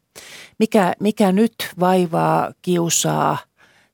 Mikä, 0.58 0.94
mikä 1.00 1.32
nyt 1.32 1.54
vaivaa, 1.80 2.52
kiusaa– 2.62 3.38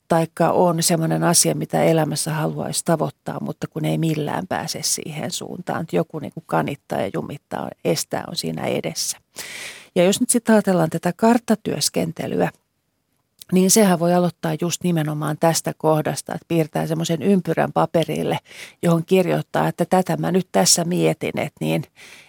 taikka 0.07 0.51
on 0.51 0.83
semmoinen 0.83 1.23
asia, 1.23 1.55
mitä 1.55 1.83
elämässä 1.83 2.33
haluaisi 2.33 2.85
tavoittaa, 2.85 3.39
mutta 3.39 3.67
kun 3.67 3.85
ei 3.85 3.97
millään 3.97 4.47
pääse 4.47 4.79
siihen 4.83 5.31
suuntaan, 5.31 5.81
että 5.81 5.95
joku 5.95 6.19
niin 6.19 6.33
kuin 6.33 6.43
kanittaa 6.47 7.01
ja 7.01 7.09
jumittaa, 7.13 7.69
estää 7.85 8.23
on 8.27 8.35
siinä 8.35 8.65
edessä. 8.65 9.17
Ja 9.95 10.03
jos 10.03 10.19
nyt 10.19 10.29
sitten 10.29 10.55
ajatellaan 10.55 10.89
tätä 10.89 11.13
karttatyöskentelyä, 11.15 12.49
niin 13.51 13.71
sehän 13.71 13.99
voi 13.99 14.13
aloittaa 14.13 14.55
just 14.61 14.83
nimenomaan 14.83 15.37
tästä 15.39 15.73
kohdasta, 15.77 16.33
että 16.33 16.45
piirtää 16.47 16.87
semmoisen 16.87 17.21
ympyrän 17.21 17.73
paperille, 17.73 18.39
johon 18.83 19.05
kirjoittaa, 19.05 19.67
että 19.67 19.85
tätä 19.85 20.17
mä 20.17 20.31
nyt 20.31 20.47
tässä 20.51 20.83
mietin, 20.83 21.39
että, 21.39 21.57
niin, 21.61 21.83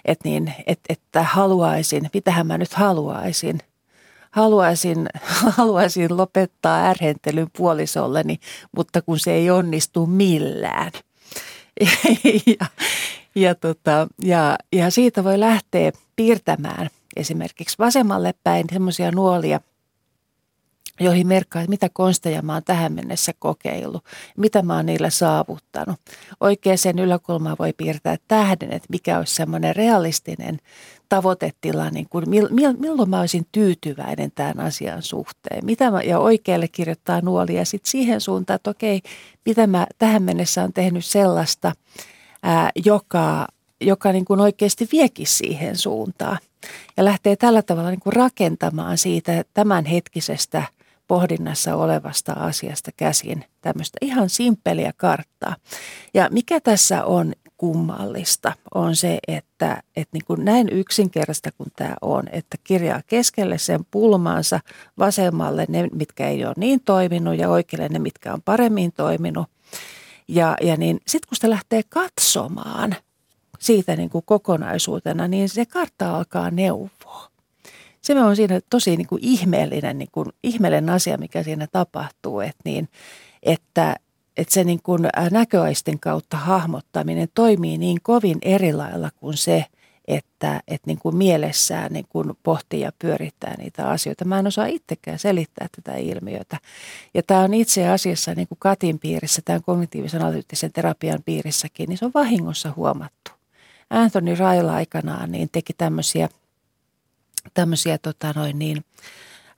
että, 0.04 0.28
niin, 0.28 0.54
että, 0.66 0.84
että 0.88 1.22
haluaisin, 1.22 2.10
mitähän 2.14 2.46
mä 2.46 2.58
nyt 2.58 2.72
haluaisin– 2.72 3.60
haluaisin, 4.30 5.08
haluaisin 5.56 6.16
lopettaa 6.16 6.84
ärhentelyn 6.84 7.50
puolisolleni, 7.56 8.38
mutta 8.76 9.02
kun 9.02 9.18
se 9.18 9.32
ei 9.32 9.50
onnistu 9.50 10.06
millään. 10.06 10.92
ja, 12.60 12.66
ja, 13.34 13.54
tota, 13.54 14.08
ja, 14.22 14.58
ja 14.72 14.90
siitä 14.90 15.24
voi 15.24 15.40
lähteä 15.40 15.92
piirtämään 16.16 16.88
esimerkiksi 17.16 17.78
vasemmalle 17.78 18.34
päin 18.44 18.66
semmoisia 18.72 19.10
nuolia, 19.10 19.60
joihin 21.00 21.26
merkkaa, 21.26 21.62
että 21.62 21.70
mitä 21.70 21.88
konsteja 21.92 22.42
mä 22.42 22.52
oon 22.52 22.64
tähän 22.64 22.92
mennessä 22.92 23.32
kokeillut, 23.38 24.04
mitä 24.36 24.62
mä 24.62 24.76
oon 24.76 24.86
niillä 24.86 25.10
saavuttanut. 25.10 26.00
Oikeaan 26.40 26.98
yläkulmaan 27.02 27.56
voi 27.58 27.72
piirtää 27.72 28.16
tähden, 28.28 28.72
että 28.72 28.88
mikä 28.90 29.18
olisi 29.18 29.34
semmoinen 29.34 29.76
realistinen 29.76 30.58
tavoitetila, 31.08 31.90
niin 31.90 32.08
kuin, 32.10 32.24
milloin 32.78 33.10
mä 33.10 33.20
olisin 33.20 33.46
tyytyväinen 33.52 34.32
tämän 34.34 34.60
asian 34.60 35.02
suhteen. 35.02 35.64
Mitä 35.64 35.90
mä, 35.90 36.02
ja 36.02 36.18
oikealle 36.18 36.68
kirjoittaa 36.68 37.20
nuolia 37.20 37.64
sitten 37.64 37.90
siihen 37.90 38.20
suuntaan, 38.20 38.54
että 38.56 38.70
okei, 38.70 39.00
mitä 39.46 39.66
mä 39.66 39.86
tähän 39.98 40.22
mennessä 40.22 40.62
on 40.62 40.72
tehnyt 40.72 41.04
sellaista, 41.04 41.72
ää, 42.42 42.70
joka, 42.84 43.46
joka 43.80 44.12
niin 44.12 44.24
kuin 44.24 44.40
oikeasti 44.40 44.88
viekin 44.92 45.26
siihen 45.26 45.76
suuntaan. 45.76 46.38
Ja 46.96 47.04
lähtee 47.04 47.36
tällä 47.36 47.62
tavalla 47.62 47.90
niin 47.90 48.00
kuin 48.00 48.12
rakentamaan 48.12 48.98
siitä 48.98 49.44
tämänhetkisestä– 49.54 50.62
pohdinnassa 51.08 51.76
olevasta 51.76 52.32
asiasta 52.32 52.90
käsin 52.96 53.44
tämmöistä 53.60 53.98
ihan 54.02 54.28
simppeliä 54.28 54.92
karttaa. 54.96 55.56
Ja 56.14 56.28
mikä 56.32 56.60
tässä 56.60 57.04
on 57.04 57.32
kummallista 57.58 58.52
on 58.74 58.96
se, 58.96 59.18
että, 59.28 59.82
että 59.96 60.12
niin 60.12 60.24
kuin 60.26 60.44
näin 60.44 60.68
yksinkertaista 60.68 61.52
kuin 61.52 61.72
tämä 61.76 61.94
on, 62.00 62.22
että 62.32 62.56
kirjaa 62.64 63.02
keskelle 63.06 63.58
sen 63.58 63.80
pulmaansa, 63.90 64.60
vasemmalle 64.98 65.66
ne, 65.68 65.88
mitkä 65.92 66.28
ei 66.28 66.44
ole 66.44 66.54
niin 66.56 66.80
toiminut 66.84 67.38
ja 67.38 67.48
oikealle 67.48 67.88
ne, 67.88 67.98
mitkä 67.98 68.34
on 68.34 68.42
paremmin 68.42 68.92
toiminut. 68.92 69.46
Ja, 70.28 70.56
ja 70.60 70.76
niin 70.76 71.00
sitten 71.06 71.28
kun 71.28 71.36
sitä 71.36 71.50
lähtee 71.50 71.82
katsomaan 71.88 72.96
siitä 73.58 73.96
niin 73.96 74.10
kuin 74.10 74.24
kokonaisuutena, 74.26 75.28
niin 75.28 75.48
se 75.48 75.66
kartta 75.66 76.16
alkaa 76.16 76.50
neuvoa 76.50 77.28
se 78.00 78.20
on 78.20 78.36
siinä 78.36 78.60
tosi 78.70 78.96
niin 78.96 79.06
kuin 79.06 79.24
ihmeellinen, 79.24 79.98
niin 79.98 80.08
kuin, 80.12 80.28
ihmeellinen 80.42 80.90
asia, 80.90 81.18
mikä 81.18 81.42
siinä 81.42 81.66
tapahtuu, 81.72 82.40
että, 82.40 82.62
niin, 82.64 82.88
että, 83.42 83.96
että 84.38 84.54
se 84.54 84.64
niin 84.64 84.82
kuin 84.82 85.02
näköaistin 85.30 86.00
kautta 86.00 86.36
hahmottaminen 86.36 87.28
toimii 87.34 87.78
niin 87.78 87.98
kovin 88.02 88.38
eri 88.42 88.72
lailla 88.72 89.10
kuin 89.16 89.36
se, 89.36 89.64
että, 90.08 90.60
että 90.68 90.86
niin 90.86 90.98
kuin 90.98 91.16
mielessään 91.16 91.92
niin 91.92 92.06
kuin 92.08 92.32
pohtii 92.42 92.80
ja 92.80 92.92
pyörittää 92.98 93.54
niitä 93.58 93.88
asioita. 93.88 94.24
Mä 94.24 94.38
en 94.38 94.46
osaa 94.46 94.66
itsekään 94.66 95.18
selittää 95.18 95.68
tätä 95.76 95.98
ilmiötä. 95.98 96.58
Ja 97.14 97.22
tämä 97.22 97.40
on 97.40 97.54
itse 97.54 97.88
asiassa 97.88 98.34
niin 98.34 98.48
kuin 98.48 98.58
Katin 98.58 98.98
piirissä, 98.98 99.42
tämän 99.44 99.62
kognitiivisen 99.62 100.22
analyyttisen 100.22 100.72
terapian 100.72 101.22
piirissäkin, 101.24 101.88
niin 101.88 101.98
se 101.98 102.04
on 102.04 102.10
vahingossa 102.14 102.72
huomattu. 102.76 103.30
Anthony 103.90 104.34
Raila 104.34 104.74
aikanaan 104.74 105.32
niin 105.32 105.48
teki 105.52 105.72
tämmöisiä– 105.72 106.28
tämmöisiä 107.54 107.98
tota 107.98 108.32
noin 108.36 108.58
niin, 108.58 108.84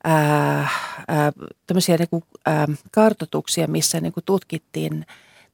ää, 0.05 0.69
ää, 1.09 1.33
tämmöisiä 1.67 1.97
niin 1.97 2.09
kuin, 2.09 2.23
ää, 2.47 2.69
kartotuksia, 2.91 3.69
missä 3.69 4.01
niin 4.01 4.13
kuin 4.13 4.25
tutkittiin, 4.25 5.07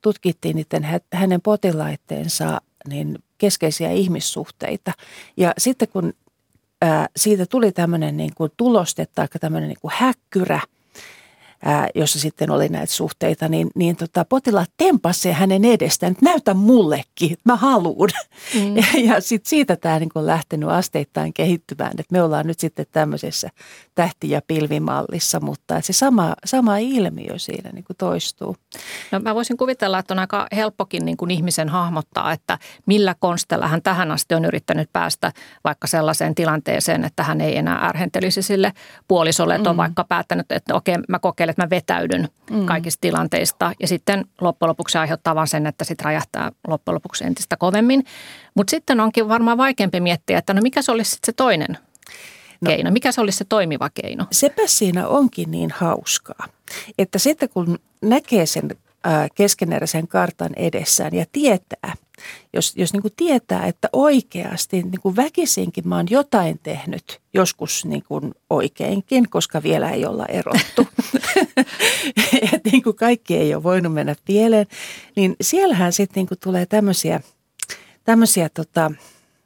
tutkittiin 0.02 0.56
niiden 0.56 1.00
hänen 1.12 1.40
potilaitteensa 1.40 2.60
niin 2.88 3.18
keskeisiä 3.38 3.90
ihmissuhteita. 3.90 4.92
Ja 5.36 5.52
sitten 5.58 5.88
kun 5.88 6.12
ää, 6.82 7.08
siitä 7.16 7.46
tuli 7.46 7.72
tämmöinen 7.72 8.16
niin 8.16 8.32
kuin 8.34 8.52
tuloste 8.56 9.06
tai 9.14 9.28
tämmöinen 9.40 9.68
niin 9.68 9.92
häkkyrä, 9.92 10.60
ää, 11.64 11.88
jossa 11.94 12.20
sitten 12.20 12.50
oli 12.50 12.68
näitä 12.68 12.92
suhteita, 12.92 13.48
niin, 13.48 13.68
niin 13.74 13.96
tota, 13.96 14.24
potilaat 14.24 14.70
tempasi 14.76 15.32
hänen 15.32 15.64
edestään, 15.64 16.12
että 16.12 16.24
näytä 16.24 16.54
mullekin, 16.54 17.32
että 17.32 17.42
mä 17.44 17.56
haluun. 17.56 18.08
Mm. 18.54 18.76
Ja, 18.76 18.84
ja 19.14 19.20
sit 19.20 19.46
siitä 19.46 19.76
tämä 19.76 19.98
niin 19.98 20.10
on 20.14 20.26
lähtenyt 20.26 20.68
asteittain 20.68 21.32
kehittymään, 21.32 21.90
että 21.90 22.12
me 22.12 22.22
ollaan 22.22 22.46
nyt 22.46 22.60
sitten 22.60 22.86
tämmöisessä 22.92 23.50
tähti- 23.94 24.30
ja 24.30 24.40
pilvimallissa, 24.46 25.40
mutta 25.40 25.80
se 25.80 25.92
sama, 25.92 26.34
sama 26.44 26.78
ilmiö 26.78 27.38
siinä 27.38 27.70
niin 27.72 27.84
kuin 27.84 27.96
toistuu. 27.96 28.56
No 29.12 29.20
mä 29.20 29.34
voisin 29.34 29.56
kuvitella, 29.56 29.98
että 29.98 30.14
on 30.14 30.18
aika 30.18 30.46
helppokin 30.56 31.04
niin 31.04 31.16
kuin 31.16 31.30
ihmisen 31.30 31.68
hahmottaa, 31.68 32.32
että 32.32 32.58
millä 32.86 33.14
konstella 33.18 33.68
hän 33.68 33.82
tähän 33.82 34.10
asti 34.10 34.34
on 34.34 34.44
yrittänyt 34.44 34.92
päästä 34.92 35.32
vaikka 35.64 35.86
sellaiseen 35.86 36.34
tilanteeseen, 36.34 37.04
että 37.04 37.22
hän 37.22 37.40
ei 37.40 37.56
enää 37.56 37.86
ärhentelisi 37.86 38.42
sille 38.42 38.72
puolisolle, 39.08 39.54
että 39.54 39.70
on 39.70 39.76
mm. 39.76 39.78
vaikka 39.78 40.04
päättänyt, 40.04 40.52
että 40.52 40.74
okei, 40.74 40.96
mä 41.08 41.18
kokeilen, 41.18 41.45
että 41.50 41.62
mä 41.62 41.70
vetäydyn 41.70 42.28
mm. 42.50 42.66
kaikista 42.66 43.00
tilanteista 43.00 43.72
ja 43.80 43.88
sitten 43.88 44.24
loppujen 44.40 44.68
lopuksi 44.68 44.98
aiheuttaa 44.98 45.34
vaan 45.34 45.48
sen, 45.48 45.66
että 45.66 45.84
sitten 45.84 46.04
räjähtää 46.04 46.52
loppujen 46.68 46.94
lopuksi 46.94 47.24
entistä 47.24 47.56
kovemmin. 47.56 48.04
Mutta 48.54 48.70
sitten 48.70 49.00
onkin 49.00 49.28
varmaan 49.28 49.58
vaikeampi 49.58 50.00
miettiä, 50.00 50.38
että 50.38 50.54
no 50.54 50.62
mikä 50.62 50.82
se 50.82 50.92
olisi 50.92 51.10
sitten 51.10 51.26
se 51.26 51.36
toinen 51.36 51.78
no, 52.60 52.66
keino? 52.66 52.90
Mikä 52.90 53.12
se 53.12 53.20
olisi 53.20 53.38
se 53.38 53.44
toimiva 53.44 53.90
keino? 53.90 54.26
Sepä 54.32 54.62
siinä 54.66 55.08
onkin 55.08 55.50
niin 55.50 55.70
hauskaa, 55.70 56.46
että 56.98 57.18
sitten 57.18 57.48
kun 57.48 57.78
näkee 58.02 58.46
sen 58.46 58.70
keskeneräisen 59.34 60.08
kartan 60.08 60.50
edessään 60.56 61.14
ja 61.14 61.24
tietää, 61.32 61.94
jos, 62.52 62.72
jos 62.76 62.92
niin 62.92 63.02
kuin 63.02 63.14
tietää, 63.16 63.66
että 63.66 63.88
oikeasti 63.92 64.82
niin 64.82 65.00
kuin 65.02 65.16
väkisinkin 65.16 65.88
mä 65.88 65.96
oon 65.96 66.06
jotain 66.10 66.60
tehnyt 66.62 67.20
joskus 67.34 67.84
niin 67.84 68.02
kuin 68.08 68.34
oikeinkin, 68.50 69.30
koska 69.30 69.62
vielä 69.62 69.90
ei 69.90 70.06
olla 70.06 70.26
erottu. 70.26 70.86
että 72.52 72.70
niin 72.70 72.82
kuin 72.82 72.96
kaikki 72.96 73.36
ei 73.36 73.54
ole 73.54 73.62
voinut 73.62 73.94
mennä 73.94 74.16
pieleen, 74.24 74.66
niin 75.16 75.36
siellähän 75.40 75.92
sitten 75.92 76.20
niin 76.20 76.28
kuin 76.28 76.38
tulee 76.38 76.66
tämmöisiä, 76.66 77.20
tämmöisiä 78.04 78.48
tota, 78.48 78.92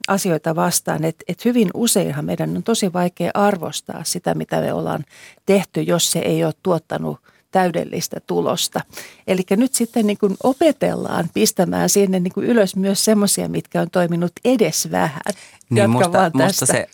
asioita 0.08 0.56
vastaan, 0.56 1.04
että, 1.04 1.24
että 1.28 1.42
hyvin 1.44 1.70
useinhan 1.74 2.24
meidän 2.24 2.56
on 2.56 2.62
tosi 2.62 2.92
vaikea 2.92 3.30
arvostaa 3.34 4.04
sitä, 4.04 4.34
mitä 4.34 4.60
me 4.60 4.72
ollaan 4.72 5.04
tehty, 5.46 5.82
jos 5.82 6.12
se 6.12 6.18
ei 6.18 6.44
ole 6.44 6.54
tuottanut– 6.62 7.18
täydellistä 7.50 8.20
tulosta. 8.26 8.80
Eli 9.26 9.42
nyt 9.50 9.74
sitten 9.74 10.06
niin 10.06 10.18
kuin 10.18 10.36
opetellaan 10.42 11.30
pistämään 11.34 11.88
sinne 11.88 12.20
niin 12.20 12.32
kuin 12.32 12.46
ylös 12.46 12.76
myös 12.76 13.04
semmoisia, 13.04 13.48
mitkä 13.48 13.80
on 13.80 13.90
toiminut 13.90 14.32
edes 14.44 14.90
vähän. 14.90 15.22
Niin 15.70 15.90
musta, 15.90 16.30
musta 16.34 16.66
se 16.66 16.86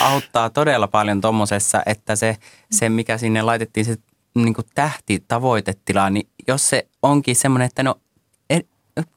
auttaa 0.00 0.50
todella 0.50 0.88
paljon 0.88 1.20
tuommoisessa, 1.20 1.82
että 1.86 2.16
se, 2.16 2.36
se, 2.70 2.88
mikä 2.88 3.18
sinne 3.18 3.42
laitettiin, 3.42 3.86
se 3.86 3.96
niin 4.34 4.54
kuin 4.54 4.66
tähti 4.74 5.24
tavoitetila, 5.28 6.10
niin 6.10 6.28
jos 6.48 6.68
se 6.68 6.86
onkin 7.02 7.36
semmoinen, 7.36 7.66
että 7.66 7.82
no 7.82 7.94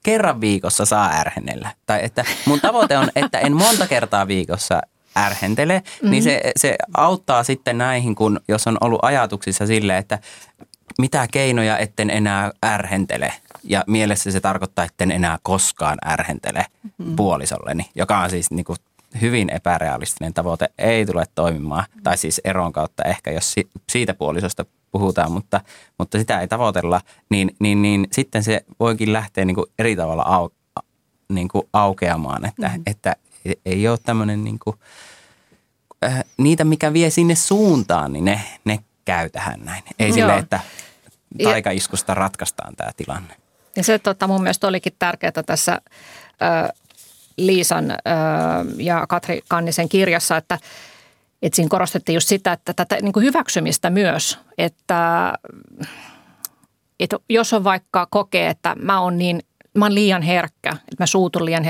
kerran 0.03 0.41
viikossa 0.41 0.85
saa 0.85 1.09
ärhennellä. 1.11 1.71
Tai 1.85 1.99
että 2.03 2.25
mun 2.45 2.61
tavoite 2.61 2.97
on, 2.97 3.09
että 3.15 3.39
en 3.39 3.53
monta 3.53 3.87
kertaa 3.87 4.27
viikossa 4.27 4.81
ärhentele, 5.17 5.79
mm-hmm. 5.79 6.11
niin 6.11 6.23
se, 6.23 6.41
se 6.55 6.75
auttaa 6.97 7.43
sitten 7.43 7.77
näihin, 7.77 8.15
kun 8.15 8.39
jos 8.47 8.67
on 8.67 8.77
ollut 8.81 8.99
ajatuksissa 9.01 9.67
sille, 9.67 9.97
että 9.97 10.19
mitä 10.99 11.27
keinoja 11.31 11.77
etten 11.77 12.09
enää 12.09 12.51
ärhentele. 12.65 13.33
Ja 13.63 13.83
mielessä 13.87 14.31
se 14.31 14.39
tarkoittaa, 14.39 14.85
etten 14.85 15.11
enää 15.11 15.39
koskaan 15.43 15.97
ärhentele 16.05 16.65
mm-hmm. 16.83 17.15
puolisolleni, 17.15 17.89
joka 17.95 18.19
on 18.19 18.29
siis 18.29 18.51
niin 18.51 18.65
kuin 18.65 18.77
hyvin 19.21 19.49
epärealistinen 19.49 20.33
tavoite, 20.33 20.69
ei 20.77 21.05
tule 21.05 21.25
toimimaan. 21.35 21.85
Mm-hmm. 21.89 22.03
Tai 22.03 22.17
siis 22.17 22.41
eron 22.43 22.73
kautta 22.73 23.03
ehkä, 23.03 23.31
jos 23.31 23.55
siitä 23.91 24.13
puolisosta 24.13 24.65
puhutaan, 24.91 25.31
mutta, 25.31 25.61
mutta 25.97 26.19
sitä 26.19 26.39
ei 26.39 26.47
tavoitella, 26.47 27.01
niin, 27.29 27.55
niin, 27.59 27.81
niin 27.81 28.07
sitten 28.11 28.43
se 28.43 28.65
voikin 28.79 29.13
lähteä 29.13 29.45
niin 29.45 29.55
kuin 29.55 29.65
eri 29.79 29.95
tavalla 29.95 30.23
au, 30.23 30.49
niin 31.29 31.47
kuin 31.47 31.67
aukeamaan, 31.73 32.45
että, 32.45 32.67
mm-hmm. 32.67 32.83
että 32.85 33.15
ei 33.65 33.87
ole 33.87 33.97
tämmöinen 34.03 34.43
niin 34.43 34.59
kuin, 34.59 34.75
äh, 36.05 36.23
niitä, 36.37 36.63
mikä 36.63 36.93
vie 36.93 37.09
sinne 37.09 37.35
suuntaan, 37.35 38.13
niin 38.13 38.25
ne, 38.25 38.41
ne 38.65 38.79
käy 39.05 39.29
tähän 39.29 39.59
näin. 39.65 39.83
Ei 39.99 40.07
Joo. 40.07 40.15
sille, 40.15 40.37
että 40.37 40.59
taikaiskusta 41.43 42.13
ratkaistaan 42.13 42.75
tämä 42.75 42.91
tilanne. 42.97 43.35
Ja 43.75 43.83
se 43.83 43.99
tota, 43.99 44.27
mun 44.27 44.43
mielestä 44.43 44.67
olikin 44.67 44.93
tärkeää 44.99 45.43
tässä 45.45 45.81
äh, 46.41 46.69
Liisan 47.37 47.91
äh, 47.91 47.97
ja 48.77 49.05
Katri 49.09 49.41
Kannisen 49.47 49.89
kirjassa, 49.89 50.37
että, 50.37 50.59
että 51.41 51.55
siinä 51.55 51.69
korostettiin 51.69 52.13
just 52.13 52.27
sitä, 52.27 52.51
että 52.51 52.73
tätä 52.73 52.97
niin 53.01 53.13
kuin 53.13 53.25
hyväksymistä 53.25 53.89
myös, 53.89 54.39
että, 54.57 55.33
että 56.99 57.17
jos 57.29 57.53
on 57.53 57.63
vaikka 57.63 58.07
kokee, 58.11 58.49
että 58.49 58.75
mä 58.75 59.01
oon 59.01 59.17
niin 59.17 59.43
mä 59.77 59.85
oon 59.85 59.95
liian 59.95 60.21
herkkä, 60.21 60.69
että 60.69 60.95
mä 60.99 61.05
suutun 61.05 61.45
liian 61.45 61.63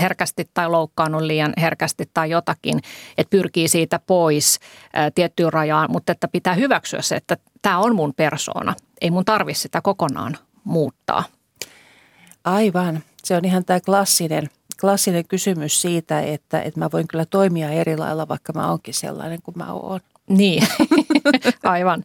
herkästi 0.00 0.50
tai 0.54 0.68
loukkaannut 0.68 1.22
liian 1.22 1.52
herkästi 1.60 2.10
tai 2.14 2.30
jotakin, 2.30 2.80
että 3.18 3.30
pyrkii 3.30 3.68
siitä 3.68 4.00
pois 4.06 4.60
ää, 4.92 5.10
tiettyyn 5.10 5.52
rajaan, 5.52 5.90
mutta 5.90 6.12
että 6.12 6.28
pitää 6.28 6.54
hyväksyä 6.54 7.02
se, 7.02 7.16
että 7.16 7.36
tämä 7.62 7.78
on 7.78 7.94
mun 7.94 8.14
persoona. 8.14 8.74
Ei 9.00 9.10
mun 9.10 9.24
tarvi 9.24 9.54
sitä 9.54 9.80
kokonaan 9.80 10.38
muuttaa. 10.64 11.24
Aivan. 12.44 13.02
Se 13.24 13.36
on 13.36 13.44
ihan 13.44 13.64
tämä 13.64 13.80
klassinen, 13.80 14.50
klassinen 14.80 15.24
kysymys 15.28 15.82
siitä, 15.82 16.20
että, 16.20 16.62
että 16.62 16.80
mä 16.80 16.88
voin 16.92 17.08
kyllä 17.08 17.24
toimia 17.26 17.70
eri 17.70 17.96
lailla, 17.96 18.28
vaikka 18.28 18.52
mä 18.52 18.70
oonkin 18.70 18.94
sellainen 18.94 19.42
kuin 19.42 19.58
mä 19.58 19.72
oon. 19.72 20.00
Niin, 20.28 20.66
aivan. 21.62 22.04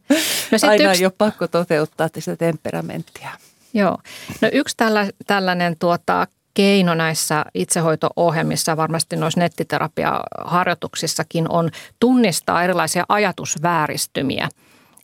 No 0.52 0.70
Aina 0.70 0.90
yksi... 0.90 1.02
ei 1.02 1.06
ole 1.06 1.14
pakko 1.18 1.48
toteuttaa 1.48 2.10
sitä 2.20 2.36
temperamenttia. 2.36 3.30
Joo. 3.76 3.98
No 4.42 4.50
yksi 4.52 4.78
tällä, 4.78 5.08
tällainen 5.28 5.76
tuota, 5.80 6.28
keino 6.54 6.94
näissä 6.94 7.46
itsehoito-ohjelmissa, 7.54 8.78
varmasti 8.78 9.16
noissa 9.16 9.40
nettiterapiaharjoituksissakin 9.40 11.46
on 11.50 11.70
tunnistaa 12.00 12.64
erilaisia 12.64 13.06
ajatusvääristymiä, 13.10 14.50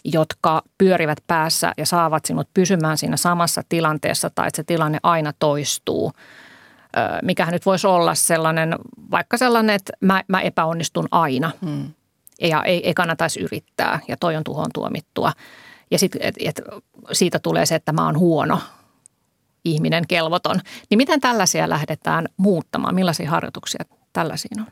jotka 0.04 0.62
pyörivät 0.78 1.18
päässä 1.28 1.74
ja 1.78 1.86
saavat 1.86 2.26
sinut 2.26 2.48
pysymään 2.54 2.98
siinä 2.98 3.18
samassa 3.18 3.62
tilanteessa 3.70 4.30
tai 4.30 4.48
että 4.48 4.56
se 4.56 4.64
tilanne 4.64 5.00
aina 5.04 5.34
toistuu. 5.40 6.12
Mikähän 7.22 7.54
nyt 7.54 7.66
voisi 7.66 7.88
olla 7.88 8.16
sellainen, 8.16 8.76
vaikka 9.12 9.38
sellainen, 9.38 9.76
että 9.76 9.94
mä, 10.02 10.24
mä 10.28 10.42
epäonnistun 10.42 11.08
aina 11.12 11.52
hmm. 11.66 11.92
ja 12.42 12.64
ei, 12.64 12.88
ei 12.88 12.94
kannattaisi 12.94 13.40
yrittää 13.40 14.00
ja 14.08 14.18
toi 14.20 14.36
on 14.36 14.44
tuhon 14.44 14.70
tuomittua. 14.74 15.32
Ja 15.92 16.00
sitten 16.00 16.22
et, 16.24 16.36
et, 16.40 16.62
siitä 17.12 17.40
tulee 17.40 17.66
se, 17.66 17.76
että 17.76 17.94
mä 17.94 18.06
oon 18.06 18.20
huono 18.20 18.60
ihminen, 19.66 20.08
kelvoton. 20.08 20.60
Niin 20.90 20.98
miten 20.98 21.22
tällaisia 21.22 21.70
lähdetään 21.70 22.28
muuttamaan? 22.38 22.96
Millaisia 22.96 23.30
harjoituksia 23.30 23.86
tällaisiin 24.14 24.62
on? 24.62 24.68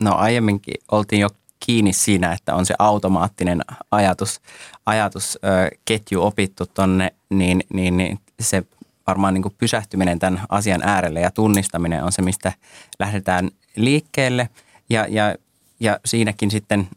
No 0.00 0.14
aiemminkin 0.14 0.74
oltiin 0.90 1.20
jo 1.20 1.28
kiinni 1.60 1.92
siinä, 1.92 2.32
että 2.32 2.54
on 2.54 2.66
se 2.66 2.74
automaattinen 2.78 3.60
ajatus, 3.90 4.40
ajatusketju 4.86 6.22
opittu 6.22 6.66
tonne, 6.66 7.12
niin, 7.30 7.62
niin, 7.72 7.96
niin 7.96 8.20
se 8.40 8.62
varmaan 9.06 9.34
niin 9.34 9.42
kuin 9.42 9.54
pysähtyminen 9.58 10.18
tämän 10.18 10.42
asian 10.48 10.82
äärelle 10.84 11.20
ja 11.20 11.30
tunnistaminen 11.30 12.04
on 12.04 12.12
se, 12.12 12.22
mistä 12.22 12.52
lähdetään 12.98 13.50
liikkeelle. 13.76 14.48
Ja, 14.90 15.06
ja, 15.08 15.34
ja 15.80 16.00
siinäkin 16.04 16.50
sitten 16.50 16.88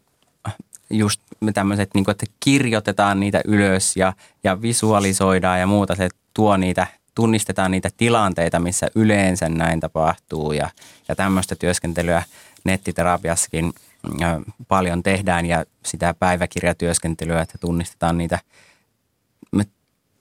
just 0.89 1.21
tämmöiset, 1.53 1.89
niin 1.93 2.05
kuin, 2.05 2.11
että 2.11 2.25
kirjoitetaan 2.39 3.19
niitä 3.19 3.41
ylös 3.45 3.97
ja, 3.97 4.13
ja 4.43 4.61
visualisoidaan 4.61 5.59
ja 5.59 5.67
muuta, 5.67 5.95
se 5.95 6.09
tuo 6.33 6.57
niitä, 6.57 6.87
tunnistetaan 7.15 7.71
niitä 7.71 7.89
tilanteita, 7.97 8.59
missä 8.59 8.87
yleensä 8.95 9.49
näin 9.49 9.79
tapahtuu 9.79 10.51
ja, 10.51 10.69
ja 11.07 11.15
tämmöistä 11.15 11.55
työskentelyä 11.55 12.23
nettiterapiassakin 12.63 13.73
paljon 14.67 15.03
tehdään 15.03 15.45
ja 15.45 15.65
sitä 15.85 16.13
päiväkirjatyöskentelyä, 16.13 17.41
että 17.41 17.57
tunnistetaan 17.57 18.17
niitä 18.17 18.39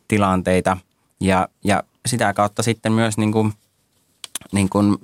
tilanteita. 0.08 0.76
Ja, 1.20 1.48
ja 1.64 1.82
sitä 2.06 2.34
kautta 2.34 2.62
sitten 2.62 2.92
myös 2.92 3.18
niin 3.18 3.32
kuin, 3.32 3.52
niin 4.52 4.68
kuin 4.68 4.96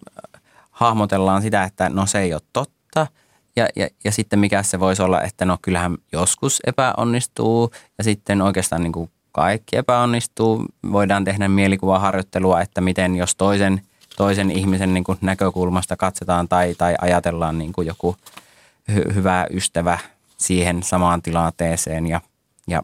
hahmotellaan 0.71 1.43
sitä, 1.43 1.65
että 1.65 1.89
no 1.89 2.07
se 2.07 2.21
ei 2.21 2.35
ole 2.35 2.43
totta– 2.53 3.07
ja, 3.59 3.69
ja, 3.77 3.89
ja 4.05 4.13
sitten 4.13 4.39
mikä 4.39 4.63
se 4.63 4.81
voisi 4.81 5.03
olla, 5.03 5.23
että 5.23 5.45
no 5.45 5.59
kyllähän 5.63 5.97
joskus 6.13 6.61
epäonnistuu 6.67 7.71
ja 7.99 8.05
sitten 8.05 8.43
oikeastaan 8.43 8.83
niin 8.83 8.93
kuin 8.93 9.11
kaikki 9.33 9.77
epäonnistuu. 9.77 10.65
Voidaan 10.93 11.25
tehdä 11.25 11.49
mielikuvaharjoittelua, 11.49 12.61
että 12.61 12.81
miten 12.81 13.17
jos 13.17 13.37
toisen, 13.37 13.81
toisen 14.17 14.51
ihmisen 14.51 14.95
niin 14.95 15.05
kuin 15.05 15.19
näkökulmasta 15.21 15.97
katsotaan 15.97 16.49
tai, 16.49 16.75
tai 16.75 16.95
ajatellaan 17.01 17.59
niin 17.59 17.73
kuin 17.73 17.87
joku 17.87 18.17
hy, 18.95 19.05
hyvä 19.15 19.47
ystävä 19.51 19.99
siihen 20.37 20.83
samaan 20.83 21.23
tilanteeseen 21.23 22.07
ja, 22.07 22.21
ja 22.67 22.83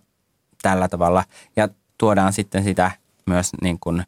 tällä 0.63 0.89
tavalla. 0.89 1.25
Ja 1.57 1.69
tuodaan 1.99 2.33
sitten 2.33 2.65
sitä 2.65 2.91
myös 3.27 3.51
niin 3.63 3.79
kuin 3.81 4.05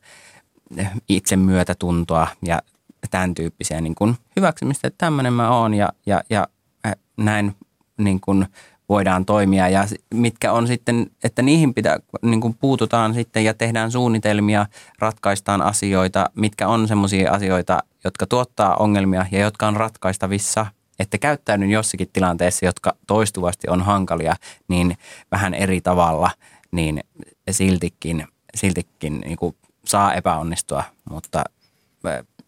itse 1.09 1.37
myötätuntoa 1.37 2.27
ja 2.43 2.62
tämän 3.11 3.35
tyyppisiä 3.35 3.81
niin 3.81 3.95
kuin 3.95 4.17
hyväksymistä, 4.37 4.89
että 4.89 4.99
tämmöinen 4.99 5.33
mä 5.33 5.51
oon 5.51 5.75
ja, 5.75 5.89
ja, 6.07 6.23
ja 6.31 6.49
näin 7.17 7.57
niin 7.99 8.21
kuin 8.21 8.47
voidaan 8.89 9.25
toimia 9.25 9.69
ja 9.69 9.85
mitkä 10.14 10.53
on 10.53 10.67
sitten, 10.67 11.11
että 11.25 11.43
niihin 11.43 11.75
pitää, 11.75 11.99
niin 12.23 12.41
kuin 12.41 12.55
puututaan 12.55 13.14
sitten 13.14 13.45
ja 13.45 13.55
tehdään 13.55 13.91
suunnitelmia, 13.91 14.67
ratkaistaan 14.99 15.62
asioita, 15.62 16.31
mitkä 16.35 16.69
on 16.69 16.89
semmoisia 16.89 17.33
asioita, 17.33 17.83
jotka 18.05 18.27
tuottaa 18.27 18.77
ongelmia 18.77 19.27
ja 19.31 19.41
jotka 19.41 19.67
on 19.69 19.77
ratkaistavissa, 19.77 20.67
että 20.99 21.19
käyttäydyn 21.19 21.71
jossakin 21.71 22.11
tilanteessa, 22.12 22.67
jotka 22.67 22.97
toistuvasti 23.07 23.69
on 23.71 23.83
hankalia, 23.83 24.37
niin 24.69 24.99
vähän 25.33 25.55
eri 25.55 25.81
tavalla, 25.81 26.31
niin 26.71 27.05
siltikin, 27.51 28.27
siltikin 28.55 29.21
niin 29.21 29.37
kuin 29.37 29.57
saa 29.85 30.14
epäonnistua, 30.14 30.85
mutta 31.11 31.45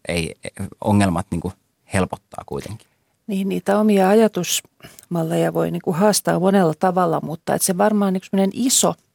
ei, 0.07 0.35
ongelmat 0.81 1.25
niin 1.31 1.41
kuin 1.41 1.53
helpottaa 1.93 2.43
kuitenkin. 2.45 2.88
Niin, 3.29 3.49
niitä 3.49 3.79
omia 3.79 4.09
ajatusmalleja 4.09 5.53
voi 5.53 5.71
niin 5.71 5.81
kuin 5.81 5.97
haastaa 5.97 6.39
monella 6.39 6.73
tavalla, 6.79 7.19
mutta 7.23 7.55
että 7.55 7.65
se 7.65 7.77
varmaan 7.77 8.13
niin 8.13 8.49
iso– 8.53 8.93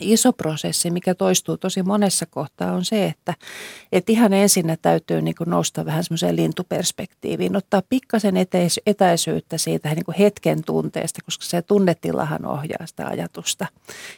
iso 0.00 0.32
prosessi, 0.32 0.90
mikä 0.90 1.14
toistuu 1.14 1.56
tosi 1.56 1.82
monessa 1.82 2.26
kohtaa, 2.26 2.72
on 2.72 2.84
se, 2.84 3.04
että, 3.04 3.34
että 3.92 4.12
ihan 4.12 4.32
ensin 4.32 4.78
täytyy 4.82 5.22
niin 5.22 5.34
kuin 5.34 5.50
nousta 5.50 5.84
vähän 5.84 6.04
semmoiseen 6.04 6.36
lintuperspektiiviin, 6.36 7.56
ottaa 7.56 7.82
pikkasen 7.88 8.34
etäisyyttä 8.86 9.58
siitä 9.58 9.88
niin 9.88 10.04
kuin 10.04 10.16
hetken 10.18 10.64
tunteesta, 10.64 11.20
koska 11.24 11.44
se 11.44 11.62
tunnetilahan 11.62 12.46
ohjaa 12.46 12.86
sitä 12.86 13.06
ajatusta 13.06 13.66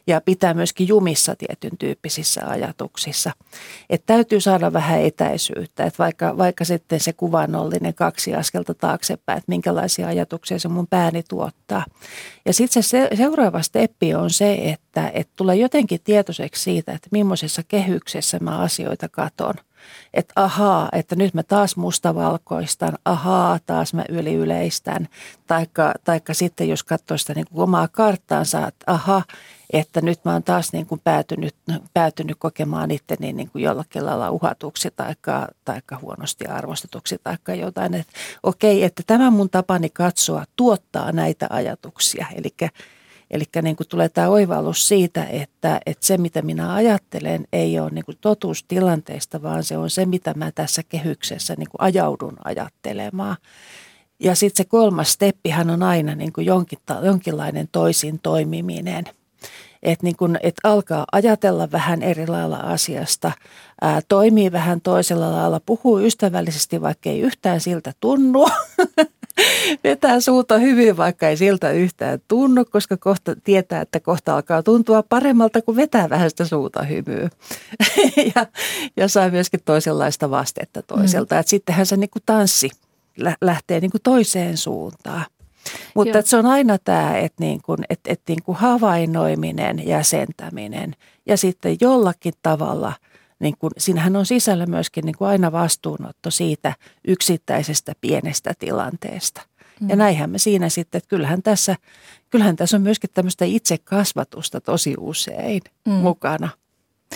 ja 0.07 0.21
pitää 0.21 0.55
myöskin 0.55 0.89
jumissa 0.89 1.37
tietyn 1.37 1.79
tyyppisissä 1.79 2.41
ajatuksissa. 2.47 3.33
Että 3.91 4.07
täytyy 4.15 4.41
saada 4.41 4.73
vähän 4.73 5.01
etäisyyttä, 5.01 5.85
että 5.85 5.99
vaikka, 5.99 6.37
vaikka 6.37 6.65
sitten 6.65 7.01
se 7.01 7.13
kuvannollinen 7.13 7.95
kaksi 7.95 8.35
askelta 8.35 8.75
taaksepäin, 8.75 9.39
että 9.39 9.51
minkälaisia 9.51 10.09
ajatuksia 10.09 10.59
se 10.59 10.69
mun 10.69 10.87
pääni 10.87 11.23
tuottaa. 11.23 11.85
Ja 12.47 12.53
sitten 12.53 12.83
se 12.83 13.09
seuraava 13.17 13.63
steppi 13.63 14.15
on 14.15 14.31
se, 14.31 14.53
että, 14.55 14.88
että 15.07 15.33
tulee 15.37 15.57
jotenkin 15.57 16.01
tietoiseksi 16.05 16.63
siitä, 16.63 16.93
että 16.93 17.09
millaisessa 17.13 17.63
kehyksessä 17.69 18.39
mä 18.41 18.59
asioita 18.59 19.09
katon. 19.09 19.55
Että 20.15 20.33
ahaa, 20.37 20.89
että 20.93 21.17
nyt 21.17 21.35
mä 21.35 21.43
taas 21.43 21.77
mustavalkoistan, 21.77 22.99
ahaa, 23.05 23.59
taas 23.67 23.95
mä 23.95 24.05
yliyleistän. 24.09 25.09
Taikka, 25.47 25.93
taikka 26.05 26.35
sitten 26.35 26.69
jos 26.69 26.85
katsoo 26.85 27.17
sitä 27.19 27.35
niin 27.35 27.47
kuin 27.53 27.63
omaa 27.63 27.89
karttaansa, 27.89 28.67
että 28.67 28.93
aha, 28.93 29.23
että 29.73 30.01
nyt 30.01 30.25
mä 30.25 30.33
oon 30.33 30.43
taas 30.43 30.73
niin 30.73 30.87
kuin 30.87 31.01
päätynyt, 31.05 31.55
päätynyt 31.95 32.37
kokemaan 32.39 32.91
itteni 32.91 33.33
niin 33.33 33.51
kuin 33.51 33.63
jollakin 33.63 34.07
lailla 34.07 34.31
uhatuksi 34.31 34.91
taikka, 34.97 35.49
taikka 35.65 35.99
huonosti 36.03 36.47
arvostetuksi 36.47 37.17
taikka 37.23 37.55
jotain. 37.55 37.95
Että 37.95 38.13
okei, 38.43 38.85
että 38.85 39.03
tämä 39.07 39.31
mun 39.31 39.51
tapani 39.51 39.91
katsoa 39.91 40.45
tuottaa 40.57 41.13
näitä 41.13 41.47
ajatuksia. 41.51 42.27
Eli 42.35 42.55
Eli 43.31 43.45
niin 43.63 43.77
tulee 43.89 44.09
tämä 44.09 44.29
oivallus 44.29 44.89
siitä, 44.89 45.25
että, 45.25 45.81
että 45.87 46.07
se 46.07 46.19
mitä 46.19 46.43
minä 46.43 46.75
ajattelen 46.75 47.47
ei 47.53 47.81
ole 47.81 47.91
niin 47.91 48.05
totuus 48.21 48.65
tilanteesta, 48.69 49.43
vaan 49.43 49.65
se 49.65 49.79
on 49.79 49.91
se 49.91 50.07
mitä 50.07 50.35
mä 50.35 50.53
tässä 50.53 50.83
kehyksessä 50.89 51.55
niin 51.59 51.69
ajaudun 51.79 52.37
ajattelemaan. 52.45 53.37
Ja 54.21 54.35
sitten 54.35 54.65
se 54.65 54.69
kolmas 54.69 55.13
steppihän 55.13 55.71
on 55.71 55.83
aina 55.83 56.15
niin 56.15 56.33
jonkin, 56.39 56.79
jonkinlainen 57.03 57.69
toisin 57.73 58.19
toimiminen– 58.23 59.05
että 59.83 60.05
niin 60.07 60.17
kun, 60.17 60.37
et 60.43 60.55
alkaa 60.65 61.05
ajatella 61.13 61.71
vähän 61.71 62.03
eri 62.03 62.27
lailla 62.27 62.57
asiasta, 62.57 63.33
ää, 63.81 64.01
toimii 64.09 64.53
vähän 64.53 64.81
toisella 64.81 65.33
lailla, 65.33 65.61
puhuu 65.67 65.99
ystävällisesti, 65.99 66.81
vaikka 66.81 67.11
ei 67.11 67.21
yhtään 67.21 67.61
siltä 67.61 67.93
tunnu. 68.01 68.49
Vetää 69.85 70.21
suuta 70.21 70.59
hyvin, 70.59 70.97
vaikka 70.97 71.29
ei 71.29 71.37
siltä 71.37 71.71
yhtään 71.71 72.19
tunnu, 72.29 72.65
koska 72.65 72.97
kohta 72.97 73.37
tietää, 73.45 73.81
että 73.81 74.01
kohta 74.01 74.35
alkaa 74.35 74.63
tuntua 74.63 75.03
paremmalta, 75.03 75.63
kun 75.63 75.77
vetää 75.77 76.11
vähän 76.11 76.31
sitä 76.31 76.45
suuta 76.45 76.83
hymyä. 76.83 77.31
ja, 78.35 78.47
ja 78.97 79.09
saa 79.09 79.31
myöskin 79.31 79.61
toisenlaista 79.65 80.31
vastetta 80.31 80.83
toiselta. 80.83 81.35
Mm. 81.35 81.41
Että 81.41 81.51
sittenhän 81.51 81.87
se 81.87 81.97
niin 81.97 82.11
kuin 82.11 82.23
tanssi 82.27 82.71
lähtee 83.41 83.81
niin 83.81 83.91
kuin 83.91 84.03
toiseen 84.03 84.57
suuntaan. 84.57 85.25
Mutta 85.95 86.23
se 86.25 86.37
on 86.37 86.47
aina 86.47 86.79
tämä, 86.79 87.17
että 87.19 87.45
niin 87.45 87.61
kuin, 87.63 87.79
että, 87.91 88.13
että 88.13 88.33
niin 88.33 88.43
kuin 88.43 88.59
havainnoiminen, 88.59 89.87
jäsentäminen 89.87 90.97
ja 91.27 91.37
sitten 91.37 91.77
jollakin 91.81 92.35
tavalla, 92.43 92.93
niin 93.41 93.55
kuin, 93.59 93.71
siinähän 93.79 94.17
on 94.17 94.27
sisällä 94.27 94.67
myöskin 94.67 95.05
niin 95.05 95.17
kuin 95.19 95.29
aina 95.29 95.53
vastuunotto 95.53 96.31
siitä 96.31 96.75
yksittäisestä 97.09 97.93
pienestä 98.01 98.53
tilanteesta. 98.59 99.43
Mm. 99.81 99.89
Ja 99.89 99.97
näinhän 99.97 100.31
me 100.31 100.39
siinä 100.39 100.69
sitten, 100.69 100.99
että 100.99 101.09
kyllähän 101.09 101.43
tässä, 101.43 101.77
kyllähän 102.31 102.57
tässä 102.57 102.77
on 102.77 102.83
myöskin 102.83 103.11
tämmöistä 103.15 103.45
itsekasvatusta 103.45 104.61
tosi 104.61 104.95
usein 104.99 105.63
mm. 105.87 105.93
mukana. 105.93 106.49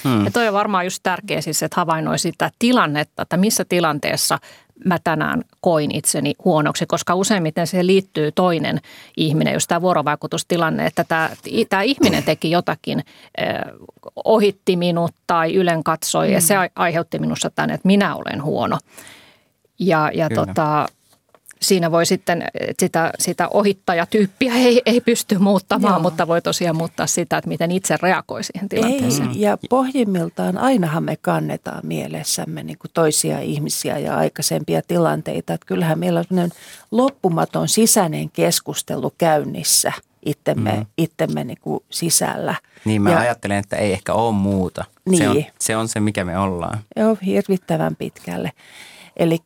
Hmm. 0.05 0.25
Ja 0.25 0.31
toi 0.31 0.49
on 0.49 0.55
varmaan 0.55 0.87
just 0.87 1.01
tärkeä 1.03 1.41
siis, 1.41 1.63
että 1.63 1.81
havainnoi 1.81 2.19
sitä 2.19 2.51
tilannetta, 2.59 3.23
että 3.23 3.37
missä 3.37 3.65
tilanteessa 3.65 4.39
mä 4.85 4.99
tänään 5.05 5.43
koin 5.61 5.95
itseni 5.95 6.35
huonoksi, 6.45 6.87
koska 6.87 7.15
useimmiten 7.15 7.67
siihen 7.67 7.87
liittyy 7.87 8.33
toinen 8.33 8.81
ihminen, 9.17 9.55
jos 9.55 9.67
tämä 9.67 9.81
vuorovaikutustilanne, 9.81 10.87
että 10.87 11.05
tämä, 11.05 11.31
tämä 11.69 11.83
ihminen 11.83 12.23
teki 12.23 12.51
jotakin, 12.51 13.05
ohitti 14.25 14.77
minut 14.77 15.15
tai 15.27 15.55
ylen 15.55 15.85
katsoi 15.85 16.27
mm. 16.27 16.33
ja 16.33 16.41
se 16.41 16.55
aiheutti 16.75 17.19
minussa 17.19 17.51
tänne, 17.51 17.75
että 17.75 17.87
minä 17.87 18.15
olen 18.15 18.43
huono. 18.43 18.79
Ja, 19.79 20.11
ja 20.15 20.29
tota, 20.35 20.87
siinä 21.63 21.91
voi 21.91 22.07
sitten 22.07 22.45
sitä, 22.81 23.13
sitä 23.19 23.49
ohittajatyyppiä 23.49 24.55
ei, 24.55 24.83
ei 24.87 25.01
pysty 25.01 25.39
muuttamaan, 25.39 25.93
Joo. 25.95 26.01
mutta 26.01 26.29
voi 26.29 26.43
tosiaan 26.43 26.77
muuttaa 26.77 27.07
sitä, 27.07 27.39
että 27.39 27.49
miten 27.49 27.71
itse 27.71 27.97
reagoi 28.03 28.45
siihen 28.45 28.69
tilanteeseen. 28.69 29.29
Ei, 29.29 29.41
ja 29.41 29.59
pohjimmiltaan 29.71 30.59
ainahan 30.59 31.05
me 31.05 31.17
kannetaan 31.17 31.81
mielessämme 31.87 32.63
niin 32.63 32.79
kuin 32.79 32.91
toisia 32.95 33.41
ihmisiä 33.41 33.99
ja 33.99 34.17
aikaisempia 34.17 34.83
tilanteita. 34.89 35.55
Että 35.55 35.67
kyllähän 35.67 35.99
meillä 35.99 36.25
on 36.31 36.51
loppumaton 36.91 37.69
sisäinen 37.69 38.31
keskustelu 38.31 39.13
käynnissä 39.19 39.93
itsemme, 40.27 40.73
mm. 40.73 40.87
itsemme 40.99 41.45
niin 41.45 41.59
kuin 41.61 41.85
sisällä. 41.91 42.55
Niin 42.85 43.03
mä 43.03 43.11
ja, 43.11 43.19
ajattelen, 43.19 43.57
että 43.57 43.77
ei 43.77 43.93
ehkä 43.93 44.13
ole 44.13 44.33
muuta. 44.33 44.85
Niin. 45.05 45.19
Se, 45.19 45.29
on, 45.29 45.45
se 45.59 45.77
on 45.77 45.89
se, 45.89 46.01
mikä 46.01 46.25
me 46.25 46.39
ollaan. 46.39 46.79
Joo, 46.97 47.17
hirvittävän 47.27 47.97
pitkälle. 47.97 48.53
Eli, 49.17 49.39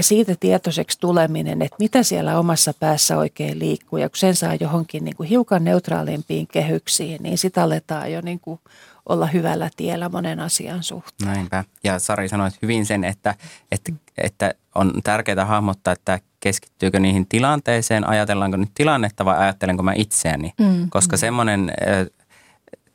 siitä 0.00 0.34
tietoiseksi 0.40 1.00
tuleminen, 1.00 1.62
että 1.62 1.76
mitä 1.78 2.02
siellä 2.02 2.38
omassa 2.38 2.74
päässä 2.80 3.16
oikein 3.16 3.58
liikkuu 3.58 3.98
ja 3.98 4.08
kun 4.08 4.16
sen 4.16 4.36
saa 4.36 4.54
johonkin 4.54 5.04
niin 5.04 5.16
kuin 5.16 5.28
hiukan 5.28 5.64
neutraalimpiin 5.64 6.46
kehyksiin, 6.46 7.22
niin 7.22 7.38
sitä 7.38 7.62
aletaan 7.62 8.12
jo 8.12 8.20
niin 8.20 8.40
kuin 8.40 8.60
olla 9.08 9.26
hyvällä 9.26 9.70
tiellä 9.76 10.08
monen 10.08 10.40
asian 10.40 10.82
suhteen. 10.82 11.30
Näinpä. 11.30 11.64
Ja 11.84 11.98
Sari 11.98 12.28
sanoi 12.28 12.50
hyvin 12.62 12.86
sen, 12.86 13.04
että, 13.04 13.34
että, 13.72 13.92
että 14.18 14.54
on 14.74 14.92
tärkeää 15.04 15.44
hahmottaa, 15.44 15.92
että 15.92 16.20
keskittyykö 16.40 17.00
niihin 17.00 17.26
tilanteeseen, 17.26 18.08
ajatellaanko 18.08 18.56
nyt 18.56 18.70
tilannetta 18.74 19.24
vai 19.24 19.38
ajattelenko 19.38 19.82
mä 19.82 19.92
itseäni. 19.96 20.52
Mm, 20.60 20.90
Koska 20.90 21.16
mm. 21.16 21.18
semmoinen 21.18 21.72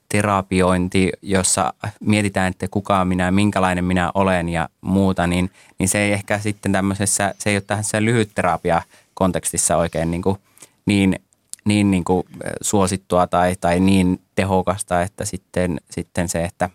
terapiointi, 0.10 1.12
jossa 1.22 1.74
mietitään, 2.00 2.48
että 2.48 2.68
kuka 2.72 3.06
minä, 3.06 3.32
minkälainen 3.32 3.86
minä 3.86 4.12
olen 4.14 4.50
ja 4.50 4.70
muuta, 4.82 5.28
niin, 5.28 5.52
niin 5.80 5.90
se 5.90 6.00
ei 6.00 6.14
ehkä 6.14 6.40
sitten 6.40 6.72
tämmöisessä, 6.72 7.36
se 7.38 7.50
ei 7.50 7.56
ole 7.56 7.62
tässä 7.62 8.04
lyhytterapia 8.04 8.82
kontekstissa 9.14 9.78
oikein 9.78 10.12
niin, 10.12 10.22
kuin, 10.22 10.38
niin, 10.86 11.20
niin, 11.66 11.92
niin 11.92 12.04
kuin 12.04 12.28
suosittua 12.62 13.28
tai, 13.28 13.56
tai 13.62 13.80
niin 13.80 14.22
tehokasta, 14.36 15.02
että 15.02 15.26
sitten, 15.26 15.82
sitten 15.92 16.30
se, 16.30 16.44
että 16.44 16.70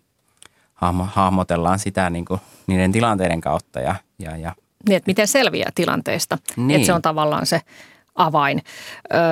hahmo, 0.75 1.09
hahmotellaan 1.13 1.79
sitä 1.79 2.11
niin 2.11 2.25
kuin 2.25 2.41
niiden 2.67 2.93
tilanteiden 2.93 3.41
kautta 3.41 3.81
ja, 3.81 3.95
ja, 4.19 4.37
ja 4.37 4.55
niin, 4.89 4.97
että 4.97 5.11
miten 5.11 5.29
selviää 5.29 5.71
tilanteesta. 5.75 6.39
Niin. 6.57 6.71
Että 6.71 6.87
se 6.87 6.93
on 6.93 7.03
tavallaan 7.03 7.47
se 7.47 7.61
avain. 8.15 8.63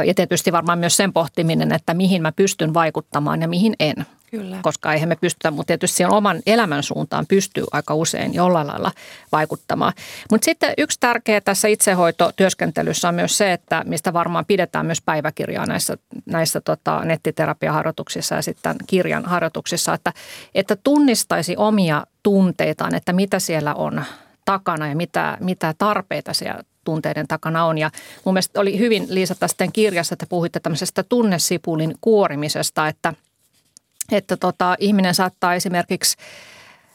Ja 0.07 0.15
tietysti 0.15 0.53
varmaan 0.53 0.79
myös 0.79 0.97
sen 0.97 1.13
pohtiminen, 1.13 1.73
että 1.73 1.95
mihin 1.95 2.23
mä 2.23 2.33
pystyn 2.33 2.75
vaikuttamaan 2.75 3.43
ja 3.43 3.49
mihin 3.49 3.75
en. 3.81 4.07
Kyllä. 4.31 4.59
Koska 4.63 4.93
eihän 4.93 5.09
me 5.09 5.17
pystytä, 5.17 5.51
mutta 5.51 5.67
tietysti 5.67 5.97
siihen 5.97 6.13
oman 6.13 6.41
elämän 6.47 6.83
suuntaan 6.83 7.27
pystyy 7.27 7.65
aika 7.73 7.95
usein 7.95 8.35
jollain 8.35 8.67
lailla 8.67 8.93
vaikuttamaan. 9.33 9.93
Mutta 10.31 10.45
sitten 10.45 10.75
yksi 10.79 11.01
tärkeä 11.01 11.41
tässä 11.41 11.69
itsehoitotyöskentelyssä 11.69 13.09
on 13.09 13.15
myös 13.15 13.39
se, 13.39 13.53
että 13.53 13.83
mistä 13.87 14.13
varmaan 14.13 14.45
pidetään 14.45 14.87
myös 14.87 15.03
päiväkirjaa 15.03 15.67
näissä, 15.67 15.97
näissä 16.27 16.61
tota, 16.61 17.05
nettiterapiaharjoituksissa 17.05 18.35
ja 18.35 18.43
sitten 18.43 18.77
kirjan 18.87 19.25
harjoituksissa, 19.25 19.95
että, 19.95 20.13
että 20.55 20.77
tunnistaisi 20.77 21.57
omia 21.57 22.07
tunteitaan, 22.23 22.95
että 22.95 23.13
mitä 23.13 23.39
siellä 23.39 23.75
on 23.75 24.05
takana 24.45 24.89
ja 24.89 24.97
mitä, 24.97 25.37
mitä 25.41 25.75
tarpeita 25.79 26.35
siellä 26.35 26.63
tunteiden 26.85 27.29
takana 27.29 27.65
on. 27.65 27.79
Ja 27.79 27.91
mun 28.25 28.35
mielestä 28.35 28.61
oli 28.61 28.79
hyvin 28.79 29.07
Liisa 29.09 29.35
tästä 29.35 29.67
kirjassa, 29.73 30.13
että 30.13 30.27
puhuitte 30.29 30.61
tämmöisestä 30.61 31.03
tunnesipulin 31.03 31.95
kuorimisesta, 32.01 32.89
että, 32.89 33.15
että 34.13 34.37
tota, 34.37 34.77
ihminen 34.79 35.15
saattaa 35.15 35.55
esimerkiksi 35.55 36.17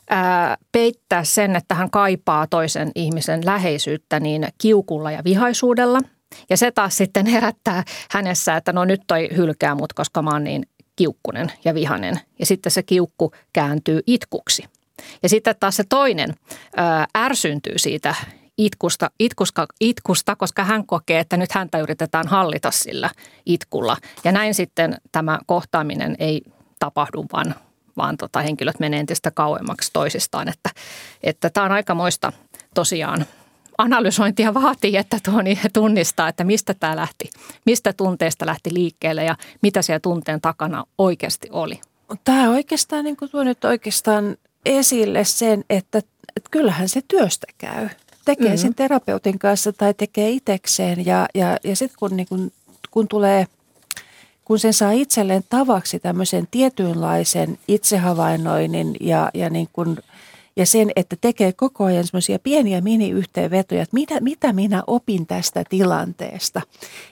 ää, 0.10 0.58
peittää 0.72 1.24
sen, 1.24 1.56
että 1.56 1.76
hän 1.76 1.90
kaipaa 1.90 2.48
toisen 2.48 2.92
ihmisen 2.96 3.46
läheisyyttä 3.46 4.20
niin 4.20 4.48
kiukulla 4.58 5.12
ja 5.12 5.24
vihaisuudella– 5.24 6.00
Ja 6.50 6.58
se 6.58 6.72
taas 6.72 6.98
sitten 6.98 7.26
herättää 7.26 7.84
hänessä, 8.12 8.58
että 8.58 8.74
no 8.74 8.86
nyt 8.86 9.02
toi 9.08 9.30
hylkää 9.36 9.76
mut, 9.76 9.94
koska 9.94 10.22
mä 10.22 10.30
oon 10.30 10.44
niin 10.44 10.66
kiukkunen 10.96 11.52
ja 11.66 11.74
vihanen. 11.74 12.20
Ja 12.40 12.46
sitten 12.46 12.72
se 12.72 12.84
kiukku 12.84 13.32
kääntyy 13.54 14.02
itkuksi. 14.08 14.64
Ja 15.24 15.30
sitten 15.30 15.56
taas 15.60 15.76
se 15.76 15.84
toinen 15.90 16.34
ärsyntyy 17.18 17.78
siitä 17.78 18.16
itkusta, 18.58 19.12
itkuska, 19.20 19.68
itkusta, 19.82 20.36
koska 20.36 20.64
hän 20.64 20.86
kokee, 20.86 21.20
että 21.20 21.38
nyt 21.38 21.52
häntä 21.52 21.80
yritetään 21.80 22.28
hallita 22.28 22.72
sillä 22.72 23.10
itkulla. 23.46 23.98
Ja 24.24 24.32
näin 24.32 24.54
sitten 24.54 24.98
tämä 25.12 25.40
kohtaaminen 25.46 26.16
ei 26.20 26.42
tapahdu, 26.80 27.26
vaan, 27.34 27.56
vaan 27.98 28.18
tota, 28.18 28.42
henkilöt 28.42 28.80
menee 28.80 29.00
entistä 29.00 29.32
kauemmaksi 29.32 29.90
toisistaan. 29.94 30.48
Että, 30.48 30.70
että 31.24 31.50
tämä 31.50 31.66
on 31.66 31.72
aikamoista 31.72 32.34
tosiaan 32.74 33.26
analysointia 33.78 34.54
vaatii, 34.54 34.98
että 34.98 35.18
Toni 35.24 35.60
tunnistaa, 35.74 36.28
että 36.28 36.44
mistä 36.44 36.74
tämä 36.74 36.96
lähti, 36.96 37.30
mistä 37.66 37.94
tunteesta 37.94 38.46
lähti 38.46 38.74
liikkeelle 38.74 39.24
ja 39.24 39.36
mitä 39.62 39.82
siellä 39.82 40.00
tunteen 40.00 40.42
takana 40.42 40.84
oikeasti 40.98 41.48
oli. 41.52 41.82
Tämä 42.24 42.50
oikeastaan 42.50 43.04
niin 43.04 43.18
tuo 43.32 43.44
nyt 43.44 43.66
oikeastaan 43.66 44.38
esille 44.66 45.24
sen, 45.24 45.64
että, 45.70 45.98
että 46.36 46.50
kyllähän 46.52 46.90
se 46.90 47.02
työstä 47.08 47.48
käy. 47.58 47.90
Tekee 48.26 48.46
mm-hmm. 48.46 48.58
sen 48.58 48.76
terapeutin 48.76 49.40
kanssa 49.40 49.74
tai 49.74 49.94
tekee 49.94 50.30
itekseen 50.30 51.06
ja, 51.06 51.28
ja, 51.36 51.58
ja 51.64 51.76
sitten 51.76 51.98
kun, 52.00 52.18
niin 52.18 52.28
kun, 52.28 52.52
kun 52.92 53.08
tulee, 53.08 53.46
kun 54.46 54.60
sen 54.60 54.74
saa 54.74 54.92
itselleen 54.92 55.44
tavaksi 55.50 56.00
tämmöisen 56.00 56.48
tietynlaisen 56.52 57.58
itsehavainnoinnin 57.68 58.96
ja, 59.00 59.32
ja 59.34 59.50
niin 59.50 59.70
kuin– 59.74 59.98
ja 60.58 60.66
sen, 60.66 60.92
että 60.96 61.16
tekee 61.22 61.54
koko 61.54 61.84
ajan 61.84 62.04
semmoisia 62.04 62.40
pieniä 62.40 62.82
mini-yhteenvetoja, 62.82 63.82
että 63.82 63.94
mitä, 63.94 64.20
mitä 64.20 64.54
minä 64.54 64.84
opin 64.88 65.28
tästä 65.28 65.64
tilanteesta. 65.70 66.62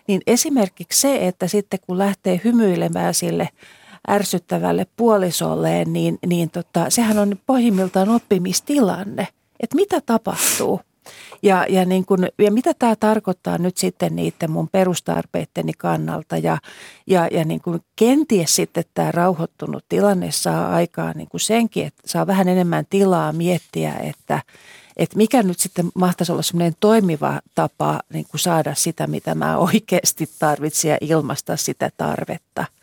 Niin 0.08 0.22
esimerkiksi 0.28 1.02
se, 1.02 1.28
että 1.28 1.48
sitten 1.48 1.80
kun 1.88 1.98
lähtee 1.98 2.42
hymyilemään 2.44 3.14
sille 3.14 3.50
ärsyttävälle 4.10 4.88
puolisolleen, 4.96 5.94
niin, 5.94 6.20
niin 6.26 6.50
tota, 6.50 6.90
sehän 6.90 7.20
on 7.20 7.38
pohjimmiltaan 7.46 8.10
oppimistilanne, 8.10 9.28
että 9.60 9.76
mitä 9.76 10.02
tapahtuu– 10.06 10.80
ja, 11.44 11.66
ja, 11.70 11.86
niin 11.86 12.06
kun, 12.06 12.28
ja 12.40 12.52
mitä 12.52 12.74
tämä 12.74 12.96
tarkoittaa 12.96 13.58
nyt 13.58 13.78
sitten 13.78 14.16
niiden 14.16 14.52
mun 14.52 14.70
perustarpeitteni 14.72 15.74
kannalta? 15.74 16.38
Ja, 16.38 16.58
ja, 17.08 17.28
ja 17.32 17.46
niin 17.46 17.62
kun 17.62 17.80
kenties 17.96 18.56
sitten 18.56 18.84
tämä 18.94 19.12
rauhoittunut 19.12 19.86
tilanne 19.90 20.32
saa 20.32 20.76
aikaa 20.76 21.14
niin 21.14 21.28
kuin 21.28 21.42
senkin, 21.42 21.86
että 21.86 22.02
saa 22.06 22.28
vähän 22.28 22.48
enemmän 22.48 22.86
tilaa 22.90 23.32
miettiä, 23.34 23.94
että, 23.94 24.42
että 24.98 25.18
mikä 25.18 25.44
nyt 25.44 25.60
sitten 25.60 25.90
mahtaisi 25.96 26.32
olla 26.32 26.42
semmoinen 26.42 26.76
toimiva 26.80 27.42
tapa 27.56 28.00
niin 28.14 28.26
kuin 28.32 28.40
saada 28.40 28.76
sitä, 28.76 29.08
mitä 29.08 29.36
mä 29.36 29.58
oikeasti 29.58 30.30
tarvitsin 30.40 30.92
ja 30.92 30.98
ilmaista 31.02 31.58
sitä 31.58 31.92
tarvetta– 31.98 32.66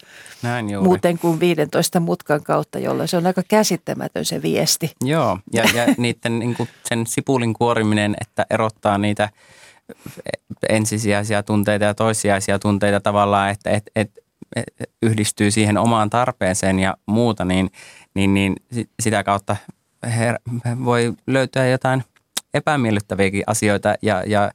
näin 0.42 0.70
juuri. 0.70 0.88
muuten 0.88 1.18
kuin 1.18 1.40
15 1.40 2.00
mutkan 2.00 2.42
kautta, 2.42 2.78
jolloin 2.78 3.08
se 3.08 3.16
on 3.16 3.26
aika 3.26 3.42
käsittämätön 3.48 4.24
se 4.24 4.42
viesti. 4.42 4.92
Joo, 5.04 5.38
ja, 5.52 5.64
ja 5.74 5.86
niiden 5.98 6.38
niin 6.38 6.54
kuin 6.54 6.68
sen 6.88 7.06
sipulin 7.06 7.54
kuoriminen, 7.54 8.16
että 8.20 8.46
erottaa 8.50 8.98
niitä 8.98 9.28
ensisijaisia 10.68 11.42
tunteita 11.42 11.84
ja 11.84 11.94
toissijaisia 11.94 12.58
tunteita 12.58 13.00
tavallaan, 13.00 13.50
että 13.50 13.70
et, 13.70 13.90
et, 13.96 14.10
et, 14.56 14.68
yhdistyy 15.02 15.50
siihen 15.50 15.78
omaan 15.78 16.10
tarpeeseen 16.10 16.78
ja 16.78 16.96
muuta, 17.06 17.44
niin, 17.44 17.70
niin, 18.14 18.34
niin 18.34 18.56
sitä 19.02 19.24
kautta 19.24 19.56
her, 20.16 20.38
voi 20.84 21.12
löytää 21.26 21.66
jotain 21.66 22.04
epämiellyttäviäkin 22.54 23.42
asioita 23.46 23.94
ja, 24.02 24.22
ja 24.26 24.50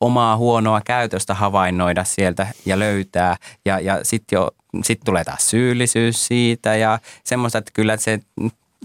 omaa 0.00 0.36
huonoa 0.36 0.80
käytöstä 0.84 1.34
havainnoida 1.34 2.04
sieltä 2.04 2.46
ja 2.66 2.78
löytää. 2.78 3.36
Ja, 3.64 3.80
ja 3.80 4.00
sitten 4.02 4.38
sit 4.84 5.00
tulee 5.04 5.24
taas 5.24 5.50
syyllisyys 5.50 6.26
siitä 6.26 6.76
ja 6.76 6.98
semmoista, 7.24 7.58
että 7.58 7.70
kyllä 7.74 7.96
se, 7.96 8.20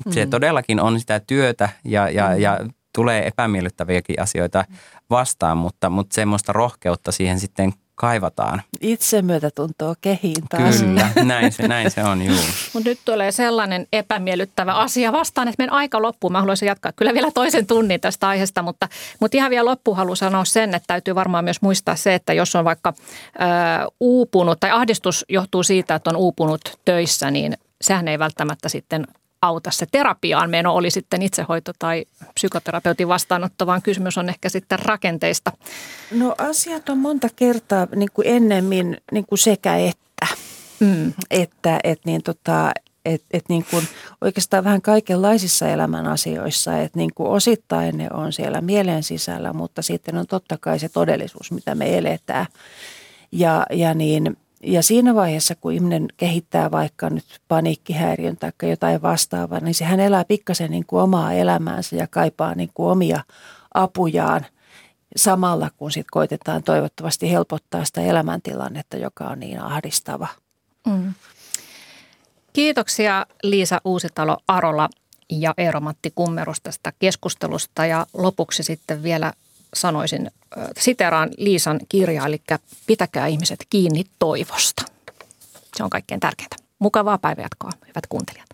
se 0.09 0.25
mm. 0.25 0.29
todellakin 0.29 0.79
on 0.79 0.99
sitä 0.99 1.19
työtä 1.19 1.69
ja, 1.85 2.09
ja, 2.09 2.29
mm. 2.29 2.39
ja 2.39 2.59
tulee 2.95 3.27
epämiellyttäviäkin 3.27 4.21
asioita 4.21 4.65
vastaan, 5.09 5.57
mutta, 5.57 5.89
mutta 5.89 6.13
semmoista 6.13 6.53
rohkeutta 6.53 7.11
siihen 7.11 7.39
sitten 7.39 7.73
kaivataan. 7.99 8.61
Itse 8.81 9.21
myötätuntoa 9.21 9.95
kehiin 10.01 10.43
taas. 10.49 10.81
Kyllä, 10.81 11.09
näin 11.23 11.51
se, 11.51 11.67
näin 11.67 11.91
se 11.91 12.03
on, 12.03 12.21
juu. 12.21 12.35
Mutta 12.73 12.89
nyt 12.89 12.99
tulee 13.05 13.31
sellainen 13.31 13.87
epämiellyttävä 13.93 14.73
asia 14.73 15.11
vastaan, 15.11 15.47
että 15.47 15.61
meidän 15.61 15.75
aika 15.75 16.01
loppuu. 16.01 16.29
Mä 16.29 16.39
haluaisin 16.39 16.67
jatkaa 16.67 16.91
kyllä 16.91 17.13
vielä 17.13 17.31
toisen 17.31 17.65
tunnin 17.65 18.01
tästä 18.01 18.27
aiheesta, 18.27 18.61
mutta, 18.61 18.87
mutta 19.19 19.37
ihan 19.37 19.49
vielä 19.51 19.69
loppuun 19.69 19.97
haluan 19.97 20.17
sanoa 20.17 20.45
sen, 20.45 20.75
että 20.75 20.87
täytyy 20.87 21.15
varmaan 21.15 21.43
myös 21.43 21.61
muistaa 21.61 21.95
se, 21.95 22.15
että 22.15 22.33
jos 22.33 22.55
on 22.55 22.65
vaikka 22.65 22.93
ö, 22.99 23.41
uupunut 23.99 24.59
tai 24.59 24.71
ahdistus 24.71 25.25
johtuu 25.29 25.63
siitä, 25.63 25.95
että 25.95 26.09
on 26.09 26.15
uupunut 26.15 26.61
töissä, 26.85 27.31
niin 27.31 27.57
sehän 27.81 28.07
ei 28.07 28.19
välttämättä 28.19 28.69
sitten 28.69 29.07
auta 29.41 29.71
se 29.71 29.85
terapiaan 29.91 30.49
meno, 30.49 30.73
oli 30.73 30.91
sitten 30.91 31.21
itsehoito 31.21 31.71
tai 31.79 32.05
psykoterapeutin 32.33 33.07
vastaanotto, 33.07 33.65
vaan 33.65 33.81
kysymys 33.81 34.17
on 34.17 34.29
ehkä 34.29 34.49
sitten 34.49 34.79
rakenteista. 34.79 35.51
No 36.11 36.35
asiat 36.37 36.89
on 36.89 36.97
monta 36.97 37.27
kertaa 37.35 37.87
niin 37.95 38.09
kuin 38.13 38.27
ennemmin 38.27 38.97
niin 39.11 39.25
kuin 39.25 39.39
sekä 39.39 39.77
että. 39.77 40.27
Mm. 40.79 41.13
Että 41.31 41.79
et 41.83 41.99
niin 42.05 42.23
tota, 42.23 42.71
et, 43.05 43.23
et 43.31 43.49
niin 43.49 43.65
kuin 43.71 43.87
oikeastaan 44.21 44.63
vähän 44.63 44.81
kaikenlaisissa 44.81 45.67
elämän 45.67 46.07
asioissa, 46.07 46.77
että 46.77 46.97
niin 46.97 47.13
kuin 47.15 47.29
osittain 47.29 47.97
ne 47.97 48.07
on 48.13 48.33
siellä 48.33 48.61
mielen 48.61 49.03
sisällä, 49.03 49.53
mutta 49.53 49.81
sitten 49.81 50.17
on 50.17 50.27
totta 50.27 50.57
kai 50.61 50.79
se 50.79 50.89
todellisuus, 50.89 51.51
mitä 51.51 51.75
me 51.75 51.97
eletään. 51.97 52.45
Ja, 53.31 53.65
ja 53.71 53.93
niin– 53.93 54.37
ja 54.63 54.83
siinä 54.83 55.15
vaiheessa, 55.15 55.55
kun 55.55 55.73
ihminen 55.73 56.07
kehittää 56.17 56.71
vaikka 56.71 57.09
nyt 57.09 57.25
paniikkihäiriön 57.47 58.37
tai 58.37 58.51
jotain 58.69 59.01
vastaavaa, 59.01 59.59
niin 59.59 59.75
sehän 59.75 59.99
elää 59.99 60.25
pikkasen 60.25 60.71
niin 60.71 60.85
kuin 60.85 61.01
omaa 61.01 61.33
elämäänsä 61.33 61.95
ja 61.95 62.07
kaipaa 62.07 62.55
niin 62.55 62.71
kuin 62.73 62.91
omia 62.91 63.23
apujaan 63.73 64.45
samalla, 65.15 65.69
kun 65.77 65.91
sitten 65.91 66.11
koitetaan 66.11 66.63
toivottavasti 66.63 67.31
helpottaa 67.31 67.85
sitä 67.85 68.01
elämäntilannetta, 68.01 68.97
joka 68.97 69.23
on 69.23 69.39
niin 69.39 69.61
ahdistava. 69.61 70.27
Mm. 70.87 71.13
Kiitoksia 72.53 73.25
Liisa 73.43 73.81
Uusitalo 73.85 74.37
Arola 74.47 74.89
ja 75.29 75.53
Eero-Matti 75.57 76.11
Kummerus 76.15 76.61
tästä 76.61 76.93
keskustelusta 76.99 77.85
ja 77.85 78.05
lopuksi 78.13 78.63
sitten 78.63 79.03
vielä 79.03 79.33
sanoisin, 79.73 80.31
siteraan 80.79 81.29
Liisan 81.37 81.79
kirjaa, 81.89 82.25
eli 82.25 82.41
pitäkää 82.87 83.27
ihmiset 83.27 83.59
kiinni 83.69 84.03
toivosta. 84.19 84.83
Se 85.77 85.83
on 85.83 85.89
kaikkein 85.89 86.19
tärkeintä. 86.19 86.55
Mukavaa 86.79 87.17
päivänjatkoa, 87.17 87.71
hyvät 87.87 88.07
kuuntelijat. 88.09 88.48